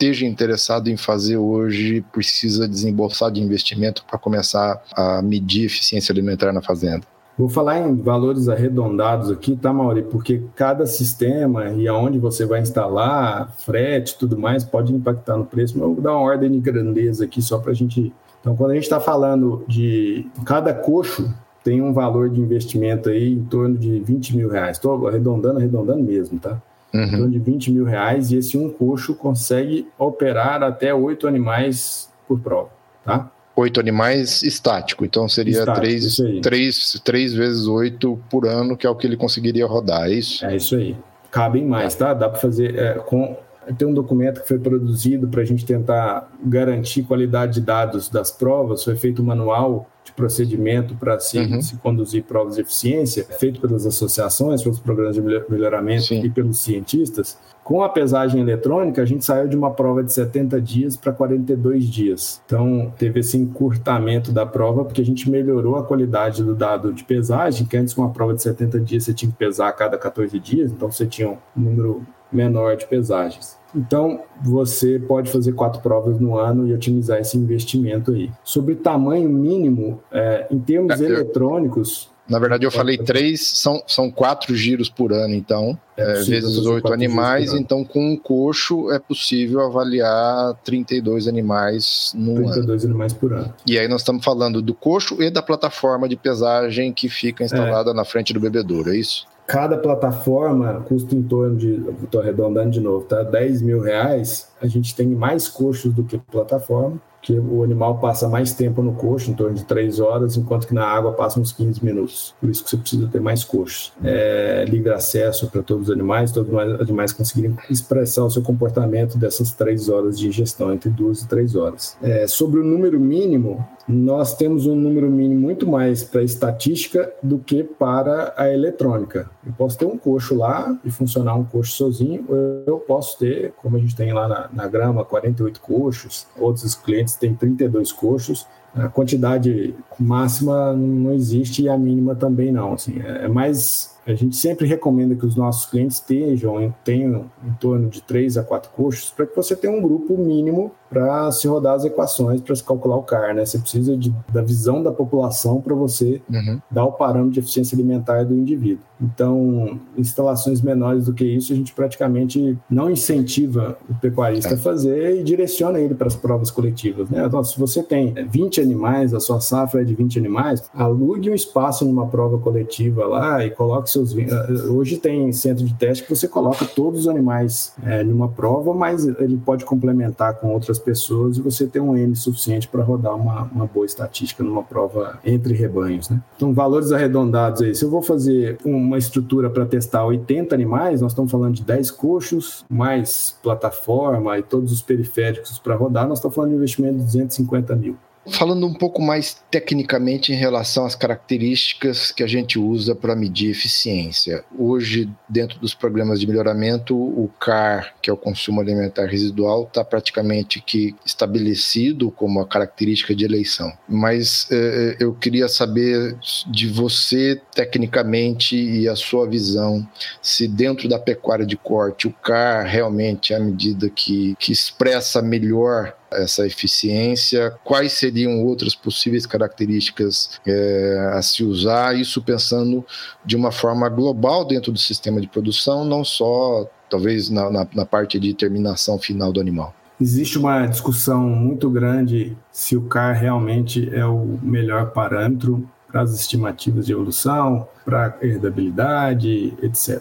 esteja 0.00 0.26
interessado 0.26 0.88
em 0.88 0.96
fazer 0.96 1.36
hoje 1.36 2.00
precisa 2.12 2.66
desembolsar 2.66 3.30
de 3.30 3.40
investimento 3.40 4.04
para 4.04 4.18
começar 4.18 4.82
a 4.92 5.20
medir 5.20 5.66
eficiência 5.66 6.12
alimentar 6.12 6.52
na 6.52 6.62
fazenda? 6.62 7.06
Vou 7.40 7.48
falar 7.48 7.78
em 7.78 7.96
valores 7.96 8.50
arredondados 8.50 9.30
aqui, 9.30 9.56
tá, 9.56 9.72
Mauri? 9.72 10.02
Porque 10.02 10.42
cada 10.54 10.84
sistema 10.84 11.70
e 11.70 11.88
aonde 11.88 12.18
você 12.18 12.44
vai 12.44 12.60
instalar, 12.60 13.50
frete 13.56 14.18
tudo 14.18 14.36
mais, 14.36 14.62
pode 14.62 14.94
impactar 14.94 15.38
no 15.38 15.46
preço. 15.46 15.78
Mas 15.78 15.88
eu 15.88 15.94
vou 15.94 16.02
dar 16.02 16.12
uma 16.12 16.20
ordem 16.20 16.50
de 16.50 16.60
grandeza 16.60 17.24
aqui 17.24 17.40
só 17.40 17.58
para 17.58 17.70
a 17.70 17.74
gente. 17.74 18.12
Então, 18.42 18.54
quando 18.54 18.72
a 18.72 18.74
gente 18.74 18.82
está 18.82 19.00
falando 19.00 19.64
de 19.66 20.26
cada 20.44 20.74
coxo, 20.74 21.34
tem 21.64 21.80
um 21.80 21.94
valor 21.94 22.28
de 22.28 22.42
investimento 22.42 23.08
aí 23.08 23.32
em 23.32 23.44
torno 23.44 23.78
de 23.78 24.00
20 24.00 24.36
mil 24.36 24.50
reais. 24.50 24.76
Estou 24.76 25.08
arredondando, 25.08 25.56
arredondando 25.56 26.02
mesmo, 26.02 26.38
tá? 26.38 26.60
Uhum. 26.92 27.04
Em 27.04 27.10
torno 27.10 27.30
de 27.30 27.38
20 27.38 27.72
mil 27.72 27.84
reais 27.86 28.30
e 28.30 28.36
esse 28.36 28.58
um 28.58 28.68
coxo 28.68 29.14
consegue 29.14 29.88
operar 29.98 30.62
até 30.62 30.94
oito 30.94 31.26
animais 31.26 32.12
por 32.28 32.38
prova, 32.38 32.68
tá? 33.02 33.30
Oito 33.60 33.80
animais 33.80 34.42
estático, 34.42 35.04
então 35.04 35.28
seria 35.28 35.60
estático, 35.60 35.80
três, 35.80 36.16
três, 36.42 37.00
três 37.04 37.34
vezes 37.34 37.66
oito 37.66 38.18
por 38.28 38.46
ano, 38.46 38.76
que 38.76 38.86
é 38.86 38.90
o 38.90 38.94
que 38.94 39.06
ele 39.06 39.16
conseguiria 39.16 39.66
rodar, 39.66 40.08
é 40.08 40.14
isso? 40.14 40.44
É 40.44 40.56
isso 40.56 40.76
aí. 40.76 40.96
Cabem 41.30 41.64
mais, 41.64 41.94
tá? 41.94 42.12
Dá 42.12 42.28
para 42.28 42.40
fazer 42.40 42.76
é, 42.76 42.94
com 42.94 43.36
tem 43.74 43.86
um 43.86 43.94
documento 43.94 44.42
que 44.42 44.48
foi 44.48 44.58
produzido 44.58 45.28
para 45.28 45.42
a 45.42 45.44
gente 45.44 45.64
tentar 45.64 46.30
garantir 46.44 47.02
qualidade 47.02 47.54
de 47.54 47.60
dados 47.60 48.08
das 48.08 48.30
provas, 48.30 48.84
foi 48.84 48.96
feito 48.96 49.22
um 49.22 49.24
manual 49.24 49.88
de 50.04 50.12
procedimento 50.12 50.94
para 50.96 51.18
se, 51.20 51.38
uhum. 51.38 51.60
se, 51.60 51.76
conduzir 51.76 52.24
provas 52.24 52.56
de 52.56 52.62
eficiência, 52.62 53.24
feito 53.38 53.60
pelas 53.60 53.86
associações, 53.86 54.62
pelos 54.62 54.80
programas 54.80 55.14
de 55.14 55.20
melhoramento 55.20 56.06
Sim. 56.06 56.24
e 56.24 56.30
pelos 56.30 56.58
cientistas. 56.58 57.38
Com 57.62 57.82
a 57.82 57.88
pesagem 57.88 58.40
eletrônica, 58.40 59.00
a 59.00 59.04
gente 59.04 59.24
saiu 59.24 59.46
de 59.46 59.56
uma 59.56 59.70
prova 59.70 60.02
de 60.02 60.12
70 60.12 60.60
dias 60.60 60.96
para 60.96 61.12
42 61.12 61.84
dias. 61.84 62.42
Então, 62.46 62.92
teve 62.98 63.20
esse 63.20 63.36
encurtamento 63.36 64.32
da 64.32 64.46
prova, 64.46 64.84
porque 64.84 65.02
a 65.02 65.04
gente 65.04 65.30
melhorou 65.30 65.76
a 65.76 65.84
qualidade 65.84 66.42
do 66.42 66.54
dado 66.54 66.92
de 66.92 67.04
pesagem, 67.04 67.66
que 67.66 67.76
antes, 67.76 67.96
uma 67.96 68.10
prova 68.10 68.34
de 68.34 68.42
70 68.42 68.80
dias, 68.80 69.04
você 69.04 69.14
tinha 69.14 69.30
que 69.30 69.36
pesar 69.36 69.68
a 69.68 69.72
cada 69.72 69.98
14 69.98 70.36
dias, 70.40 70.72
então 70.72 70.90
você 70.90 71.06
tinha 71.06 71.28
um 71.28 71.38
número 71.54 72.04
menor 72.32 72.76
de 72.76 72.86
pesagens. 72.86 73.59
Então, 73.74 74.20
você 74.42 74.98
pode 74.98 75.30
fazer 75.30 75.52
quatro 75.52 75.80
provas 75.80 76.18
no 76.18 76.38
ano 76.38 76.66
e 76.66 76.74
otimizar 76.74 77.18
esse 77.18 77.36
investimento 77.36 78.12
aí. 78.12 78.30
Sobre 78.42 78.74
tamanho 78.74 79.28
mínimo, 79.28 80.00
é, 80.10 80.46
em 80.50 80.58
termos 80.58 81.00
é, 81.00 81.04
eletrônicos. 81.04 82.10
Na 82.28 82.38
verdade, 82.38 82.64
eu 82.64 82.70
falei 82.70 82.96
três, 82.96 83.44
são, 83.44 83.82
são 83.88 84.08
quatro 84.08 84.54
giros 84.54 84.88
por 84.88 85.12
ano, 85.12 85.34
então, 85.34 85.76
é, 85.96 86.02
é 86.02 86.14
vezes 86.22 86.64
oito 86.64 86.92
animais. 86.92 87.52
Então, 87.52 87.84
com 87.84 88.12
um 88.12 88.16
coxo, 88.16 88.92
é 88.92 89.00
possível 89.00 89.60
avaliar 89.60 90.54
32 90.62 91.26
animais 91.26 92.12
no 92.14 92.34
32 92.34 92.44
ano. 92.44 92.52
32 92.52 92.84
animais 92.84 93.12
por 93.12 93.32
ano. 93.32 93.52
E 93.66 93.76
aí, 93.76 93.88
nós 93.88 94.02
estamos 94.02 94.24
falando 94.24 94.62
do 94.62 94.72
coxo 94.74 95.20
e 95.20 95.28
da 95.28 95.42
plataforma 95.42 96.08
de 96.08 96.14
pesagem 96.16 96.92
que 96.92 97.08
fica 97.08 97.42
instalada 97.42 97.90
é. 97.90 97.94
na 97.94 98.04
frente 98.04 98.32
do 98.32 98.38
bebedouro, 98.38 98.92
é 98.92 98.96
isso? 98.96 99.26
Cada 99.50 99.76
plataforma 99.76 100.80
custa 100.86 101.12
em 101.16 101.24
torno 101.24 101.56
de, 101.56 101.82
estou 102.04 102.20
arredondando 102.20 102.70
de 102.70 102.80
novo, 102.80 103.04
tá? 103.04 103.24
10 103.24 103.62
mil 103.62 103.80
reais, 103.80 104.48
a 104.62 104.66
gente 104.68 104.94
tem 104.94 105.08
mais 105.08 105.48
custos 105.48 105.92
do 105.92 106.04
que 106.04 106.16
plataforma 106.18 107.00
que 107.22 107.38
o 107.38 107.62
animal 107.62 107.98
passa 107.98 108.28
mais 108.28 108.52
tempo 108.54 108.82
no 108.82 108.92
coxo, 108.92 109.30
em 109.30 109.34
torno 109.34 109.54
de 109.54 109.64
3 109.64 110.00
horas, 110.00 110.36
enquanto 110.36 110.66
que 110.66 110.74
na 110.74 110.86
água 110.86 111.12
passa 111.12 111.38
uns 111.38 111.52
15 111.52 111.84
minutos. 111.84 112.34
Por 112.40 112.48
isso 112.48 112.64
que 112.64 112.70
você 112.70 112.76
precisa 112.76 113.08
ter 113.08 113.20
mais 113.20 113.44
coxos. 113.44 113.92
É, 114.02 114.64
livre 114.66 114.92
acesso 114.92 115.48
para 115.50 115.62
todos 115.62 115.88
os 115.88 115.94
animais, 115.94 116.32
todos 116.32 116.50
os 116.52 116.80
animais 116.80 117.12
conseguirem 117.12 117.56
expressar 117.68 118.24
o 118.24 118.30
seu 118.30 118.42
comportamento 118.42 119.18
dessas 119.18 119.52
3 119.52 119.88
horas 119.88 120.18
de 120.18 120.28
ingestão, 120.28 120.72
entre 120.72 120.88
2 120.88 121.22
e 121.22 121.28
3 121.28 121.56
horas. 121.56 121.96
É, 122.02 122.26
sobre 122.26 122.60
o 122.60 122.64
número 122.64 122.98
mínimo, 122.98 123.66
nós 123.86 124.36
temos 124.36 124.66
um 124.66 124.74
número 124.74 125.10
mínimo 125.10 125.40
muito 125.40 125.66
mais 125.66 126.02
para 126.04 126.22
estatística 126.22 127.12
do 127.22 127.38
que 127.38 127.64
para 127.64 128.32
a 128.36 128.52
eletrônica. 128.52 129.28
Eu 129.44 129.52
posso 129.52 129.76
ter 129.76 129.84
um 129.84 129.98
coxo 129.98 130.34
lá 130.36 130.78
e 130.84 130.90
funcionar 130.90 131.34
um 131.34 131.44
coxo 131.44 131.72
sozinho, 131.72 132.24
ou 132.28 132.36
eu 132.66 132.78
posso 132.78 133.18
ter, 133.18 133.52
como 133.60 133.76
a 133.76 133.80
gente 133.80 133.96
tem 133.96 134.12
lá 134.12 134.28
na, 134.28 134.48
na 134.52 134.68
grama, 134.68 135.04
48 135.04 135.60
coxos, 135.60 136.26
outros 136.38 136.74
clientes 136.74 137.09
tem 137.18 137.34
32 137.34 137.92
coxos. 137.92 138.46
A 138.74 138.88
quantidade 138.88 139.74
máxima 139.98 140.72
não 140.72 141.12
existe 141.12 141.62
e 141.62 141.68
a 141.68 141.76
mínima 141.76 142.14
também 142.14 142.52
não. 142.52 142.74
Assim, 142.74 143.00
é 143.00 143.26
mais 143.28 143.96
a 144.06 144.14
gente 144.14 144.36
sempre 144.36 144.66
recomenda 144.66 145.14
que 145.14 145.26
os 145.26 145.36
nossos 145.36 145.70
clientes 145.70 145.96
estejam, 145.96 146.74
tenham 146.84 147.30
em 147.44 147.52
torno 147.54 147.88
de 147.88 148.02
três 148.02 148.36
a 148.36 148.42
quatro 148.42 148.70
coxos, 148.70 149.10
para 149.10 149.26
que 149.26 149.36
você 149.36 149.54
tenha 149.54 149.72
um 149.72 149.80
grupo 149.80 150.16
mínimo 150.16 150.72
para 150.90 151.30
se 151.30 151.46
rodar 151.46 151.74
as 151.74 151.84
equações, 151.84 152.40
para 152.40 152.54
se 152.54 152.64
calcular 152.64 152.96
o 152.96 153.02
CAR. 153.04 153.32
Né? 153.32 153.46
Você 153.46 153.58
precisa 153.58 153.96
de, 153.96 154.12
da 154.32 154.42
visão 154.42 154.82
da 154.82 154.90
população 154.90 155.60
para 155.60 155.74
você 155.74 156.20
uhum. 156.28 156.60
dar 156.68 156.84
o 156.84 156.92
parâmetro 156.92 157.30
de 157.30 157.38
eficiência 157.38 157.76
alimentar 157.76 158.24
do 158.24 158.34
indivíduo. 158.34 158.82
Então, 159.00 159.80
instalações 159.96 160.60
menores 160.60 161.06
do 161.06 161.14
que 161.14 161.24
isso, 161.24 161.52
a 161.52 161.56
gente 161.56 161.72
praticamente 161.72 162.58
não 162.68 162.90
incentiva 162.90 163.78
o 163.88 163.94
pecuarista 163.94 164.50
é. 164.50 164.54
a 164.54 164.58
fazer 164.58 165.20
e 165.20 165.22
direciona 165.22 165.78
ele 165.78 165.94
para 165.94 166.08
as 166.08 166.16
provas 166.16 166.50
coletivas. 166.50 167.08
Né? 167.08 167.24
Então, 167.24 167.42
se 167.42 167.58
você 167.58 167.82
tem 167.82 168.12
20 168.28 168.60
animais, 168.60 169.14
a 169.14 169.20
sua 169.20 169.40
safra 169.40 169.80
é 169.80 169.84
de 169.84 169.94
20 169.94 170.18
animais, 170.18 170.68
alugue 170.74 171.30
um 171.30 171.34
espaço 171.34 171.84
numa 171.84 172.08
prova 172.08 172.36
coletiva 172.38 173.06
lá 173.06 173.44
e 173.44 173.50
coloque 173.50 173.89
seus. 173.92 174.16
Eh, 174.16 174.52
hoje 174.68 174.96
tem 174.96 175.32
centro 175.32 175.64
de 175.64 175.74
teste 175.74 176.04
que 176.04 176.10
você 176.10 176.28
coloca 176.28 176.64
todos 176.64 177.00
os 177.00 177.08
animais 177.08 177.72
é, 177.82 178.02
numa 178.02 178.28
prova, 178.28 178.72
mas 178.74 179.06
ele 179.06 179.36
pode 179.36 179.64
complementar 179.64 180.34
com 180.34 180.52
outras 180.52 180.78
pessoas 180.78 181.36
e 181.36 181.40
você 181.40 181.66
tem 181.66 181.80
um 181.80 181.96
N 181.96 182.14
suficiente 182.14 182.68
para 182.68 182.82
rodar 182.82 183.14
uma, 183.14 183.42
uma 183.52 183.66
boa 183.66 183.86
estatística 183.86 184.42
numa 184.42 184.62
prova 184.62 185.18
entre 185.24 185.54
rebanhos. 185.54 186.08
Né? 186.08 186.20
Então, 186.36 186.52
valores 186.52 186.92
arredondados 186.92 187.62
aí. 187.62 187.74
Se 187.74 187.84
eu 187.84 187.90
vou 187.90 188.02
fazer 188.02 188.58
uma 188.64 188.98
estrutura 188.98 189.50
para 189.50 189.66
testar 189.66 190.04
80 190.04 190.54
animais, 190.54 191.00
nós 191.00 191.12
estamos 191.12 191.30
falando 191.30 191.54
de 191.54 191.62
10 191.62 191.90
coxos, 191.92 192.64
mais 192.68 193.36
plataforma 193.42 194.38
e 194.38 194.42
todos 194.42 194.72
os 194.72 194.82
periféricos 194.82 195.58
para 195.58 195.74
rodar, 195.74 196.08
nós 196.08 196.18
estamos 196.18 196.34
falando 196.34 196.50
de 196.50 196.56
investimento 196.56 196.98
de 196.98 197.04
250 197.04 197.76
mil. 197.76 197.96
Falando 198.30 198.66
um 198.66 198.72
pouco 198.72 199.02
mais 199.02 199.42
tecnicamente 199.50 200.32
em 200.32 200.36
relação 200.36 200.86
às 200.86 200.94
características 200.94 202.12
que 202.12 202.22
a 202.22 202.26
gente 202.26 202.58
usa 202.58 202.94
para 202.94 203.16
medir 203.16 203.50
eficiência. 203.50 204.44
Hoje, 204.56 205.10
dentro 205.28 205.58
dos 205.58 205.74
programas 205.74 206.20
de 206.20 206.26
melhoramento, 206.26 206.96
o 206.96 207.28
CAR, 207.40 207.94
que 208.00 208.08
é 208.08 208.12
o 208.12 208.16
consumo 208.16 208.60
alimentar 208.60 209.06
residual, 209.06 209.64
está 209.64 209.84
praticamente 209.84 210.60
que 210.60 210.94
estabelecido 211.04 212.10
como 212.10 212.40
a 212.40 212.46
característica 212.46 213.14
de 213.14 213.24
eleição. 213.24 213.72
Mas 213.88 214.46
eh, 214.50 214.96
eu 215.00 215.12
queria 215.12 215.48
saber 215.48 216.16
de 216.46 216.68
você, 216.68 217.40
tecnicamente, 217.54 218.56
e 218.56 218.88
a 218.88 218.94
sua 218.94 219.28
visão, 219.28 219.86
se 220.22 220.46
dentro 220.46 220.88
da 220.88 220.98
pecuária 220.98 221.44
de 221.44 221.56
corte, 221.56 222.06
o 222.06 222.12
CAR 222.12 222.64
realmente 222.64 223.32
é 223.32 223.36
a 223.36 223.40
medida 223.40 223.90
que, 223.90 224.36
que 224.38 224.52
expressa 224.52 225.20
melhor 225.20 225.94
essa 226.12 226.46
eficiência, 226.46 227.54
quais 227.64 227.92
seriam 227.92 228.44
outras 228.44 228.74
possíveis 228.74 229.26
características 229.26 230.40
é, 230.46 231.12
a 231.14 231.22
se 231.22 231.44
usar, 231.44 231.96
isso 231.96 232.22
pensando 232.22 232.84
de 233.24 233.36
uma 233.36 233.52
forma 233.52 233.88
global 233.88 234.44
dentro 234.44 234.72
do 234.72 234.78
sistema 234.78 235.20
de 235.20 235.28
produção, 235.28 235.84
não 235.84 236.04
só 236.04 236.68
talvez 236.88 237.30
na, 237.30 237.50
na, 237.50 237.66
na 237.74 237.86
parte 237.86 238.18
de 238.18 238.34
terminação 238.34 238.98
final 238.98 239.32
do 239.32 239.40
animal. 239.40 239.74
Existe 240.00 240.38
uma 240.38 240.66
discussão 240.66 241.28
muito 241.28 241.68
grande 241.68 242.36
se 242.50 242.76
o 242.76 242.82
CAR 242.82 243.14
realmente 243.14 243.94
é 243.94 244.04
o 244.04 244.38
melhor 244.42 244.92
parâmetro 244.92 245.68
para 245.86 246.02
as 246.02 246.14
estimativas 246.14 246.86
de 246.86 246.92
evolução, 246.92 247.68
para 247.84 248.16
a 248.20 248.26
herdabilidade, 248.26 249.54
etc. 249.62 250.00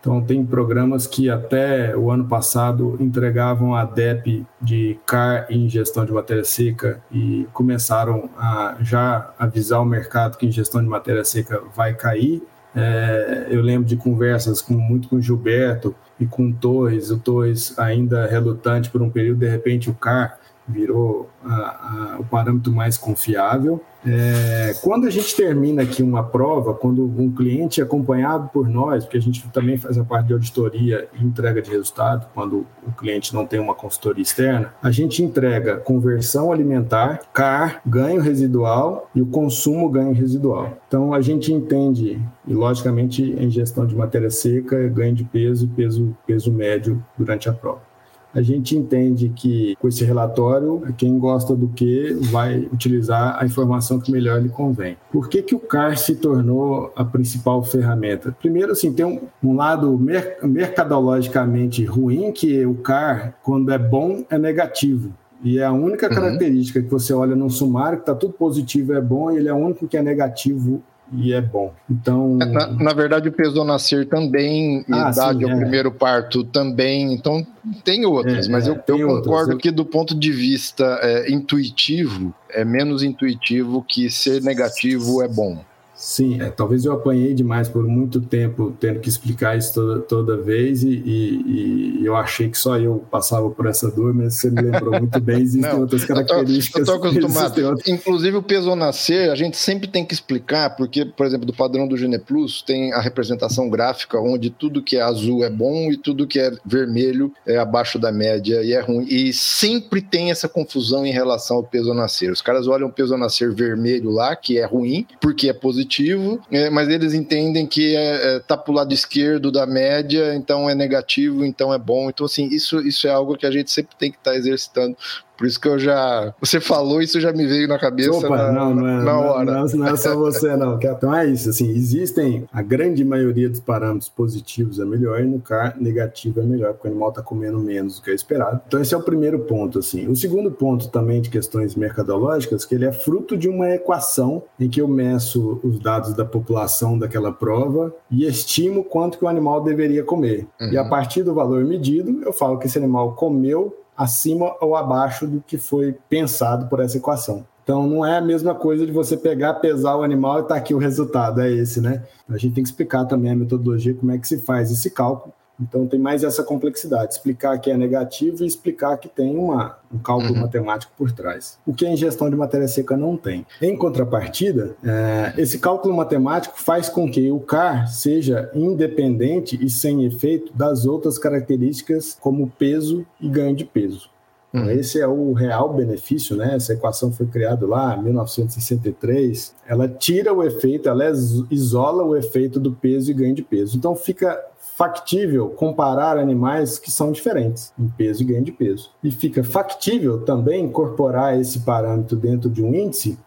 Então, 0.00 0.22
tem 0.22 0.44
programas 0.46 1.06
que 1.06 1.28
até 1.28 1.94
o 1.94 2.10
ano 2.10 2.24
passado 2.24 2.96
entregavam 2.98 3.74
a 3.74 3.84
DEP 3.84 4.46
de 4.60 4.98
CAR 5.04 5.46
em 5.50 5.68
gestão 5.68 6.06
de 6.06 6.12
matéria 6.12 6.42
seca 6.42 7.02
e 7.12 7.46
começaram 7.52 8.30
a 8.38 8.76
já 8.80 9.34
avisar 9.38 9.82
o 9.82 9.84
mercado 9.84 10.38
que 10.38 10.50
gestão 10.50 10.82
de 10.82 10.88
matéria 10.88 11.22
seca 11.22 11.62
vai 11.76 11.92
cair. 11.92 12.42
É, 12.74 13.48
eu 13.50 13.60
lembro 13.60 13.86
de 13.86 13.96
conversas 13.96 14.62
com, 14.62 14.74
muito 14.74 15.08
com 15.08 15.16
o 15.16 15.22
Gilberto 15.22 15.94
e 16.18 16.24
com 16.24 16.48
o 16.48 16.52
Torres, 16.54 17.10
o 17.10 17.18
Torres 17.18 17.78
ainda 17.78 18.26
relutante 18.26 18.88
por 18.88 19.02
um 19.02 19.10
período, 19.10 19.40
de 19.40 19.48
repente 19.48 19.90
o 19.90 19.94
CAR 19.94 20.38
virou 20.66 21.28
a, 21.44 21.54
a, 21.54 22.16
o 22.20 22.24
parâmetro 22.24 22.72
mais 22.72 22.96
confiável. 22.96 23.80
É, 24.06 24.74
quando 24.82 25.06
a 25.06 25.10
gente 25.10 25.36
termina 25.36 25.82
aqui 25.82 26.02
uma 26.02 26.22
prova, 26.22 26.72
quando 26.72 27.04
um 27.04 27.30
cliente 27.30 27.80
é 27.80 27.84
acompanhado 27.84 28.48
por 28.48 28.66
nós, 28.66 29.04
porque 29.04 29.18
a 29.18 29.20
gente 29.20 29.46
também 29.50 29.76
faz 29.76 29.98
a 29.98 30.04
parte 30.04 30.28
de 30.28 30.32
auditoria 30.32 31.06
e 31.12 31.22
entrega 31.22 31.60
de 31.60 31.70
resultado, 31.70 32.26
quando 32.34 32.66
o 32.86 32.92
cliente 32.92 33.34
não 33.34 33.46
tem 33.46 33.60
uma 33.60 33.74
consultoria 33.74 34.22
externa, 34.22 34.72
a 34.82 34.90
gente 34.90 35.22
entrega 35.22 35.76
conversão 35.76 36.50
alimentar, 36.50 37.20
CAR, 37.32 37.82
ganho 37.84 38.22
residual 38.22 39.10
e 39.14 39.20
o 39.20 39.26
consumo 39.26 39.88
ganho 39.90 40.12
residual. 40.12 40.78
Então 40.88 41.12
a 41.12 41.20
gente 41.20 41.52
entende, 41.52 42.20
e 42.46 42.54
logicamente 42.54 43.22
em 43.22 43.50
gestão 43.50 43.86
de 43.86 43.94
matéria 43.94 44.30
seca, 44.30 44.88
ganho 44.88 45.14
de 45.14 45.24
peso 45.24 45.66
e 45.66 45.68
peso, 45.68 46.16
peso 46.26 46.50
médio 46.50 47.04
durante 47.18 47.48
a 47.48 47.52
prova 47.52 47.89
a 48.34 48.42
gente 48.42 48.76
entende 48.76 49.28
que 49.30 49.76
com 49.80 49.88
esse 49.88 50.04
relatório, 50.04 50.82
quem 50.96 51.18
gosta 51.18 51.54
do 51.54 51.68
que 51.68 52.12
vai 52.30 52.58
utilizar 52.72 53.36
a 53.40 53.44
informação 53.44 53.98
que 53.98 54.12
melhor 54.12 54.40
lhe 54.40 54.48
convém. 54.48 54.96
Por 55.10 55.28
que, 55.28 55.42
que 55.42 55.54
o 55.54 55.60
CAR 55.60 55.96
se 55.98 56.16
tornou 56.16 56.92
a 56.94 57.04
principal 57.04 57.62
ferramenta? 57.62 58.34
Primeiro, 58.38 58.72
assim, 58.72 58.92
tem 58.92 59.04
um, 59.04 59.20
um 59.42 59.56
lado 59.56 59.98
mercadologicamente 60.42 61.84
ruim, 61.84 62.32
que 62.32 62.64
o 62.64 62.74
CAR, 62.74 63.34
quando 63.42 63.72
é 63.72 63.78
bom, 63.78 64.24
é 64.30 64.38
negativo. 64.38 65.12
E 65.42 65.58
é 65.58 65.64
a 65.64 65.72
única 65.72 66.08
uhum. 66.08 66.14
característica 66.14 66.78
uhum. 66.78 66.84
que 66.84 66.90
você 66.90 67.12
olha 67.12 67.34
no 67.34 67.50
sumário, 67.50 67.98
que 67.98 68.02
está 68.02 68.14
tudo 68.14 68.34
positivo 68.34 68.92
é 68.92 69.00
bom, 69.00 69.30
e 69.30 69.38
ele 69.38 69.48
é 69.48 69.52
o 69.52 69.56
único 69.56 69.88
que 69.88 69.96
é 69.96 70.02
negativo 70.02 70.82
e 71.12 71.32
é 71.32 71.40
bom. 71.40 71.72
Então. 71.90 72.38
É, 72.40 72.46
na, 72.46 72.66
na 72.68 72.92
verdade, 72.92 73.28
o 73.28 73.32
peso 73.32 73.58
ao 73.58 73.64
nascer 73.64 74.08
também, 74.08 74.84
ah, 74.90 75.10
idade 75.10 75.38
sim, 75.38 75.44
ao 75.44 75.50
é. 75.50 75.56
primeiro 75.56 75.90
parto 75.90 76.44
também. 76.44 77.12
Então, 77.12 77.44
tem 77.84 78.04
outras, 78.06 78.48
é, 78.48 78.50
mas 78.50 78.66
eu, 78.66 78.74
eu 78.74 79.06
concordo 79.06 79.52
outras. 79.52 79.62
que, 79.62 79.70
do 79.70 79.84
ponto 79.84 80.14
de 80.14 80.30
vista 80.30 80.84
é, 81.02 81.30
intuitivo, 81.30 82.34
é 82.50 82.64
menos 82.64 83.02
intuitivo 83.02 83.84
que 83.86 84.10
ser 84.10 84.42
negativo 84.42 85.22
é 85.22 85.28
bom. 85.28 85.58
Sim, 86.00 86.40
é, 86.40 86.48
talvez 86.48 86.86
eu 86.86 86.94
apanhei 86.94 87.34
demais 87.34 87.68
por 87.68 87.86
muito 87.86 88.22
tempo 88.22 88.74
tendo 88.80 89.00
que 89.00 89.08
explicar 89.10 89.58
isso 89.58 89.74
toda, 89.74 90.00
toda 90.00 90.36
vez 90.38 90.82
e, 90.82 90.88
e, 90.88 91.98
e, 92.00 92.06
eu 92.06 92.16
achei 92.16 92.48
que 92.48 92.56
só 92.56 92.78
eu 92.78 93.04
passava 93.10 93.50
por 93.50 93.66
essa 93.66 93.90
dor, 93.90 94.14
mas 94.14 94.32
você 94.32 94.50
me 94.50 94.62
lembrou 94.62 94.98
muito 94.98 95.20
bem, 95.20 95.42
existem 95.44 95.70
Não, 95.70 95.80
outras 95.80 96.02
características. 96.06 96.88
Eu 96.88 96.98
tô, 96.98 97.06
eu 97.06 97.12
tô 97.12 97.26
acostumado. 97.28 97.82
Inclusive 97.86 98.34
o 98.38 98.42
peso 98.42 98.70
ao 98.70 98.76
nascer, 98.76 99.30
a 99.30 99.34
gente 99.34 99.58
sempre 99.58 99.88
tem 99.88 100.02
que 100.02 100.14
explicar, 100.14 100.70
porque, 100.70 101.04
por 101.04 101.26
exemplo, 101.26 101.44
do 101.44 101.52
padrão 101.52 101.86
do 101.86 101.98
Gene 101.98 102.18
Plus 102.18 102.62
tem 102.62 102.94
a 102.94 103.00
representação 103.00 103.68
gráfica 103.68 104.18
onde 104.18 104.48
tudo 104.48 104.82
que 104.82 104.96
é 104.96 105.02
azul 105.02 105.44
é 105.44 105.50
bom 105.50 105.92
e 105.92 105.98
tudo 105.98 106.26
que 106.26 106.40
é 106.40 106.50
vermelho 106.64 107.30
é 107.46 107.58
abaixo 107.58 107.98
da 107.98 108.10
média 108.10 108.62
e 108.62 108.72
é 108.72 108.80
ruim. 108.80 109.06
E 109.06 109.34
sempre 109.34 110.00
tem 110.00 110.30
essa 110.30 110.48
confusão 110.48 111.04
em 111.04 111.12
relação 111.12 111.58
ao 111.58 111.62
peso 111.62 111.90
ao 111.90 111.94
nascer. 111.94 112.32
Os 112.32 112.40
caras 112.40 112.66
olham 112.66 112.88
o 112.88 112.92
peso 112.92 113.12
ao 113.12 113.20
nascer 113.20 113.52
vermelho 113.52 114.08
lá, 114.08 114.34
que 114.34 114.56
é 114.56 114.64
ruim, 114.64 115.06
porque 115.20 115.50
é 115.50 115.52
positivo 115.52 115.89
positivo, 115.90 116.40
é, 116.50 116.70
mas 116.70 116.88
eles 116.88 117.12
entendem 117.12 117.66
que 117.66 117.96
é, 117.96 118.36
é, 118.36 118.38
tá 118.38 118.56
pro 118.56 118.72
lado 118.72 118.94
esquerdo 118.94 119.50
da 119.50 119.66
média, 119.66 120.34
então 120.34 120.70
é 120.70 120.74
negativo, 120.74 121.44
então 121.44 121.74
é 121.74 121.78
bom. 121.78 122.08
Então, 122.08 122.24
assim, 122.24 122.46
isso, 122.46 122.80
isso 122.80 123.08
é 123.08 123.10
algo 123.10 123.36
que 123.36 123.44
a 123.44 123.50
gente 123.50 123.70
sempre 123.70 123.96
tem 123.96 124.10
que 124.10 124.16
estar 124.16 124.30
tá 124.30 124.36
exercitando 124.36 124.96
por 125.40 125.46
isso 125.46 125.58
que 125.58 125.68
eu 125.68 125.78
já. 125.78 126.34
Você 126.38 126.60
falou, 126.60 127.00
isso 127.00 127.18
já 127.18 127.32
me 127.32 127.46
veio 127.46 127.66
na 127.66 127.78
cabeça 127.78 128.12
Opa, 128.12 128.28
na, 128.36 128.52
não, 128.52 128.74
não 128.74 128.86
é, 128.86 129.02
na 129.02 129.18
hora. 129.18 129.44
Não, 129.52 129.64
não, 129.64 129.86
é 129.86 129.96
só 129.96 130.14
você, 130.14 130.52
não. 130.54 130.78
Então 130.78 131.16
é 131.16 131.24
isso. 131.24 131.48
Assim, 131.48 131.70
existem 131.70 132.44
a 132.52 132.60
grande 132.60 133.02
maioria 133.02 133.48
dos 133.48 133.58
parâmetros 133.58 134.10
positivos 134.10 134.78
é 134.78 134.84
melhor 134.84 135.18
e 135.22 135.24
no 135.24 135.40
CAR 135.40 135.78
negativo 135.80 136.40
é 136.40 136.42
melhor, 136.42 136.74
porque 136.74 136.88
o 136.88 136.90
animal 136.90 137.08
está 137.08 137.22
comendo 137.22 137.58
menos 137.58 137.96
do 137.96 138.02
que 138.02 138.10
é 138.10 138.14
esperado. 138.14 138.60
Então, 138.66 138.82
esse 138.82 138.92
é 138.92 138.98
o 138.98 139.02
primeiro 139.02 139.38
ponto. 139.38 139.78
Assim. 139.78 140.06
O 140.08 140.14
segundo 140.14 140.50
ponto 140.50 140.90
também 140.90 141.22
de 141.22 141.30
questões 141.30 141.74
mercadológicas, 141.74 142.66
que 142.66 142.74
ele 142.74 142.84
é 142.84 142.92
fruto 142.92 143.34
de 143.34 143.48
uma 143.48 143.70
equação 143.70 144.42
em 144.60 144.68
que 144.68 144.82
eu 144.82 144.88
meço 144.88 145.58
os 145.64 145.78
dados 145.78 146.12
da 146.12 146.26
população 146.26 146.98
daquela 146.98 147.32
prova 147.32 147.94
e 148.10 148.26
estimo 148.26 148.84
quanto 148.84 149.16
que 149.16 149.24
o 149.24 149.28
animal 149.28 149.62
deveria 149.62 150.04
comer. 150.04 150.46
Uhum. 150.60 150.70
E 150.70 150.76
a 150.76 150.82
uhum. 150.82 150.90
partir 150.90 151.22
do 151.22 151.32
valor 151.32 151.64
medido, 151.64 152.20
eu 152.26 152.32
falo 152.34 152.58
que 152.58 152.66
esse 152.66 152.76
animal 152.76 153.14
comeu 153.14 153.79
acima 154.00 154.56
ou 154.62 154.74
abaixo 154.74 155.26
do 155.26 155.42
que 155.46 155.58
foi 155.58 155.94
pensado 156.08 156.68
por 156.68 156.80
essa 156.80 156.96
equação. 156.96 157.44
Então 157.62 157.86
não 157.86 158.04
é 158.04 158.16
a 158.16 158.20
mesma 158.22 158.54
coisa 158.54 158.86
de 158.86 158.92
você 158.92 159.14
pegar, 159.14 159.54
pesar 159.54 159.94
o 159.96 160.02
animal 160.02 160.40
e 160.40 160.44
tá 160.44 160.54
aqui 160.54 160.72
o 160.72 160.78
resultado, 160.78 161.42
é 161.42 161.52
esse, 161.52 161.82
né? 161.82 162.02
A 162.26 162.38
gente 162.38 162.54
tem 162.54 162.64
que 162.64 162.70
explicar 162.70 163.04
também 163.04 163.30
a 163.30 163.36
metodologia, 163.36 163.92
como 163.92 164.10
é 164.10 164.16
que 164.16 164.26
se 164.26 164.38
faz 164.38 164.70
esse 164.70 164.90
cálculo 164.90 165.34
então 165.60 165.86
tem 165.86 166.00
mais 166.00 166.24
essa 166.24 166.42
complexidade, 166.42 167.14
explicar 167.14 167.58
que 167.58 167.70
é 167.70 167.76
negativo 167.76 168.42
e 168.42 168.46
explicar 168.46 168.96
que 168.96 169.08
tem 169.08 169.36
uma, 169.36 169.78
um 169.92 169.98
cálculo 169.98 170.34
uhum. 170.34 170.40
matemático 170.40 170.92
por 170.96 171.12
trás. 171.12 171.58
O 171.66 171.74
que 171.74 171.86
a 171.86 171.92
ingestão 171.92 172.30
de 172.30 172.36
matéria 172.36 172.66
seca 172.66 172.96
não 172.96 173.16
tem. 173.16 173.46
Em 173.60 173.76
contrapartida, 173.76 174.76
é, 174.84 175.34
esse 175.36 175.58
cálculo 175.58 175.94
matemático 175.94 176.60
faz 176.60 176.88
com 176.88 177.10
que 177.10 177.30
o 177.30 177.40
CAR 177.40 177.88
seja 177.88 178.50
independente 178.54 179.58
e 179.62 179.68
sem 179.68 180.04
efeito 180.04 180.52
das 180.54 180.86
outras 180.86 181.18
características 181.18 182.16
como 182.20 182.50
peso 182.58 183.04
e 183.20 183.28
ganho 183.28 183.54
de 183.54 183.64
peso. 183.64 184.10
Então, 184.50 184.64
uhum. 184.64 184.70
Esse 184.70 185.00
é 185.00 185.06
o 185.06 185.32
real 185.32 185.72
benefício, 185.72 186.36
né? 186.36 186.56
Essa 186.56 186.72
equação 186.72 187.12
foi 187.12 187.26
criada 187.26 187.66
lá 187.66 187.96
em 187.96 188.02
1963. 188.02 189.54
Ela 189.66 189.88
tira 189.88 190.32
o 190.32 190.42
efeito, 190.42 190.88
ela 190.88 191.04
isola 191.50 192.02
o 192.02 192.16
efeito 192.16 192.58
do 192.58 192.72
peso 192.72 193.10
e 193.10 193.14
ganho 193.14 193.34
de 193.34 193.42
peso. 193.42 193.76
Então 193.76 193.94
fica 193.94 194.38
factível 194.80 195.50
comparar 195.50 196.16
animais 196.16 196.78
que 196.78 196.90
são 196.90 197.12
diferentes 197.12 197.70
em 197.78 197.86
peso 197.86 198.22
e 198.22 198.24
ganho 198.24 198.42
de 198.42 198.50
peso. 198.50 198.90
E 199.04 199.10
fica 199.10 199.44
factível 199.44 200.24
também 200.24 200.64
incorporar 200.64 201.38
esse 201.38 201.60
parâmetro 201.60 202.16
dentro 202.16 202.48
de 202.48 202.62
um 202.62 202.74
índice, 202.74 203.18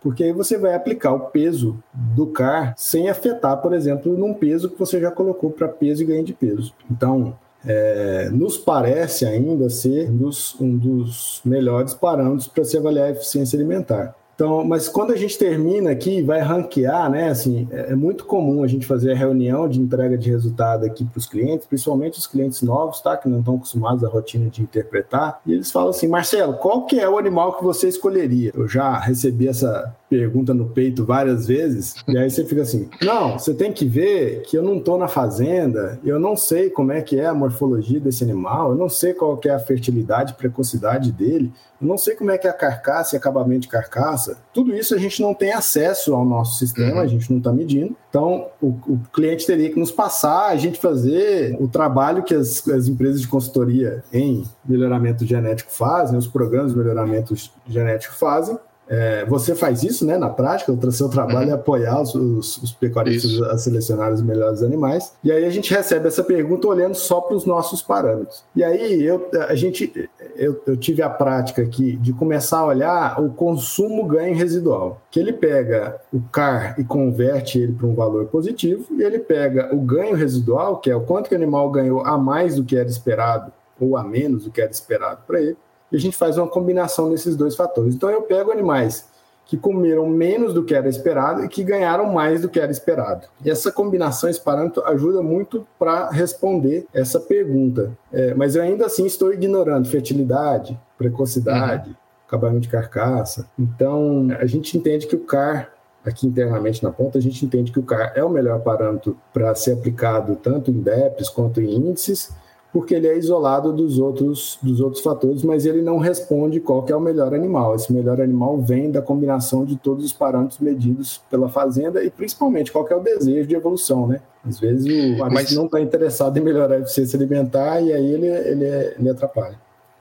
porque 0.00 0.22
aí 0.22 0.32
você 0.32 0.56
vai 0.56 0.72
aplicar 0.72 1.12
o 1.12 1.18
peso 1.30 1.82
do 1.92 2.28
CAR 2.28 2.74
sem 2.76 3.10
afetar, 3.10 3.60
por 3.60 3.72
exemplo, 3.72 4.16
num 4.16 4.32
peso 4.32 4.70
que 4.70 4.78
você 4.78 5.00
já 5.00 5.10
colocou 5.10 5.50
para 5.50 5.66
peso 5.66 6.04
e 6.04 6.06
ganho 6.06 6.22
de 6.22 6.32
peso. 6.32 6.72
Então, 6.88 7.36
é, 7.66 8.30
nos 8.30 8.56
parece 8.56 9.26
ainda 9.26 9.68
ser 9.68 10.08
um 10.08 10.16
dos, 10.16 10.60
um 10.60 10.76
dos 10.76 11.40
melhores 11.44 11.92
parâmetros 11.92 12.46
para 12.46 12.62
se 12.62 12.78
avaliar 12.78 13.08
a 13.08 13.10
eficiência 13.10 13.56
alimentar. 13.56 14.14
Então, 14.40 14.64
mas 14.64 14.88
quando 14.88 15.12
a 15.12 15.16
gente 15.16 15.36
termina 15.36 15.90
aqui, 15.90 16.22
vai 16.22 16.40
ranquear, 16.40 17.10
né? 17.10 17.28
Assim, 17.28 17.68
é, 17.70 17.92
é 17.92 17.94
muito 17.94 18.24
comum 18.24 18.64
a 18.64 18.66
gente 18.66 18.86
fazer 18.86 19.12
a 19.12 19.14
reunião 19.14 19.68
de 19.68 19.78
entrega 19.78 20.16
de 20.16 20.30
resultado 20.30 20.86
aqui 20.86 21.04
para 21.04 21.18
os 21.18 21.26
clientes, 21.26 21.66
principalmente 21.66 22.18
os 22.18 22.26
clientes 22.26 22.62
novos, 22.62 23.02
tá? 23.02 23.18
Que 23.18 23.28
não 23.28 23.40
estão 23.40 23.56
acostumados 23.56 24.02
à 24.02 24.08
rotina 24.08 24.48
de 24.48 24.62
interpretar. 24.62 25.42
E 25.44 25.52
eles 25.52 25.70
falam 25.70 25.90
assim, 25.90 26.08
Marcelo, 26.08 26.54
qual 26.54 26.86
que 26.86 26.98
é 26.98 27.06
o 27.06 27.18
animal 27.18 27.58
que 27.58 27.62
você 27.62 27.86
escolheria? 27.86 28.50
Eu 28.54 28.66
já 28.66 28.98
recebi 28.98 29.46
essa 29.46 29.94
pergunta 30.10 30.52
no 30.52 30.68
peito 30.68 31.04
várias 31.04 31.46
vezes, 31.46 31.94
e 32.08 32.18
aí 32.18 32.28
você 32.28 32.44
fica 32.44 32.62
assim: 32.62 32.90
não, 33.00 33.38
você 33.38 33.54
tem 33.54 33.72
que 33.72 33.84
ver 33.84 34.42
que 34.42 34.58
eu 34.58 34.62
não 34.62 34.78
estou 34.78 34.98
na 34.98 35.06
fazenda, 35.06 36.00
eu 36.04 36.18
não 36.18 36.36
sei 36.36 36.68
como 36.68 36.90
é 36.90 37.00
que 37.00 37.18
é 37.18 37.26
a 37.26 37.34
morfologia 37.34 38.00
desse 38.00 38.24
animal, 38.24 38.72
eu 38.72 38.76
não 38.76 38.88
sei 38.88 39.14
qual 39.14 39.36
que 39.36 39.48
é 39.48 39.54
a 39.54 39.58
fertilidade, 39.60 40.34
precocidade 40.34 41.12
dele, 41.12 41.52
eu 41.80 41.86
não 41.86 41.96
sei 41.96 42.16
como 42.16 42.32
é 42.32 42.36
que 42.36 42.48
é 42.48 42.50
a 42.50 42.54
carcaça 42.54 43.14
e 43.14 43.18
acabamento 43.18 43.60
de 43.60 43.68
carcaça. 43.68 44.36
Tudo 44.52 44.74
isso 44.76 44.94
a 44.94 44.98
gente 44.98 45.22
não 45.22 45.32
tem 45.32 45.52
acesso 45.52 46.12
ao 46.12 46.24
nosso 46.24 46.58
sistema, 46.58 46.96
uhum. 46.96 47.00
a 47.00 47.06
gente 47.06 47.30
não 47.30 47.38
está 47.38 47.52
medindo. 47.52 47.96
Então, 48.08 48.48
o, 48.60 48.68
o, 48.68 49.00
cliente 49.12 49.46
teria 49.46 49.70
que 49.70 49.78
nos 49.78 49.92
passar, 49.92 50.48
a 50.48 50.56
gente 50.56 50.80
fazer 50.80 51.56
o 51.60 51.68
trabalho 51.68 52.24
que 52.24 52.34
as, 52.34 52.66
as 52.68 52.88
empresas 52.88 53.20
de 53.20 53.28
consultoria 53.28 54.02
em 54.12 54.42
melhoramento 54.64 55.24
genético 55.24 55.70
fazem, 55.72 56.18
os 56.18 56.26
programas 56.26 56.72
de 56.72 56.78
melhoramento 56.78 57.34
genético 57.66 58.14
fazem, 58.14 58.58
é, 58.90 59.24
você 59.24 59.54
faz 59.54 59.84
isso 59.84 60.04
né, 60.04 60.18
na 60.18 60.28
prática, 60.28 60.72
o 60.72 60.92
seu 60.92 61.08
trabalho 61.08 61.46
uhum. 61.46 61.52
é 61.52 61.54
apoiar 61.54 62.02
os, 62.02 62.12
os, 62.12 62.56
os 62.56 62.72
pecuaristas 62.72 63.30
isso. 63.30 63.44
a 63.44 63.56
selecionar 63.56 64.12
os 64.12 64.20
melhores 64.20 64.64
animais. 64.64 65.12
E 65.22 65.30
aí 65.30 65.44
a 65.44 65.50
gente 65.50 65.72
recebe 65.72 66.08
essa 66.08 66.24
pergunta 66.24 66.66
olhando 66.66 66.96
só 66.96 67.20
para 67.20 67.36
os 67.36 67.46
nossos 67.46 67.80
parâmetros. 67.80 68.44
E 68.54 68.64
aí 68.64 69.00
eu, 69.00 69.30
a 69.48 69.54
gente, 69.54 70.10
eu, 70.34 70.60
eu, 70.66 70.76
tive 70.76 71.02
a 71.02 71.08
prática 71.08 71.62
aqui 71.62 71.96
de 71.98 72.12
começar 72.12 72.58
a 72.58 72.66
olhar 72.66 73.22
o 73.22 73.30
consumo 73.30 74.04
ganho 74.06 74.34
residual, 74.34 75.00
que 75.08 75.20
ele 75.20 75.32
pega 75.32 76.00
o 76.12 76.20
CAR 76.20 76.74
e 76.76 76.82
converte 76.82 77.60
ele 77.60 77.72
para 77.72 77.86
um 77.86 77.94
valor 77.94 78.26
positivo, 78.26 78.86
e 78.98 79.04
ele 79.04 79.20
pega 79.20 79.72
o 79.72 79.78
ganho 79.78 80.16
residual, 80.16 80.78
que 80.78 80.90
é 80.90 80.96
o 80.96 81.02
quanto 81.02 81.28
que 81.28 81.34
o 81.36 81.38
animal 81.38 81.70
ganhou 81.70 82.04
a 82.04 82.18
mais 82.18 82.56
do 82.56 82.64
que 82.64 82.76
era 82.76 82.88
esperado 82.88 83.52
ou 83.78 83.96
a 83.96 84.02
menos 84.02 84.44
do 84.44 84.50
que 84.50 84.60
era 84.60 84.70
esperado 84.70 85.20
para 85.26 85.40
ele, 85.40 85.56
e 85.90 85.96
a 85.96 86.00
gente 86.00 86.16
faz 86.16 86.36
uma 86.38 86.46
combinação 86.46 87.10
desses 87.10 87.36
dois 87.36 87.56
fatores. 87.56 87.94
Então 87.94 88.10
eu 88.10 88.22
pego 88.22 88.50
animais 88.50 89.08
que 89.50 89.56
comeram 89.56 90.06
menos 90.06 90.54
do 90.54 90.62
que 90.62 90.72
era 90.72 90.88
esperado 90.88 91.44
e 91.44 91.48
que 91.48 91.64
ganharam 91.64 92.12
mais 92.12 92.42
do 92.42 92.48
que 92.48 92.60
era 92.60 92.70
esperado. 92.70 93.26
E 93.44 93.50
essa 93.50 93.72
combinação, 93.72 94.30
esse 94.30 94.40
parâmetro, 94.40 94.84
ajuda 94.84 95.20
muito 95.22 95.66
para 95.76 96.08
responder 96.08 96.86
essa 96.94 97.18
pergunta. 97.18 97.90
É, 98.12 98.32
mas 98.34 98.54
eu 98.54 98.62
ainda 98.62 98.86
assim 98.86 99.04
estou 99.06 99.34
ignorando 99.34 99.88
fertilidade, 99.88 100.78
precocidade, 100.96 101.90
uhum. 101.90 101.96
acabamento 102.28 102.60
de 102.60 102.68
carcaça. 102.68 103.50
Então, 103.58 104.28
a 104.38 104.46
gente 104.46 104.78
entende 104.78 105.08
que 105.08 105.16
o 105.16 105.24
CAR 105.24 105.72
aqui 106.04 106.26
internamente 106.26 106.82
na 106.82 106.90
ponta, 106.90 107.18
a 107.18 107.20
gente 107.20 107.44
entende 107.44 107.72
que 107.72 107.78
o 107.78 107.82
CAR 107.82 108.12
é 108.14 108.24
o 108.24 108.30
melhor 108.30 108.60
parâmetro 108.60 109.18
para 109.32 109.54
ser 109.54 109.72
aplicado 109.72 110.36
tanto 110.36 110.70
em 110.70 110.80
DEPs 110.80 111.28
quanto 111.28 111.60
em 111.60 111.74
índices, 111.74 112.32
porque 112.72 112.94
ele 112.94 113.08
é 113.08 113.18
isolado 113.18 113.72
dos 113.72 113.98
outros, 113.98 114.58
dos 114.62 114.80
outros 114.80 115.02
fatores, 115.02 115.42
mas 115.42 115.66
ele 115.66 115.82
não 115.82 115.98
responde 115.98 116.60
qual 116.60 116.84
é 116.88 116.94
o 116.94 117.00
melhor 117.00 117.34
animal. 117.34 117.74
Esse 117.74 117.92
melhor 117.92 118.20
animal 118.20 118.60
vem 118.60 118.90
da 118.90 119.02
combinação 119.02 119.64
de 119.64 119.76
todos 119.76 120.04
os 120.04 120.12
parâmetros 120.12 120.60
medidos 120.60 121.20
pela 121.28 121.48
fazenda 121.48 122.02
e 122.04 122.10
principalmente 122.10 122.70
qual 122.70 122.86
é 122.88 122.94
o 122.94 123.00
desejo 123.00 123.48
de 123.48 123.56
evolução, 123.56 124.06
né? 124.06 124.20
Às 124.46 124.60
vezes 124.60 124.86
o 124.86 125.30
mas... 125.30 125.54
não 125.54 125.66
está 125.66 125.80
interessado 125.80 126.36
em 126.38 126.40
melhorar 126.40 126.76
a 126.76 126.80
eficiência 126.80 127.16
alimentar 127.16 127.80
e 127.80 127.92
aí 127.92 128.12
ele, 128.12 128.26
ele, 128.26 128.64
ele 128.98 129.10
atrapalha. 129.10 129.58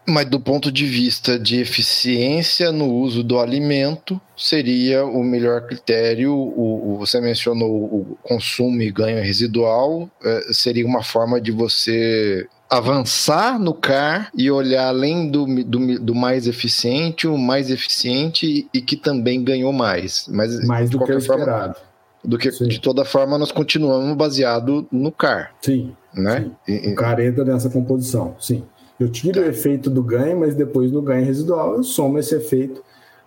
Mas 0.07 0.28
do 0.28 0.39
ponto 0.39 0.72
de 0.72 0.86
vista 0.86 1.38
de 1.38 1.59
eficiência 1.59 2.72
no 2.72 2.91
uso 2.91 3.24
do 3.24 3.38
alimento, 3.38 4.20
seria 4.36 5.05
o 5.05 5.24
melhor 5.24 5.67
critério. 5.67 6.34
O, 6.34 6.93
o 6.93 6.97
você 6.97 7.22
mencionou 7.22 7.70
o 7.70 8.17
consumo 8.24 8.82
e 8.82 8.89
ganho 8.89 9.24
residual, 9.24 10.09
é, 10.24 10.41
seria 10.51 10.86
uma 10.86 11.03
forma 11.03 11.39
de 11.39 11.51
você 11.51 12.47
avançar 12.70 13.59
no 13.59 13.74
CAR 13.74 14.30
e 14.36 14.51
olhar 14.51 14.88
além 14.88 15.30
do, 15.32 15.45
do, 15.63 15.99
do, 15.99 16.15
mais 16.15 16.47
eficiente, 16.47 17.28
o 17.28 17.38
mais 17.38 17.72
eficiente 17.72 18.70
e 18.72 18.82
que 18.82 18.95
também 18.95 19.43
ganhou 19.43 19.74
mais. 19.74 20.28
Mas, 20.30 20.65
mais 20.65 20.89
do 20.89 21.03
que 21.03 21.11
esperado. 21.11 21.76
Do 22.24 22.38
que, 22.38 22.49
de 22.49 22.80
toda 22.80 23.03
forma, 23.05 23.38
nós 23.38 23.51
continuamos 23.51 24.15
baseado 24.15 24.86
no 24.91 25.11
CAR. 25.11 25.55
Sim. 25.61 25.95
Né? 26.13 26.51
Sim. 26.65 26.91
O 26.91 26.95
CAR 26.95 27.20
entra 27.20 27.43
nessa 27.43 27.70
composição, 27.70 28.36
sim. 28.39 28.63
Eu 28.99 29.09
tiro 29.09 29.39
tá. 29.39 29.47
o 29.47 29.49
efeito 29.49 29.89
do 29.89 30.03
ganho, 30.03 30.39
mas 30.39 30.53
depois 30.53 30.91
no 30.91 31.01
ganho 31.01 31.26
residual 31.26 31.76
eu 31.76 31.84
somo 31.84 32.20
esse 32.20 32.36
efeito 32.36 32.84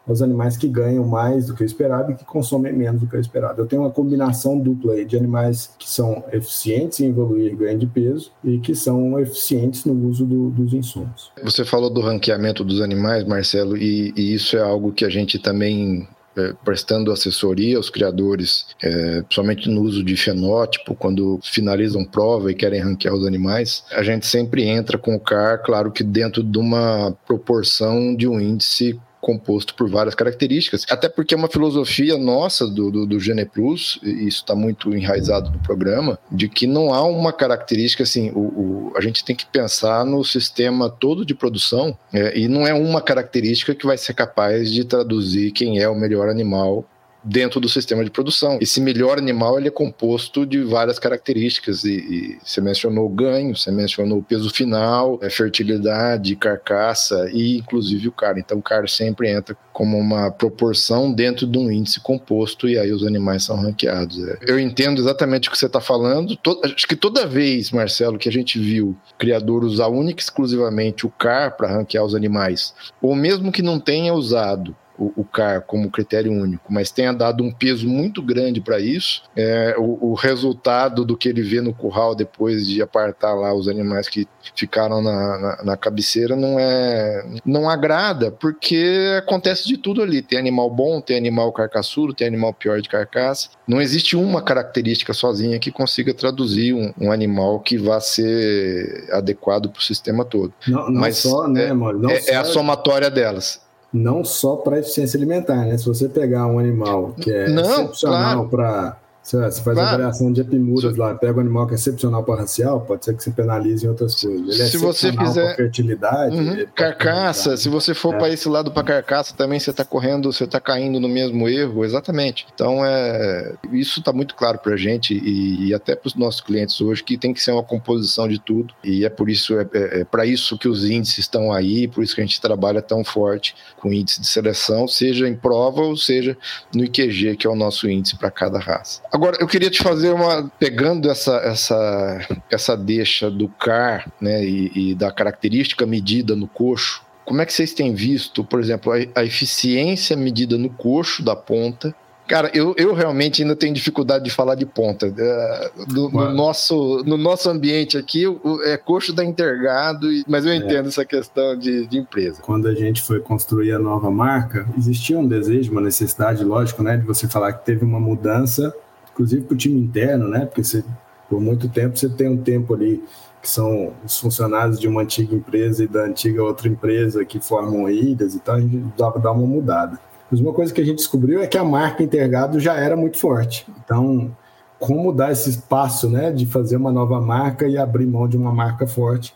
aos 0.06 0.22
animais 0.22 0.56
que 0.56 0.68
ganham 0.68 1.04
mais 1.04 1.46
do 1.46 1.54
que 1.54 1.62
o 1.62 1.66
esperado 1.66 2.12
e 2.12 2.14
que 2.14 2.24
consomem 2.24 2.72
menos 2.72 3.00
do 3.00 3.06
que 3.06 3.16
o 3.16 3.20
esperado. 3.20 3.60
Eu 3.60 3.66
tenho 3.66 3.82
uma 3.82 3.90
combinação 3.90 4.58
dupla 4.58 4.94
aí 4.94 5.04
de 5.04 5.16
animais 5.16 5.70
que 5.78 5.88
são 5.88 6.24
eficientes 6.32 7.00
em 7.00 7.08
evoluir 7.08 7.56
ganho 7.56 7.78
de 7.78 7.86
peso 7.86 8.32
e 8.44 8.58
que 8.58 8.74
são 8.74 9.18
eficientes 9.18 9.84
no 9.84 10.08
uso 10.08 10.24
do, 10.24 10.50
dos 10.50 10.72
insumos. 10.72 11.30
Você 11.42 11.64
falou 11.64 11.90
do 11.90 12.00
ranqueamento 12.00 12.64
dos 12.64 12.80
animais, 12.80 13.24
Marcelo, 13.24 13.76
e, 13.76 14.12
e 14.16 14.34
isso 14.34 14.56
é 14.56 14.60
algo 14.60 14.92
que 14.92 15.04
a 15.04 15.10
gente 15.10 15.38
também 15.38 16.06
é, 16.36 16.54
prestando 16.64 17.12
assessoria 17.12 17.76
aos 17.76 17.90
criadores, 17.90 18.66
é, 18.82 19.22
principalmente 19.22 19.68
no 19.68 19.82
uso 19.82 20.02
de 20.02 20.16
fenótipo, 20.16 20.94
quando 20.94 21.38
finalizam 21.42 22.04
prova 22.04 22.50
e 22.50 22.54
querem 22.54 22.80
ranquear 22.80 23.14
os 23.14 23.26
animais, 23.26 23.84
a 23.92 24.02
gente 24.02 24.26
sempre 24.26 24.64
entra 24.64 24.96
com 24.96 25.14
o 25.14 25.20
CAR, 25.20 25.62
claro 25.62 25.92
que 25.92 26.02
dentro 26.02 26.42
de 26.42 26.58
uma 26.58 27.14
proporção 27.26 28.14
de 28.14 28.26
um 28.26 28.40
índice 28.40 28.98
composto 29.22 29.74
por 29.74 29.88
várias 29.88 30.16
características, 30.16 30.84
até 30.90 31.08
porque 31.08 31.32
é 31.32 31.36
uma 31.36 31.48
filosofia 31.48 32.18
nossa 32.18 32.66
do, 32.66 32.90
do, 32.90 33.06
do 33.06 33.20
Gene 33.20 33.44
Plus, 33.44 34.00
e 34.02 34.26
isso 34.26 34.38
está 34.38 34.54
muito 34.54 34.94
enraizado 34.94 35.48
no 35.50 35.60
programa, 35.60 36.18
de 36.30 36.48
que 36.48 36.66
não 36.66 36.92
há 36.92 37.02
uma 37.04 37.32
característica 37.32 38.02
assim, 38.02 38.32
o, 38.32 38.40
o 38.40 38.92
a 38.96 39.00
gente 39.00 39.24
tem 39.24 39.34
que 39.34 39.46
pensar 39.46 40.04
no 40.04 40.24
sistema 40.24 40.90
todo 40.90 41.24
de 41.24 41.34
produção 41.34 41.96
é, 42.12 42.36
e 42.36 42.48
não 42.48 42.66
é 42.66 42.74
uma 42.74 43.00
característica 43.00 43.74
que 43.74 43.86
vai 43.86 43.96
ser 43.96 44.12
capaz 44.12 44.70
de 44.70 44.84
traduzir 44.84 45.52
quem 45.52 45.78
é 45.78 45.88
o 45.88 45.94
melhor 45.94 46.28
animal 46.28 46.84
dentro 47.24 47.60
do 47.60 47.68
sistema 47.68 48.04
de 48.04 48.10
produção. 48.10 48.58
Esse 48.60 48.80
melhor 48.80 49.18
animal 49.18 49.58
ele 49.58 49.68
é 49.68 49.70
composto 49.70 50.44
de 50.44 50.62
várias 50.62 50.98
características 50.98 51.84
e, 51.84 51.92
e 51.92 52.38
você 52.42 52.60
mencionou 52.60 53.08
ganho, 53.08 53.56
você 53.56 53.70
mencionou 53.70 54.18
o 54.18 54.22
peso 54.22 54.50
final, 54.50 55.18
a 55.22 55.30
fertilidade, 55.30 56.36
carcaça 56.36 57.30
e 57.32 57.58
inclusive 57.58 58.08
o 58.08 58.12
car. 58.12 58.38
Então 58.38 58.58
o 58.58 58.62
car 58.62 58.88
sempre 58.88 59.30
entra 59.30 59.56
como 59.72 59.98
uma 59.98 60.30
proporção 60.30 61.12
dentro 61.12 61.46
de 61.46 61.58
um 61.58 61.70
índice 61.70 62.00
composto 62.00 62.68
e 62.68 62.78
aí 62.78 62.92
os 62.92 63.04
animais 63.04 63.44
são 63.44 63.56
ranqueados. 63.56 64.22
É. 64.26 64.38
Eu 64.46 64.58
entendo 64.58 65.00
exatamente 65.00 65.48
o 65.48 65.52
que 65.52 65.58
você 65.58 65.66
está 65.66 65.80
falando. 65.80 66.38
acho 66.64 66.86
que 66.86 66.96
toda 66.96 67.26
vez, 67.26 67.70
Marcelo, 67.70 68.18
que 68.18 68.28
a 68.28 68.32
gente 68.32 68.58
viu 68.58 68.96
criador 69.18 69.64
usar 69.64 69.88
única 69.88 70.20
e 70.20 70.24
exclusivamente 70.24 71.06
o 71.06 71.10
car 71.10 71.56
para 71.56 71.68
ranquear 71.68 72.04
os 72.04 72.14
animais, 72.14 72.74
ou 73.00 73.14
mesmo 73.14 73.50
que 73.50 73.62
não 73.62 73.80
tenha 73.80 74.12
usado 74.12 74.76
o, 75.02 75.12
o 75.16 75.24
CAR 75.24 75.62
como 75.62 75.90
critério 75.90 76.32
único, 76.32 76.72
mas 76.72 76.90
tenha 76.90 77.12
dado 77.12 77.42
um 77.42 77.50
peso 77.50 77.88
muito 77.88 78.22
grande 78.22 78.60
para 78.60 78.78
isso, 78.78 79.22
é, 79.36 79.74
o, 79.76 80.12
o, 80.12 80.14
resultado 80.14 81.04
do 81.04 81.16
que 81.16 81.28
ele 81.28 81.42
vê 81.42 81.60
no 81.60 81.74
curral 81.74 82.14
depois 82.14 82.66
de 82.66 82.80
apartar 82.80 83.34
lá 83.34 83.52
os 83.52 83.66
animais 83.66 84.08
que 84.08 84.28
ficaram 84.54 85.02
na, 85.02 85.38
na, 85.38 85.64
na 85.64 85.76
cabeceira 85.76 86.36
não 86.36 86.58
é 86.58 87.24
não 87.44 87.68
agrada, 87.68 88.30
porque 88.30 89.16
acontece 89.18 89.66
de 89.66 89.76
tudo 89.76 90.02
ali. 90.02 90.22
Tem 90.22 90.38
animal 90.38 90.70
bom, 90.70 91.00
tem 91.00 91.16
animal 91.16 91.52
carcaçudo, 91.52 92.14
tem 92.14 92.26
animal 92.26 92.52
pior 92.52 92.80
de 92.80 92.88
carcaça. 92.88 93.48
Não 93.66 93.80
existe 93.80 94.16
uma 94.16 94.42
característica 94.42 95.12
sozinha 95.12 95.58
que 95.58 95.70
consiga 95.70 96.14
traduzir 96.14 96.74
um, 96.74 96.92
um 97.00 97.12
animal 97.12 97.60
que 97.60 97.78
vá 97.78 98.00
ser 98.00 99.08
adequado 99.12 99.70
para 99.70 99.80
o 99.80 99.82
sistema 99.82 100.24
todo. 100.24 100.52
Não, 100.66 100.90
não 100.90 101.00
Mas 101.00 101.18
só, 101.18 101.48
né, 101.48 101.66
é, 101.66 101.74
Não 101.74 102.10
é, 102.10 102.20
é 102.28 102.36
a 102.36 102.44
somatória 102.44 103.10
delas 103.10 103.60
não 103.92 104.24
só 104.24 104.56
para 104.56 104.78
eficiência 104.78 105.18
alimentar, 105.18 105.66
né? 105.66 105.76
Se 105.76 105.86
você 105.86 106.08
pegar 106.08 106.46
um 106.46 106.58
animal 106.58 107.14
que 107.20 107.30
é 107.30 107.48
não, 107.48 107.62
excepcional 107.62 108.48
claro. 108.48 108.48
para 108.48 108.96
você 109.22 109.38
faz 109.38 109.62
claro. 109.62 109.80
a 109.80 109.90
variação 109.92 110.32
de 110.32 110.40
epimuras 110.40 110.96
lá, 110.96 111.14
pega 111.14 111.38
um 111.38 111.40
animal 111.40 111.66
que 111.66 111.74
é 111.74 111.76
excepcional 111.76 112.24
para 112.24 112.40
racial, 112.40 112.80
pode 112.80 113.04
ser 113.04 113.14
que 113.14 113.22
se 113.22 113.30
penalize 113.30 113.86
em 113.86 113.88
outras 113.88 114.20
coisas. 114.20 114.54
Ele 114.54 114.62
é 114.62 114.66
se 114.66 114.76
você 114.78 115.12
fizer 115.12 115.56
fertilidade, 115.56 116.36
uhum. 116.36 116.66
carcaça, 116.74 117.56
se 117.56 117.68
você 117.68 117.94
for 117.94 118.14
é. 118.14 118.18
para 118.18 118.30
esse 118.30 118.48
lado 118.48 118.72
para 118.72 118.82
carcaça 118.82 119.34
também 119.36 119.60
você 119.60 119.70
está 119.70 119.84
correndo, 119.84 120.32
você 120.32 120.42
está 120.42 120.58
caindo 120.58 120.98
no 120.98 121.08
mesmo 121.08 121.48
erro, 121.48 121.84
exatamente. 121.84 122.46
Então 122.52 122.84
é 122.84 123.54
isso 123.70 124.00
está 124.00 124.12
muito 124.12 124.34
claro 124.34 124.58
para 124.58 124.74
a 124.74 124.76
gente 124.76 125.14
e, 125.14 125.68
e 125.68 125.74
até 125.74 125.94
para 125.94 126.08
os 126.08 126.16
nossos 126.16 126.40
clientes 126.40 126.80
hoje 126.80 127.04
que 127.04 127.16
tem 127.16 127.32
que 127.32 127.42
ser 127.42 127.52
uma 127.52 127.62
composição 127.62 128.26
de 128.26 128.40
tudo 128.40 128.74
e 128.82 129.04
é 129.04 129.08
por 129.08 129.30
isso 129.30 129.58
é, 129.58 129.66
é, 129.72 130.00
é 130.00 130.04
para 130.04 130.26
isso 130.26 130.58
que 130.58 130.68
os 130.68 130.84
índices 130.84 131.18
estão 131.18 131.52
aí, 131.52 131.86
por 131.86 132.02
isso 132.02 132.14
que 132.14 132.20
a 132.20 132.24
gente 132.24 132.40
trabalha 132.40 132.82
tão 132.82 133.04
forte 133.04 133.54
com 133.78 133.92
índice 133.92 134.20
de 134.20 134.26
seleção, 134.26 134.88
seja 134.88 135.28
em 135.28 135.36
prova 135.36 135.82
ou 135.82 135.96
seja 135.96 136.36
no 136.74 136.82
IQG 136.84 137.36
que 137.36 137.46
é 137.46 137.50
o 137.50 137.54
nosso 137.54 137.88
índice 137.88 138.16
para 138.16 138.30
cada 138.30 138.58
raça. 138.58 139.00
Agora, 139.12 139.36
eu 139.40 139.46
queria 139.46 139.70
te 139.70 139.82
fazer 139.82 140.10
uma. 140.10 140.50
Pegando 140.58 141.10
essa, 141.10 141.36
essa, 141.36 142.26
essa 142.50 142.76
deixa 142.76 143.30
do 143.30 143.46
CAR 143.48 144.10
né, 144.20 144.42
e, 144.44 144.72
e 144.74 144.94
da 144.94 145.12
característica 145.12 145.84
medida 145.84 146.34
no 146.34 146.48
coxo, 146.48 147.02
como 147.24 147.42
é 147.42 147.46
que 147.46 147.52
vocês 147.52 147.74
têm 147.74 147.94
visto, 147.94 148.42
por 148.42 148.58
exemplo, 148.58 148.92
a, 148.92 149.20
a 149.20 149.24
eficiência 149.24 150.16
medida 150.16 150.56
no 150.56 150.70
coxo 150.70 151.22
da 151.22 151.36
ponta 151.36 151.94
Cara, 152.32 152.50
eu, 152.54 152.74
eu 152.78 152.94
realmente 152.94 153.42
ainda 153.42 153.56
tenho 153.56 153.74
dificuldade 153.74 154.24
de 154.24 154.30
falar 154.30 154.54
de 154.54 154.64
ponta. 154.64 155.06
É, 155.06 155.70
no, 155.88 156.10
no, 156.10 156.32
nosso, 156.32 157.02
no 157.04 157.16
nosso 157.16 157.50
ambiente 157.50 157.98
aqui, 157.98 158.24
é 158.64 158.76
coxo 158.76 159.12
da 159.12 159.24
Intergado, 159.24 160.08
mas 160.26 160.46
eu 160.46 160.52
é. 160.52 160.56
entendo 160.56 160.86
é. 160.86 160.88
essa 160.88 161.04
questão 161.04 161.58
de, 161.58 161.86
de, 161.86 161.98
empresa. 161.98 162.40
Quando 162.40 162.68
a 162.68 162.74
gente 162.74 163.02
foi 163.02 163.20
construir 163.20 163.72
a 163.72 163.78
nova 163.78 164.10
marca, 164.10 164.66
existia 164.78 165.18
um 165.18 165.26
desejo, 165.26 165.72
uma 165.72 165.80
necessidade, 165.80 166.44
lógico, 166.44 166.82
né, 166.82 166.96
de 166.96 167.04
você 167.04 167.28
falar 167.28 167.52
que 167.52 167.66
teve 167.66 167.84
uma 167.84 168.00
mudança 168.00 168.72
inclusive 169.12 169.42
para 169.42 169.54
o 169.54 169.56
time 169.56 169.80
interno, 169.80 170.28
né? 170.28 170.46
Porque 170.46 170.64
você, 170.64 170.84
por 171.28 171.40
muito 171.40 171.68
tempo 171.68 171.98
você 171.98 172.08
tem 172.08 172.28
um 172.28 172.36
tempo 172.36 172.74
ali 172.74 173.02
que 173.40 173.48
são 173.48 173.92
os 174.04 174.18
funcionários 174.20 174.78
de 174.78 174.86
uma 174.86 175.02
antiga 175.02 175.34
empresa 175.34 175.82
e 175.82 175.88
da 175.88 176.04
antiga 176.04 176.42
outra 176.42 176.68
empresa 176.68 177.24
que 177.24 177.40
formam 177.40 177.90
ilhas 177.90 178.34
e 178.34 178.40
tal, 178.40 178.54
a 178.54 178.60
gente 178.60 178.84
dá 178.96 179.10
dar 179.10 179.32
uma 179.32 179.46
mudada. 179.46 179.98
Mas 180.30 180.40
uma 180.40 180.52
coisa 180.52 180.72
que 180.72 180.80
a 180.80 180.84
gente 180.84 180.98
descobriu 180.98 181.42
é 181.42 181.46
que 181.46 181.58
a 181.58 181.64
marca 181.64 182.02
Intergado 182.02 182.60
já 182.60 182.74
era 182.74 182.96
muito 182.96 183.18
forte. 183.18 183.66
Então, 183.84 184.34
como 184.78 185.12
dar 185.12 185.32
esse 185.32 185.50
espaço, 185.50 186.08
né, 186.08 186.32
de 186.32 186.46
fazer 186.46 186.76
uma 186.76 186.92
nova 186.92 187.20
marca 187.20 187.66
e 187.66 187.76
abrir 187.76 188.06
mão 188.06 188.28
de 188.28 188.36
uma 188.36 188.52
marca 188.52 188.86
forte? 188.86 189.34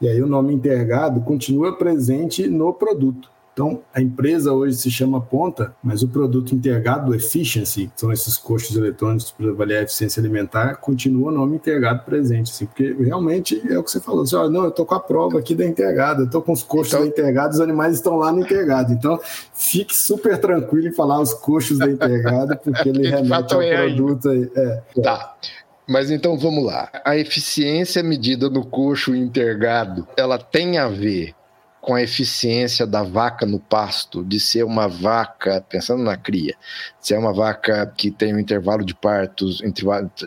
E 0.00 0.08
aí 0.08 0.22
o 0.22 0.26
nome 0.26 0.54
Intergado 0.54 1.20
continua 1.20 1.76
presente 1.76 2.46
no 2.46 2.72
produto. 2.72 3.28
Então, 3.58 3.82
a 3.92 4.00
empresa 4.00 4.52
hoje 4.52 4.76
se 4.76 4.88
chama 4.88 5.20
Ponta, 5.20 5.74
mas 5.82 6.04
o 6.04 6.08
produto 6.08 6.54
integrado 6.54 7.12
Efficiency, 7.12 7.90
que 7.92 8.00
são 8.00 8.12
esses 8.12 8.36
custos 8.36 8.76
eletrônicos 8.76 9.32
para 9.32 9.50
avaliar 9.50 9.80
a 9.80 9.82
eficiência 9.82 10.20
alimentar, 10.20 10.76
continua 10.76 11.32
o 11.32 11.34
nome 11.34 11.56
integrado 11.56 12.04
presente, 12.04 12.52
assim, 12.52 12.66
porque 12.66 12.94
realmente 13.00 13.60
é 13.68 13.76
o 13.76 13.82
que 13.82 13.90
você 13.90 13.98
falou, 13.98 14.22
assim, 14.22 14.36
não, 14.36 14.62
eu 14.62 14.68
estou 14.68 14.86
com 14.86 14.94
a 14.94 15.00
prova 15.00 15.40
aqui 15.40 15.56
da 15.56 15.66
integrada, 15.66 16.20
eu 16.20 16.26
estou 16.26 16.40
com 16.40 16.52
os 16.52 16.62
custos 16.62 16.92
então... 16.92 17.00
da 17.00 17.08
integrada, 17.08 17.52
os 17.52 17.60
animais 17.60 17.96
estão 17.96 18.14
lá 18.14 18.30
no 18.30 18.42
integrado. 18.42 18.92
Então, 18.92 19.18
fique 19.52 19.92
super 19.92 20.38
tranquilo 20.38 20.86
em 20.86 20.92
falar 20.92 21.20
os 21.20 21.34
custos 21.34 21.80
da 21.80 21.90
integrada, 21.90 22.54
porque 22.54 22.88
ele 22.88 23.10
remete 23.10 23.54
ao 23.54 23.60
é 23.60 23.76
produto 23.76 24.28
aí. 24.28 24.48
É, 24.54 24.82
é. 24.98 25.02
Tá. 25.02 25.34
Mas 25.88 26.12
então 26.12 26.38
vamos 26.38 26.64
lá. 26.64 26.88
A 27.04 27.16
eficiência 27.16 28.04
medida 28.04 28.48
no 28.48 28.64
coxo 28.64 29.16
intergado, 29.16 30.06
ela 30.16 30.38
tem 30.38 30.78
a 30.78 30.86
ver 30.86 31.34
com 31.80 31.94
a 31.94 32.02
eficiência 32.02 32.86
da 32.86 33.02
vaca 33.02 33.46
no 33.46 33.58
pasto, 33.58 34.24
de 34.24 34.38
ser 34.38 34.64
uma 34.64 34.88
vaca, 34.88 35.64
pensando 35.68 36.02
na 36.02 36.16
cria, 36.16 36.54
se 37.00 37.14
é 37.14 37.18
uma 37.18 37.32
vaca 37.32 37.86
que 37.96 38.10
tem 38.10 38.34
um 38.34 38.38
intervalo 38.38 38.84
de 38.84 38.94
partos 38.94 39.62
entre 39.62 39.86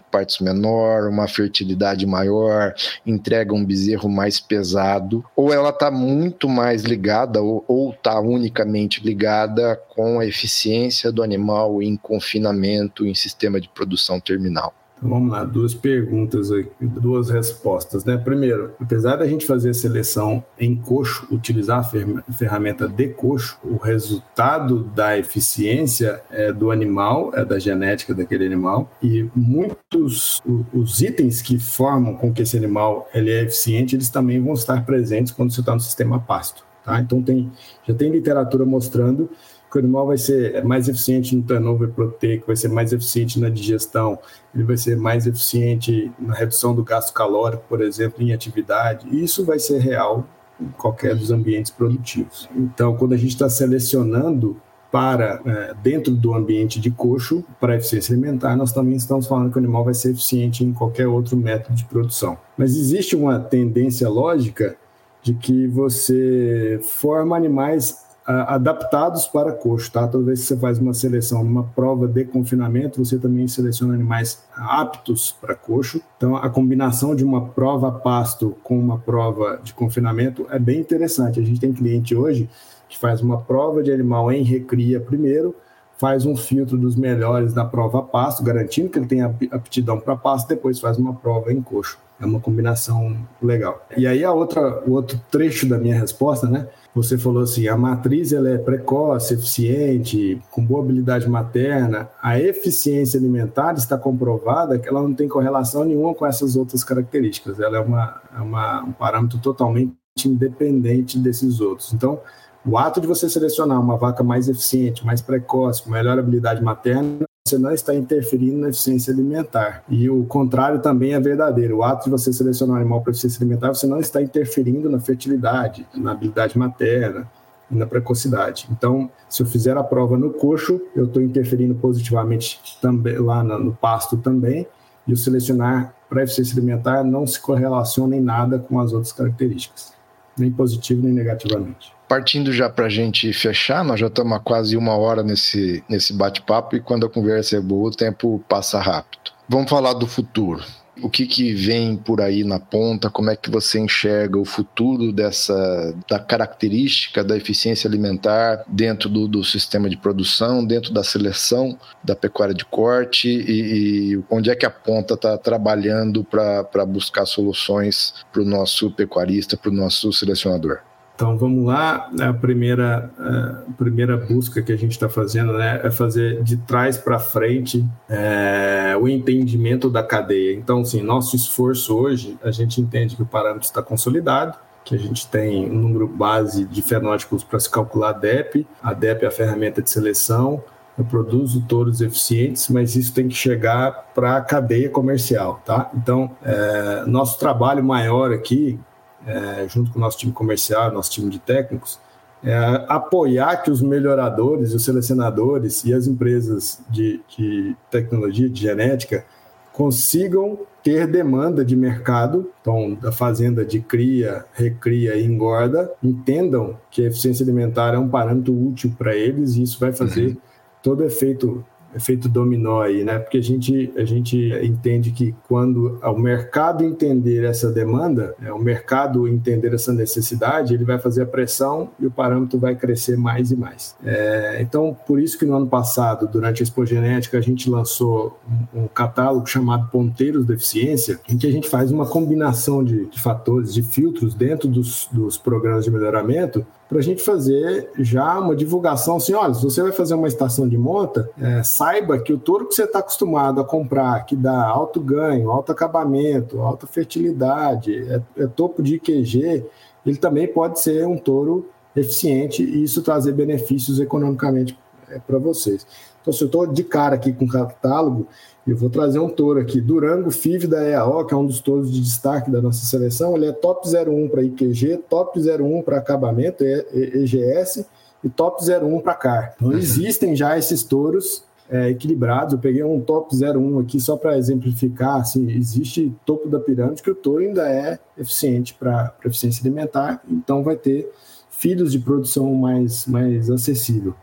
partos 0.09 0.39
menor, 0.39 1.07
uma 1.07 1.27
fertilidade 1.27 2.05
maior, 2.05 2.73
entrega 3.05 3.53
um 3.53 3.63
bezerro 3.63 4.09
mais 4.09 4.39
pesado, 4.39 5.23
ou 5.35 5.53
ela 5.53 5.69
está 5.69 5.91
muito 5.91 6.49
mais 6.49 6.83
ligada, 6.83 7.41
ou 7.41 7.91
está 7.91 8.19
unicamente 8.19 9.03
ligada 9.03 9.75
com 9.89 10.19
a 10.19 10.25
eficiência 10.25 11.11
do 11.11 11.21
animal 11.21 11.81
em 11.81 11.95
confinamento 11.95 13.05
em 13.05 13.13
sistema 13.13 13.59
de 13.59 13.69
produção 13.69 14.19
terminal. 14.19 14.73
Então, 15.01 15.09
vamos 15.09 15.31
lá, 15.31 15.43
duas 15.43 15.73
perguntas 15.73 16.51
aqui, 16.51 16.69
duas 16.79 17.31
respostas, 17.31 18.05
né? 18.05 18.17
Primeiro, 18.17 18.71
apesar 18.79 19.15
da 19.15 19.25
gente 19.25 19.47
fazer 19.47 19.71
a 19.71 19.73
seleção 19.73 20.43
em 20.59 20.75
coxo, 20.75 21.27
utilizar 21.31 21.79
a 21.79 22.33
ferramenta 22.33 22.87
de 22.87 23.07
coxo, 23.07 23.57
o 23.63 23.77
resultado 23.77 24.83
da 24.83 25.17
eficiência 25.17 26.21
é 26.29 26.53
do 26.53 26.69
animal, 26.69 27.31
é 27.33 27.43
da 27.43 27.57
genética 27.57 28.13
daquele 28.13 28.45
animal, 28.45 28.91
e 29.01 29.27
muitos 29.35 30.39
os 30.71 31.01
itens 31.01 31.41
que 31.41 31.57
formam 31.57 32.15
com 32.15 32.31
que 32.31 32.43
esse 32.43 32.55
animal 32.55 33.09
ele 33.11 33.31
é 33.31 33.41
eficiente, 33.41 33.95
eles 33.95 34.09
também 34.09 34.39
vão 34.39 34.53
estar 34.53 34.85
presentes 34.85 35.31
quando 35.31 35.51
você 35.51 35.61
está 35.61 35.73
no 35.73 35.79
sistema 35.79 36.19
pasto, 36.19 36.63
tá? 36.85 36.99
Então 36.99 37.23
tem 37.23 37.51
já 37.87 37.95
tem 37.95 38.11
literatura 38.11 38.65
mostrando 38.65 39.31
que 39.71 39.77
o 39.77 39.79
animal 39.79 40.07
vai 40.07 40.17
ser 40.17 40.63
mais 40.65 40.89
eficiente 40.89 41.35
no 41.35 41.41
turnover 41.41 41.89
proteico, 41.89 42.47
vai 42.47 42.55
ser 42.55 42.67
mais 42.67 42.91
eficiente 42.91 43.39
na 43.39 43.49
digestão, 43.49 44.19
ele 44.53 44.63
vai 44.63 44.75
ser 44.75 44.97
mais 44.97 45.25
eficiente 45.25 46.11
na 46.19 46.33
redução 46.33 46.75
do 46.75 46.83
gasto 46.83 47.13
calórico, 47.13 47.63
por 47.69 47.81
exemplo, 47.81 48.21
em 48.21 48.33
atividade. 48.33 49.07
Isso 49.11 49.45
vai 49.45 49.57
ser 49.57 49.79
real 49.79 50.27
em 50.59 50.67
qualquer 50.77 51.15
dos 51.15 51.31
ambientes 51.31 51.71
produtivos. 51.71 52.49
Então, 52.55 52.95
quando 52.97 53.13
a 53.13 53.17
gente 53.17 53.31
está 53.31 53.49
selecionando 53.49 54.59
para 54.91 55.41
é, 55.45 55.73
dentro 55.81 56.13
do 56.13 56.33
ambiente 56.33 56.79
de 56.79 56.91
coxo 56.91 57.43
para 57.59 57.77
eficiência 57.77 58.13
alimentar, 58.13 58.57
nós 58.57 58.73
também 58.73 58.95
estamos 58.95 59.25
falando 59.25 59.49
que 59.49 59.57
o 59.57 59.59
animal 59.59 59.85
vai 59.85 59.93
ser 59.93 60.11
eficiente 60.11 60.65
em 60.65 60.73
qualquer 60.73 61.07
outro 61.07 61.37
método 61.37 61.75
de 61.75 61.85
produção. 61.85 62.37
Mas 62.57 62.75
existe 62.75 63.15
uma 63.15 63.39
tendência 63.39 64.09
lógica 64.09 64.75
de 65.23 65.33
que 65.33 65.65
você 65.67 66.79
forma 66.83 67.37
animais 67.37 68.10
adaptados 68.47 69.25
para 69.25 69.51
coxo, 69.51 69.91
tá? 69.91 70.07
Toda 70.07 70.25
vez 70.25 70.41
que 70.41 70.47
você 70.47 70.57
faz 70.57 70.79
uma 70.79 70.93
seleção 70.93 71.43
numa 71.43 71.63
prova 71.63 72.07
de 72.07 72.23
confinamento, 72.25 73.03
você 73.03 73.17
também 73.17 73.47
seleciona 73.47 73.93
animais 73.93 74.43
aptos 74.55 75.35
para 75.39 75.55
coxo. 75.55 76.01
Então, 76.17 76.35
a 76.35 76.49
combinação 76.49 77.15
de 77.15 77.23
uma 77.23 77.47
prova 77.49 77.91
pasto 77.91 78.55
com 78.63 78.77
uma 78.77 78.99
prova 78.99 79.59
de 79.63 79.73
confinamento 79.73 80.45
é 80.49 80.59
bem 80.59 80.79
interessante. 80.79 81.39
A 81.39 81.43
gente 81.43 81.59
tem 81.59 81.73
cliente 81.73 82.15
hoje 82.15 82.49
que 82.87 82.97
faz 82.97 83.21
uma 83.21 83.39
prova 83.39 83.81
de 83.81 83.91
animal 83.91 84.31
em 84.31 84.43
recria 84.43 84.99
primeiro, 84.99 85.55
faz 85.97 86.25
um 86.25 86.35
filtro 86.35 86.77
dos 86.77 86.95
melhores 86.95 87.53
da 87.53 87.63
prova 87.63 88.01
pasto, 88.01 88.43
garantindo 88.43 88.89
que 88.89 88.99
ele 88.99 89.05
tenha 89.05 89.33
aptidão 89.51 89.99
para 89.99 90.15
pasto, 90.15 90.47
depois 90.49 90.79
faz 90.79 90.97
uma 90.97 91.13
prova 91.13 91.53
em 91.53 91.61
coxo. 91.61 91.97
É 92.19 92.25
uma 92.25 92.39
combinação 92.39 93.17
legal. 93.41 93.85
E 93.95 94.05
aí 94.05 94.23
a 94.23 94.31
outra, 94.31 94.83
o 94.85 94.91
outro 94.91 95.19
trecho 95.31 95.67
da 95.67 95.77
minha 95.77 95.99
resposta, 95.99 96.47
né? 96.47 96.67
Você 96.93 97.17
falou 97.17 97.43
assim, 97.43 97.69
a 97.69 97.77
matriz 97.77 98.33
ela 98.33 98.49
é 98.49 98.57
precoce, 98.57 99.33
eficiente, 99.33 100.41
com 100.51 100.63
boa 100.63 100.83
habilidade 100.83 101.29
materna. 101.29 102.09
A 102.21 102.37
eficiência 102.37 103.17
alimentar 103.17 103.73
está 103.75 103.97
comprovada 103.97 104.77
que 104.77 104.89
ela 104.89 105.01
não 105.01 105.13
tem 105.13 105.27
correlação 105.27 105.85
nenhuma 105.85 106.13
com 106.13 106.25
essas 106.25 106.57
outras 106.57 106.83
características. 106.83 107.61
Ela 107.61 107.77
é, 107.77 107.79
uma, 107.79 108.21
é 108.35 108.41
uma, 108.41 108.83
um 108.83 108.91
parâmetro 108.91 109.39
totalmente 109.39 109.95
independente 110.25 111.17
desses 111.17 111.61
outros. 111.61 111.93
Então, 111.93 112.19
o 112.65 112.77
ato 112.77 112.99
de 112.99 113.07
você 113.07 113.29
selecionar 113.29 113.79
uma 113.79 113.97
vaca 113.97 114.21
mais 114.21 114.49
eficiente, 114.49 115.05
mais 115.05 115.21
precoce, 115.21 115.81
com 115.81 115.89
melhor 115.89 116.19
habilidade 116.19 116.61
materna, 116.61 117.25
você 117.51 117.57
não 117.57 117.71
está 117.71 117.93
interferindo 117.93 118.59
na 118.59 118.69
eficiência 118.69 119.13
alimentar. 119.13 119.83
E 119.89 120.09
o 120.09 120.23
contrário 120.23 120.79
também 120.79 121.13
é 121.13 121.19
verdadeiro. 121.19 121.77
O 121.77 121.83
ato 121.83 122.05
de 122.05 122.11
você 122.11 122.31
selecionar 122.31 122.77
um 122.77 122.79
animal 122.79 123.01
para 123.01 123.11
eficiência 123.11 123.39
alimentar, 123.39 123.69
você 123.69 123.85
não 123.85 123.99
está 123.99 124.21
interferindo 124.21 124.89
na 124.89 124.99
fertilidade, 124.99 125.85
na 125.93 126.11
habilidade 126.11 126.57
materna 126.57 127.29
e 127.69 127.75
na 127.75 127.85
precocidade. 127.85 128.67
Então, 128.71 129.09
se 129.27 129.43
eu 129.43 129.47
fizer 129.47 129.75
a 129.75 129.83
prova 129.83 130.17
no 130.17 130.31
coxo, 130.31 130.79
eu 130.95 131.05
estou 131.05 131.21
interferindo 131.21 131.75
positivamente 131.75 132.61
também 132.81 133.17
lá 133.17 133.43
no 133.43 133.73
pasto 133.73 134.15
também. 134.17 134.65
E 135.05 135.11
o 135.11 135.17
selecionar 135.17 135.93
para 136.07 136.23
eficiência 136.23 136.53
alimentar 136.55 137.03
não 137.03 137.27
se 137.27 137.39
correlaciona 137.39 138.15
em 138.15 138.21
nada 138.21 138.59
com 138.59 138.79
as 138.79 138.93
outras 138.93 139.11
características, 139.11 139.93
nem 140.37 140.51
positivo 140.51 141.01
nem 141.01 141.11
negativamente 141.11 141.91
partindo 142.11 142.51
já 142.51 142.69
para 142.69 142.87
a 142.87 142.89
gente 142.89 143.31
fechar, 143.31 143.85
nós 143.85 143.97
já 143.97 144.07
estamos 144.07 144.33
há 144.33 144.39
quase 144.41 144.75
uma 144.75 144.97
hora 144.97 145.23
nesse, 145.23 145.81
nesse 145.87 146.11
bate-papo 146.11 146.75
e 146.75 146.81
quando 146.81 147.05
a 147.05 147.09
conversa 147.09 147.55
é 147.55 147.61
boa, 147.61 147.87
o 147.87 147.95
tempo 147.95 148.43
passa 148.49 148.81
rápido. 148.81 149.31
Vamos 149.47 149.69
falar 149.69 149.93
do 149.93 150.05
futuro. 150.05 150.61
O 151.01 151.09
que, 151.09 151.25
que 151.25 151.53
vem 151.53 151.95
por 151.95 152.19
aí 152.19 152.43
na 152.43 152.59
ponta? 152.59 153.09
Como 153.09 153.29
é 153.29 153.35
que 153.37 153.49
você 153.49 153.79
enxerga 153.79 154.37
o 154.37 154.43
futuro 154.43 155.13
dessa 155.13 155.95
da 156.05 156.19
característica 156.19 157.23
da 157.23 157.37
eficiência 157.37 157.87
alimentar 157.87 158.65
dentro 158.67 159.07
do, 159.07 159.25
do 159.25 159.41
sistema 159.41 159.89
de 159.89 159.95
produção, 159.95 160.65
dentro 160.65 160.91
da 160.91 161.05
seleção 161.05 161.79
da 162.03 162.13
pecuária 162.13 162.53
de 162.53 162.65
corte 162.65 163.29
e, 163.29 164.15
e 164.15 164.23
onde 164.29 164.49
é 164.49 164.55
que 164.55 164.65
a 164.65 164.69
ponta 164.69 165.13
está 165.13 165.37
trabalhando 165.37 166.25
para 166.25 166.85
buscar 166.85 167.25
soluções 167.25 168.13
para 168.33 168.41
o 168.41 168.45
nosso 168.45 168.91
pecuarista, 168.91 169.55
para 169.55 169.71
o 169.71 169.73
nosso 169.73 170.11
selecionador? 170.11 170.90
Então 171.21 171.37
vamos 171.37 171.67
lá, 171.67 172.09
a 172.19 172.33
primeira, 172.33 173.11
a 173.19 173.71
primeira 173.73 174.17
busca 174.17 174.59
que 174.59 174.71
a 174.71 174.75
gente 174.75 174.93
está 174.93 175.07
fazendo 175.07 175.53
né, 175.53 175.79
é 175.83 175.91
fazer 175.91 176.41
de 176.41 176.57
trás 176.57 176.97
para 176.97 177.19
frente 177.19 177.85
é, 178.09 178.97
o 178.99 179.07
entendimento 179.07 179.87
da 179.87 180.01
cadeia. 180.01 180.55
Então, 180.55 180.81
assim, 180.81 180.99
nosso 181.03 181.35
esforço 181.35 181.95
hoje, 181.95 182.39
a 182.43 182.49
gente 182.49 182.81
entende 182.81 183.15
que 183.15 183.21
o 183.21 183.25
parâmetro 183.27 183.67
está 183.67 183.83
consolidado, 183.83 184.57
que 184.83 184.95
a 184.95 184.97
gente 184.97 185.27
tem 185.27 185.69
um 185.69 185.75
número 185.75 186.07
base 186.07 186.65
de 186.65 186.81
fenótipos 186.81 187.43
para 187.43 187.59
se 187.59 187.69
calcular 187.69 188.09
a 188.09 188.13
DEP, 188.13 188.65
a 188.81 188.91
DEP 188.91 189.23
é 189.23 189.27
a 189.27 189.31
ferramenta 189.31 189.79
de 189.79 189.91
seleção, 189.91 190.63
eu 190.97 191.05
produzo 191.05 191.61
touros 191.67 192.01
eficientes, 192.01 192.67
mas 192.67 192.95
isso 192.95 193.13
tem 193.13 193.27
que 193.27 193.35
chegar 193.35 194.11
para 194.15 194.37
a 194.37 194.41
cadeia 194.41 194.89
comercial, 194.89 195.61
tá? 195.63 195.91
Então, 195.93 196.31
é, 196.43 197.03
nosso 197.05 197.37
trabalho 197.37 197.83
maior 197.83 198.33
aqui, 198.33 198.79
é, 199.25 199.67
junto 199.67 199.91
com 199.91 199.99
o 199.99 200.01
nosso 200.01 200.17
time 200.17 200.31
comercial, 200.31 200.91
nosso 200.91 201.11
time 201.11 201.29
de 201.29 201.39
técnicos, 201.39 201.99
é, 202.43 202.55
apoiar 202.87 203.57
que 203.57 203.69
os 203.69 203.81
melhoradores, 203.81 204.73
os 204.73 204.83
selecionadores 204.83 205.83
e 205.85 205.93
as 205.93 206.07
empresas 206.07 206.81
de, 206.89 207.21
de 207.37 207.75
tecnologia, 207.89 208.49
de 208.49 208.61
genética, 208.61 209.23
consigam 209.71 210.59
ter 210.83 211.05
demanda 211.05 211.63
de 211.63 211.75
mercado, 211.75 212.51
então 212.59 212.95
da 212.95 213.11
fazenda 213.11 213.63
de 213.63 213.79
cria, 213.79 214.45
recria 214.53 215.15
e 215.15 215.23
engorda, 215.23 215.91
entendam 216.03 216.77
que 216.89 217.03
a 217.03 217.07
eficiência 217.07 217.43
alimentar 217.43 217.93
é 217.93 217.99
um 217.99 218.09
parâmetro 218.09 218.53
útil 218.53 218.93
para 218.97 219.15
eles 219.15 219.55
e 219.55 219.61
isso 219.61 219.79
vai 219.79 219.93
fazer 219.93 220.29
uhum. 220.29 220.37
todo 220.81 221.03
efeito 221.03 221.63
efeito 221.95 222.29
dominó 222.29 222.81
aí, 222.81 223.03
né? 223.03 223.19
Porque 223.19 223.37
a 223.37 223.43
gente, 223.43 223.91
a 223.95 224.05
gente 224.05 224.37
entende 224.63 225.11
que 225.11 225.35
quando 225.47 225.99
o 226.01 226.17
mercado 226.17 226.83
entender 226.83 227.43
essa 227.43 227.71
demanda, 227.71 228.35
é, 228.41 228.51
o 228.51 228.59
mercado 228.59 229.27
entender 229.27 229.73
essa 229.73 229.93
necessidade, 229.93 230.73
ele 230.73 230.83
vai 230.83 230.99
fazer 230.99 231.23
a 231.23 231.25
pressão 231.25 231.89
e 231.99 232.05
o 232.05 232.11
parâmetro 232.11 232.59
vai 232.59 232.75
crescer 232.75 233.17
mais 233.17 233.51
e 233.51 233.55
mais. 233.55 233.95
É, 234.03 234.59
então, 234.61 234.95
por 235.05 235.19
isso 235.19 235.37
que 235.37 235.45
no 235.45 235.55
ano 235.55 235.67
passado, 235.67 236.27
durante 236.27 236.61
a 236.61 236.63
Expo 236.63 236.85
Genética, 236.85 237.37
a 237.37 237.41
gente 237.41 237.69
lançou 237.69 238.39
um, 238.73 238.83
um 238.83 238.87
catálogo 238.87 239.45
chamado 239.47 239.89
Ponteiros 239.89 240.45
de 240.45 240.53
Eficiência, 240.53 241.19
em 241.29 241.37
que 241.37 241.47
a 241.47 241.51
gente 241.51 241.69
faz 241.69 241.91
uma 241.91 242.05
combinação 242.05 242.83
de, 242.83 243.05
de 243.07 243.21
fatores, 243.21 243.73
de 243.73 243.83
filtros 243.83 244.33
dentro 244.33 244.67
dos, 244.67 245.07
dos 245.11 245.37
programas 245.37 245.85
de 245.85 245.91
melhoramento 245.91 246.65
para 246.91 246.99
a 246.99 247.01
gente 247.01 247.23
fazer 247.23 247.89
já 247.99 248.37
uma 248.37 248.53
divulgação 248.53 249.15
assim, 249.15 249.33
olha, 249.33 249.53
se 249.53 249.63
você 249.63 249.81
vai 249.81 249.93
fazer 249.93 250.13
uma 250.13 250.27
estação 250.27 250.67
de 250.67 250.77
monta, 250.77 251.29
é, 251.39 251.63
saiba 251.63 252.19
que 252.19 252.33
o 252.33 252.37
touro 252.37 252.67
que 252.67 252.75
você 252.75 252.83
está 252.83 252.99
acostumado 252.99 253.61
a 253.61 253.63
comprar, 253.63 254.25
que 254.25 254.35
dá 254.35 254.67
alto 254.67 254.99
ganho, 254.99 255.49
alto 255.49 255.71
acabamento, 255.71 256.59
alta 256.59 256.85
fertilidade, 256.85 257.95
é, 257.95 258.21
é 258.43 258.45
topo 258.45 258.83
de 258.83 258.95
IQG, 258.95 259.65
ele 260.05 260.17
também 260.17 260.49
pode 260.49 260.81
ser 260.81 261.07
um 261.07 261.17
touro 261.17 261.69
eficiente 261.95 262.61
e 262.61 262.83
isso 262.83 263.01
trazer 263.01 263.31
benefícios 263.31 263.97
economicamente 263.97 264.77
é, 265.09 265.17
para 265.17 265.39
vocês. 265.39 265.87
Então, 266.21 266.33
se 266.33 266.43
eu 266.43 266.47
estou 266.47 266.67
de 266.67 266.83
cara 266.83 267.15
aqui 267.15 267.31
com 267.31 267.47
catálogo, 267.47 268.27
eu 268.67 268.77
vou 268.77 268.89
trazer 268.89 269.19
um 269.19 269.29
touro 269.29 269.59
aqui, 269.59 269.81
Durango 269.81 270.29
FIV 270.29 270.67
da 270.67 270.83
EAO, 270.83 271.25
que 271.25 271.33
é 271.33 271.37
um 271.37 271.45
dos 271.45 271.59
touros 271.59 271.91
de 271.91 271.99
destaque 271.99 272.51
da 272.51 272.61
nossa 272.61 272.85
seleção. 272.85 273.35
Ele 273.35 273.47
é 273.47 273.51
top 273.51 273.87
01 273.87 274.29
para 274.29 274.43
IQG, 274.43 274.97
top 275.09 275.39
01 275.39 275.81
para 275.81 275.97
acabamento, 275.97 276.63
EGS, 276.63 277.85
e 278.23 278.29
top 278.29 278.63
01 278.63 278.99
para 279.01 279.13
CAR. 279.15 279.53
Então, 279.55 279.69
uhum. 279.69 279.77
existem 279.77 280.35
já 280.35 280.57
esses 280.57 280.83
touros 280.83 281.43
é, 281.69 281.89
equilibrados. 281.89 282.53
Eu 282.53 282.59
peguei 282.59 282.83
um 282.83 283.01
top 283.01 283.35
01 283.35 283.79
aqui 283.79 283.99
só 283.99 284.15
para 284.15 284.37
exemplificar. 284.37 285.21
Assim, 285.21 285.49
existe 285.51 286.13
topo 286.25 286.47
da 286.47 286.59
pirâmide 286.59 287.01
que 287.01 287.09
o 287.09 287.15
touro 287.15 287.43
ainda 287.43 287.67
é 287.67 287.97
eficiente 288.17 288.75
para 288.75 289.15
eficiência 289.25 289.61
alimentar, 289.63 290.21
então 290.29 290.63
vai 290.63 290.75
ter 290.75 291.09
filhos 291.49 291.91
de 291.91 291.99
produção 291.99 292.53
mais, 292.53 293.05
mais 293.07 293.49
acessível. 293.49 294.13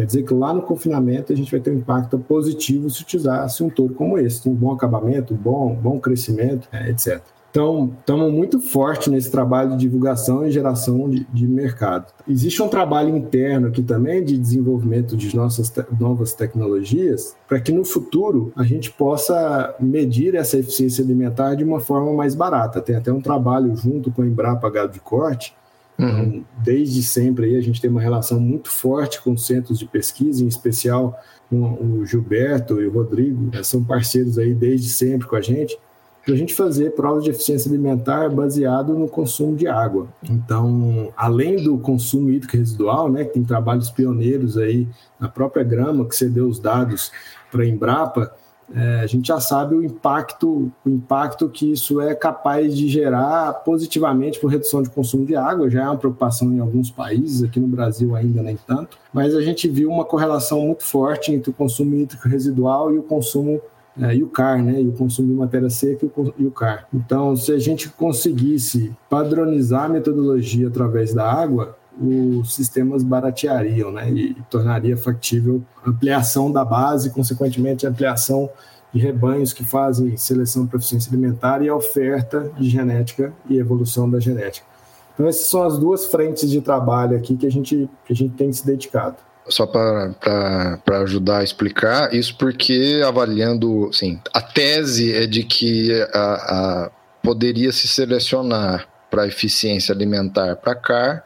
Quer 0.00 0.06
dizer 0.06 0.22
que 0.22 0.32
lá 0.32 0.54
no 0.54 0.62
confinamento 0.62 1.30
a 1.30 1.36
gente 1.36 1.50
vai 1.50 1.60
ter 1.60 1.70
um 1.70 1.76
impacto 1.76 2.18
positivo 2.18 2.88
se 2.88 3.02
utilizasse 3.02 3.62
um 3.62 3.68
touro 3.68 3.92
como 3.92 4.16
esse, 4.16 4.48
um 4.48 4.54
bom 4.54 4.72
acabamento, 4.72 5.34
bom, 5.34 5.74
bom 5.74 6.00
crescimento, 6.00 6.66
é, 6.72 6.88
etc. 6.88 7.20
Então, 7.50 7.92
estamos 8.00 8.32
muito 8.32 8.62
forte 8.62 9.10
nesse 9.10 9.30
trabalho 9.30 9.72
de 9.72 9.78
divulgação 9.78 10.46
e 10.46 10.50
geração 10.50 11.10
de, 11.10 11.26
de, 11.30 11.46
mercado. 11.46 12.06
Existe 12.26 12.62
um 12.62 12.68
trabalho 12.68 13.14
interno 13.14 13.66
aqui 13.68 13.82
também 13.82 14.24
de 14.24 14.38
desenvolvimento 14.38 15.18
de 15.18 15.36
nossas 15.36 15.68
te 15.68 15.84
novas 15.98 16.32
tecnologias 16.32 17.36
para 17.46 17.60
que 17.60 17.70
no 17.70 17.84
futuro 17.84 18.54
a 18.56 18.62
gente 18.62 18.90
possa 18.90 19.74
medir 19.78 20.34
essa 20.34 20.56
eficiência 20.56 21.04
alimentar 21.04 21.56
de 21.56 21.64
uma 21.64 21.80
forma 21.80 22.10
mais 22.14 22.34
barata. 22.34 22.80
Tem 22.80 22.96
até 22.96 23.12
um 23.12 23.20
trabalho 23.20 23.76
junto 23.76 24.10
com 24.10 24.22
a 24.22 24.26
Embrapa 24.26 24.70
Gado 24.70 24.94
de 24.94 25.00
Corte 25.00 25.54
Uhum. 26.00 26.08
Então, 26.08 26.44
desde 26.62 27.02
sempre 27.02 27.46
aí 27.46 27.56
a 27.56 27.60
gente 27.60 27.80
tem 27.80 27.90
uma 27.90 28.00
relação 28.00 28.40
muito 28.40 28.70
forte 28.70 29.20
com 29.20 29.36
centros 29.36 29.78
de 29.78 29.86
pesquisa, 29.86 30.42
em 30.42 30.48
especial 30.48 31.18
com 31.48 31.74
o 31.74 32.06
Gilberto 32.06 32.80
e 32.80 32.86
o 32.86 32.92
Rodrigo, 32.92 33.50
né, 33.52 33.62
são 33.62 33.82
parceiros 33.82 34.38
aí 34.38 34.54
desde 34.54 34.88
sempre 34.88 35.26
com 35.26 35.36
a 35.36 35.40
gente, 35.40 35.76
para 36.24 36.34
a 36.34 36.36
gente 36.36 36.54
fazer 36.54 36.94
provas 36.94 37.24
de 37.24 37.30
eficiência 37.30 37.68
alimentar 37.68 38.28
baseado 38.28 38.94
no 38.94 39.08
consumo 39.08 39.56
de 39.56 39.66
água. 39.66 40.06
Então, 40.22 41.12
além 41.16 41.56
do 41.62 41.78
consumo 41.78 42.30
hídrico 42.30 42.56
residual, 42.56 43.10
né, 43.10 43.24
que 43.24 43.34
tem 43.34 43.42
trabalhos 43.42 43.90
pioneiros 43.90 44.56
aí 44.56 44.86
na 45.18 45.28
própria 45.28 45.64
Grama, 45.64 46.04
que 46.04 46.14
cedeu 46.14 46.46
os 46.46 46.60
dados 46.60 47.10
para 47.50 47.62
a 47.62 47.66
Embrapa, 47.66 48.32
é, 48.74 49.00
a 49.00 49.06
gente 49.06 49.26
já 49.26 49.40
sabe 49.40 49.74
o 49.74 49.82
impacto, 49.82 50.70
o 50.84 50.88
impacto 50.88 51.48
que 51.48 51.72
isso 51.72 52.00
é 52.00 52.14
capaz 52.14 52.76
de 52.76 52.88
gerar 52.88 53.52
positivamente 53.64 54.38
por 54.38 54.48
redução 54.48 54.82
de 54.82 54.90
consumo 54.90 55.26
de 55.26 55.34
água. 55.34 55.68
Já 55.68 55.82
é 55.82 55.86
uma 55.86 55.96
preocupação 55.96 56.52
em 56.52 56.60
alguns 56.60 56.90
países, 56.90 57.42
aqui 57.42 57.58
no 57.58 57.66
Brasil 57.66 58.14
ainda 58.14 58.42
nem 58.42 58.56
tanto, 58.66 58.96
mas 59.12 59.34
a 59.34 59.40
gente 59.40 59.68
viu 59.68 59.90
uma 59.90 60.04
correlação 60.04 60.60
muito 60.60 60.84
forte 60.84 61.32
entre 61.32 61.50
o 61.50 61.52
consumo 61.52 61.96
hídrico 61.96 62.28
residual 62.28 62.94
e 62.94 62.98
o 62.98 63.02
consumo 63.02 63.60
é, 64.00 64.14
e 64.14 64.22
o 64.22 64.28
CAR, 64.28 64.62
né, 64.62 64.80
e 64.80 64.88
o 64.88 64.92
consumo 64.92 65.28
de 65.28 65.34
matéria 65.34 65.68
seca 65.68 66.06
e 66.38 66.46
o 66.46 66.50
CAR. 66.50 66.86
Então, 66.94 67.34
se 67.34 67.52
a 67.52 67.58
gente 67.58 67.88
conseguisse 67.88 68.92
padronizar 69.08 69.84
a 69.84 69.88
metodologia 69.88 70.68
através 70.68 71.12
da 71.12 71.30
água, 71.30 71.76
os 72.00 72.54
sistemas 72.54 73.02
barateariam 73.02 73.92
né, 73.92 74.10
e 74.10 74.34
tornaria 74.48 74.96
factível 74.96 75.62
ampliação 75.86 76.50
da 76.50 76.64
base, 76.64 77.10
consequentemente, 77.10 77.86
ampliação 77.86 78.48
de 78.92 79.00
rebanhos 79.00 79.52
que 79.52 79.62
fazem 79.62 80.16
seleção 80.16 80.66
para 80.66 80.78
eficiência 80.78 81.10
alimentar 81.10 81.62
e 81.62 81.68
a 81.68 81.74
oferta 81.74 82.50
de 82.58 82.68
genética 82.68 83.32
e 83.48 83.58
evolução 83.58 84.10
da 84.10 84.18
genética. 84.18 84.66
Então, 85.14 85.28
essas 85.28 85.46
são 85.46 85.62
as 85.62 85.78
duas 85.78 86.06
frentes 86.06 86.50
de 86.50 86.60
trabalho 86.60 87.16
aqui 87.16 87.36
que 87.36 87.46
a 87.46 87.50
gente, 87.50 87.88
que 88.06 88.12
a 88.12 88.16
gente 88.16 88.34
tem 88.34 88.50
se 88.52 88.64
dedicado. 88.64 89.16
só 89.48 89.66
para 89.66 91.02
ajudar 91.02 91.38
a 91.38 91.44
explicar, 91.44 92.14
isso 92.14 92.36
porque 92.38 93.02
avaliando, 93.06 93.88
assim, 93.90 94.18
a 94.32 94.40
tese 94.40 95.12
é 95.12 95.26
de 95.26 95.44
que 95.44 95.92
a, 96.12 96.86
a 96.86 96.90
poderia 97.22 97.70
se 97.70 97.86
selecionar 97.86 98.88
para 99.10 99.26
eficiência 99.26 99.94
alimentar 99.94 100.56
para 100.56 100.74
CAR 100.74 101.24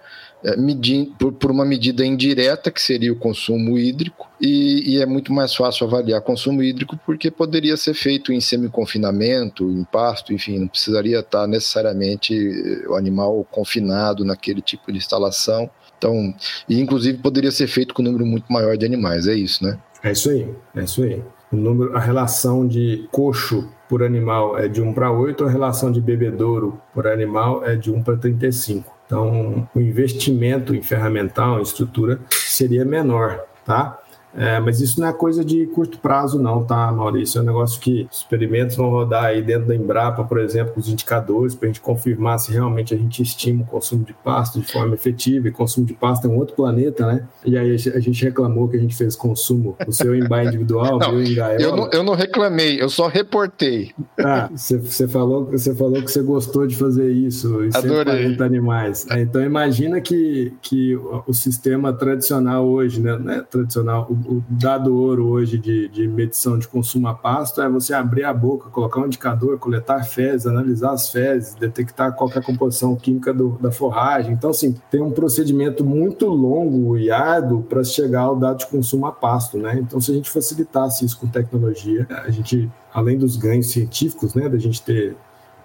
medir, 0.57 1.11
por, 1.19 1.33
por, 1.33 1.51
uma 1.51 1.65
medida 1.65 2.05
indireta, 2.05 2.71
que 2.71 2.81
seria 2.81 3.13
o 3.13 3.17
consumo 3.17 3.79
hídrico, 3.79 4.29
e, 4.41 4.95
e, 4.95 5.01
é 5.01 5.07
muito 5.07 5.33
mais 5.33 5.55
fácil 5.55 5.87
avaliar 5.87 6.21
consumo 6.21 6.63
hídrico 6.63 6.99
porque 7.07 7.31
poderia 7.31 7.77
ser 7.77 7.95
feito 7.95 8.31
em 8.33 8.41
semi-confinamento, 8.41 9.65
em 9.71 9.85
pasto, 9.85 10.35
enfim, 10.35 10.59
não 10.59 10.69
precisaria 10.69 11.21
estar 11.21 11.47
necessariamente 11.47 12.35
eh, 12.37 12.89
o 12.89 12.95
animal 12.95 13.47
confinado 13.51 14.25
naquele 14.25 14.61
tipo 14.61 14.93
de 14.93 14.99
instalação. 14.99 15.71
Então, 15.97 16.35
e 16.69 16.79
inclusive 16.79 17.19
poderia 17.19 17.51
ser 17.51 17.67
feito 17.67 17.95
com 17.95 18.03
um 18.03 18.05
número 18.05 18.27
muito 18.27 18.53
maior 18.53 18.77
de 18.77 18.85
animais, 18.85 19.27
é 19.27 19.35
isso, 19.35 19.65
né? 19.65 19.79
É 20.03 20.13
isso 20.13 20.29
aí, 20.29 20.47
é 20.77 20.85
isso 20.85 21.03
aí. 21.03 21.23
O 21.51 21.57
número, 21.57 21.97
a 21.97 22.01
relação 22.01 22.67
de 22.67 23.09
coxo 23.11 23.67
por 23.89 24.03
animal 24.03 24.59
é 24.59 24.69
de 24.69 24.81
1 24.81 24.93
para 24.93 25.11
8, 25.11 25.45
a 25.45 25.51
relação 25.51 25.91
de 25.93 26.01
bebedouro 26.01 26.81
por 26.93 27.07
animal 27.07 27.65
é 27.65 27.77
de 27.77 27.91
1 27.91 28.03
para 28.03 28.17
35. 28.17 28.93
Então, 29.07 29.69
o 29.75 29.81
investimento 29.81 30.75
em 30.75 30.83
ferramental, 30.83 31.59
em 31.59 31.63
estrutura, 31.63 32.19
seria 32.31 32.85
menor, 32.85 33.45
tá? 33.65 33.99
É, 34.37 34.59
mas 34.59 34.81
isso 34.81 35.01
não 35.01 35.09
é 35.09 35.13
coisa 35.13 35.45
de 35.45 35.67
curto 35.67 35.99
prazo, 35.99 36.41
não, 36.41 36.65
tá, 36.65 36.91
Maurício? 36.91 37.39
É 37.39 37.43
um 37.43 37.47
negócio 37.47 37.81
que 37.81 38.09
os 38.11 38.19
experimentos 38.19 38.77
vão 38.77 38.91
rodar 38.91 39.25
aí 39.25 39.43
dentro 39.43 39.69
da 39.69 39.75
Embrapa, 39.75 40.25
por 40.25 40.39
exemplo, 40.41 40.75
os 40.77 40.89
indicadores, 40.89 41.55
para 41.55 41.69
a 41.69 41.73
gente 41.73 41.81
confirmar 41.81 42.39
se 42.39 42.53
realmente 42.53 42.93
a 42.95 42.97
gente 42.97 43.23
estima 43.23 43.63
o 43.63 43.67
consumo 43.67 44.05
de 44.05 44.13
pasto 44.13 44.61
de 44.61 44.71
forma 44.71 44.95
efetiva. 44.95 45.49
E 45.49 45.53
consumo 45.53 45.87
de 45.87 45.95
pasto 45.95 46.27
é 46.27 46.31
um 46.31 46.37
outro 46.37 46.57
planeta, 46.57 47.07
né? 47.07 47.27
E 47.45 47.57
aí 47.57 47.75
a 47.75 48.01
gente 48.01 48.25
reclamou 48.25 48.69
que 48.69 48.77
a 48.77 48.81
gente 48.81 48.97
fez 48.97 49.15
consumo, 49.15 49.77
o 49.87 49.93
seu 49.93 50.15
em 50.15 50.27
bar 50.27 50.45
individual, 50.45 50.99
não, 51.01 51.21
em. 51.21 51.35
Eu 51.61 51.77
não, 51.77 51.91
eu 51.93 52.03
não 52.03 52.15
reclamei, 52.15 52.81
eu 52.81 52.89
só 52.89 53.07
reportei. 53.07 53.93
Ah, 54.19 54.51
você 54.53 55.07
falou, 55.07 55.47
você 55.47 55.75
falou 55.75 56.03
que 56.03 56.11
você 56.11 56.23
gostou 56.23 56.67
de 56.67 56.77
fazer 56.77 57.11
isso, 57.11 57.65
e 57.65 57.71
Adorei. 57.75 58.37
animais. 58.41 59.07
Então 59.11 59.43
imagina 59.43 60.01
que, 60.01 60.53
que 60.61 60.97
o 61.27 61.33
sistema 61.33 61.93
tradicional 61.93 62.67
hoje, 62.67 63.01
né? 63.01 63.17
né 63.19 63.45
tradicional, 63.49 64.09
o 64.27 64.45
dado 64.49 64.97
ouro 64.97 65.29
hoje 65.29 65.59
de, 65.59 65.89
de 65.89 66.09
medição 66.09 66.59
de 66.59 66.67
consumo 66.67 67.09
a 67.09 67.15
pasto 67.15 67.61
é 67.61 67.69
você 67.69 67.95
abrir 67.95 68.25
a 68.25 68.33
boca, 68.33 68.71
colocar 68.71 69.01
um 69.01 69.07
indicador, 69.07 69.59
coletar 69.59 70.03
fezes, 70.05 70.47
analisar 70.47 70.93
as 70.93 71.11
fezes, 71.11 71.55
detectar 71.55 72.15
qualquer 72.15 72.43
composição 72.43 72.95
química 72.97 73.33
do, 73.33 73.59
da 73.61 73.71
forragem. 73.71 74.33
Então, 74.33 74.51
assim, 74.51 74.75
tem 74.91 75.01
um 75.01 75.11
procedimento 75.11 75.85
muito 75.85 76.27
longo 76.27 76.97
e 76.97 77.11
árduo 77.11 77.63
para 77.63 77.85
chegar 77.85 78.23
ao 78.23 78.37
dado 78.37 78.59
de 78.59 78.67
consumo 78.67 79.07
a 79.07 79.13
pasto, 79.13 79.59
né? 79.59 79.79
Então, 79.79 80.01
se 80.01 80.11
a 80.11 80.15
gente 80.15 80.31
facilitasse 80.31 81.05
isso 81.05 81.19
com 81.19 81.27
tecnologia, 81.27 82.07
a 82.25 82.31
gente, 82.31 82.71
além 82.93 83.19
dos 83.19 83.37
ganhos 83.37 83.71
científicos, 83.71 84.35
né, 84.35 84.49
da 84.49 84.59
gente 84.59 84.83
ter 84.83 85.17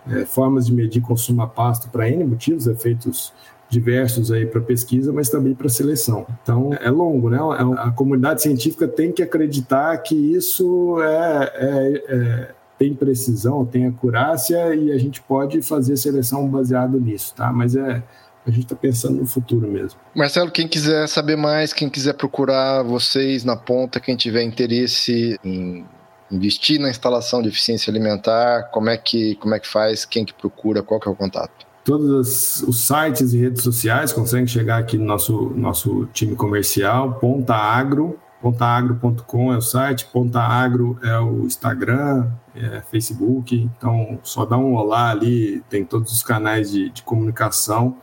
é, 0.07 0.25
formas 0.25 0.65
de 0.65 0.73
medir 0.73 1.01
consumo 1.01 1.41
a 1.41 1.47
pasto 1.47 1.89
para 1.89 2.09
N 2.09 2.23
motivos, 2.23 2.67
efeitos 2.67 3.33
diversos 3.69 4.31
aí 4.31 4.45
para 4.45 4.59
pesquisa, 4.59 5.13
mas 5.13 5.29
também 5.29 5.53
para 5.53 5.69
seleção. 5.69 6.25
Então 6.41 6.71
é 6.73 6.89
longo, 6.89 7.29
né? 7.29 7.37
É 7.37 7.81
a 7.81 7.91
comunidade 7.91 8.41
científica 8.41 8.87
tem 8.87 9.11
que 9.11 9.21
acreditar 9.21 9.95
que 9.99 10.15
isso 10.15 10.99
é, 11.01 11.51
é, 11.55 12.03
é, 12.07 12.51
tem 12.77 12.95
precisão, 12.95 13.65
tem 13.65 13.85
acurácia 13.85 14.73
e 14.75 14.91
a 14.91 14.97
gente 14.97 15.21
pode 15.21 15.61
fazer 15.61 15.95
seleção 15.97 16.47
baseado 16.47 16.99
nisso, 16.99 17.33
tá? 17.35 17.51
Mas 17.53 17.75
é 17.75 18.01
a 18.45 18.51
gente 18.51 18.63
está 18.63 18.75
pensando 18.75 19.17
no 19.17 19.27
futuro 19.27 19.67
mesmo. 19.67 19.99
Marcelo, 20.15 20.49
quem 20.49 20.67
quiser 20.67 21.07
saber 21.07 21.35
mais, 21.35 21.71
quem 21.71 21.89
quiser 21.89 22.13
procurar 22.13 22.81
vocês 22.83 23.43
na 23.43 23.55
ponta, 23.55 23.99
quem 23.99 24.15
tiver 24.15 24.41
interesse 24.41 25.37
em 25.43 25.85
investir 26.31 26.79
na 26.79 26.89
instalação 26.89 27.41
de 27.41 27.49
eficiência 27.49 27.91
alimentar, 27.91 28.69
como 28.71 28.89
é 28.89 28.97
que 28.97 29.35
como 29.35 29.53
é 29.53 29.59
que 29.59 29.67
faz, 29.67 30.05
quem 30.05 30.25
que 30.25 30.33
procura, 30.33 30.81
qual 30.81 30.99
que 30.99 31.07
é 31.07 31.11
o 31.11 31.15
contato? 31.15 31.68
Todos 31.89 32.61
os 32.61 32.85
sites 32.85 33.33
e 33.33 33.39
redes 33.39 33.63
sociais, 33.63 34.13
conseguem 34.13 34.45
chegar 34.45 34.77
aqui 34.77 34.95
no 34.95 35.05
nosso, 35.05 35.51
nosso 35.55 36.05
time 36.13 36.35
comercial, 36.35 37.15
Ponta 37.15 37.55
Agro, 37.55 38.19
pontaagro.com 38.39 39.51
é 39.51 39.57
o 39.57 39.61
site, 39.61 40.05
Ponta 40.13 40.39
Agro 40.39 40.99
é 41.01 41.17
o 41.17 41.47
Instagram, 41.47 42.27
é 42.55 42.81
Facebook, 42.91 43.55
então 43.55 44.19
só 44.21 44.45
dá 44.45 44.55
um 44.55 44.75
olá 44.75 45.09
ali, 45.09 45.63
tem 45.67 45.83
todos 45.83 46.13
os 46.13 46.21
canais 46.21 46.69
de, 46.69 46.91
de 46.91 47.01
comunicação, 47.01 47.97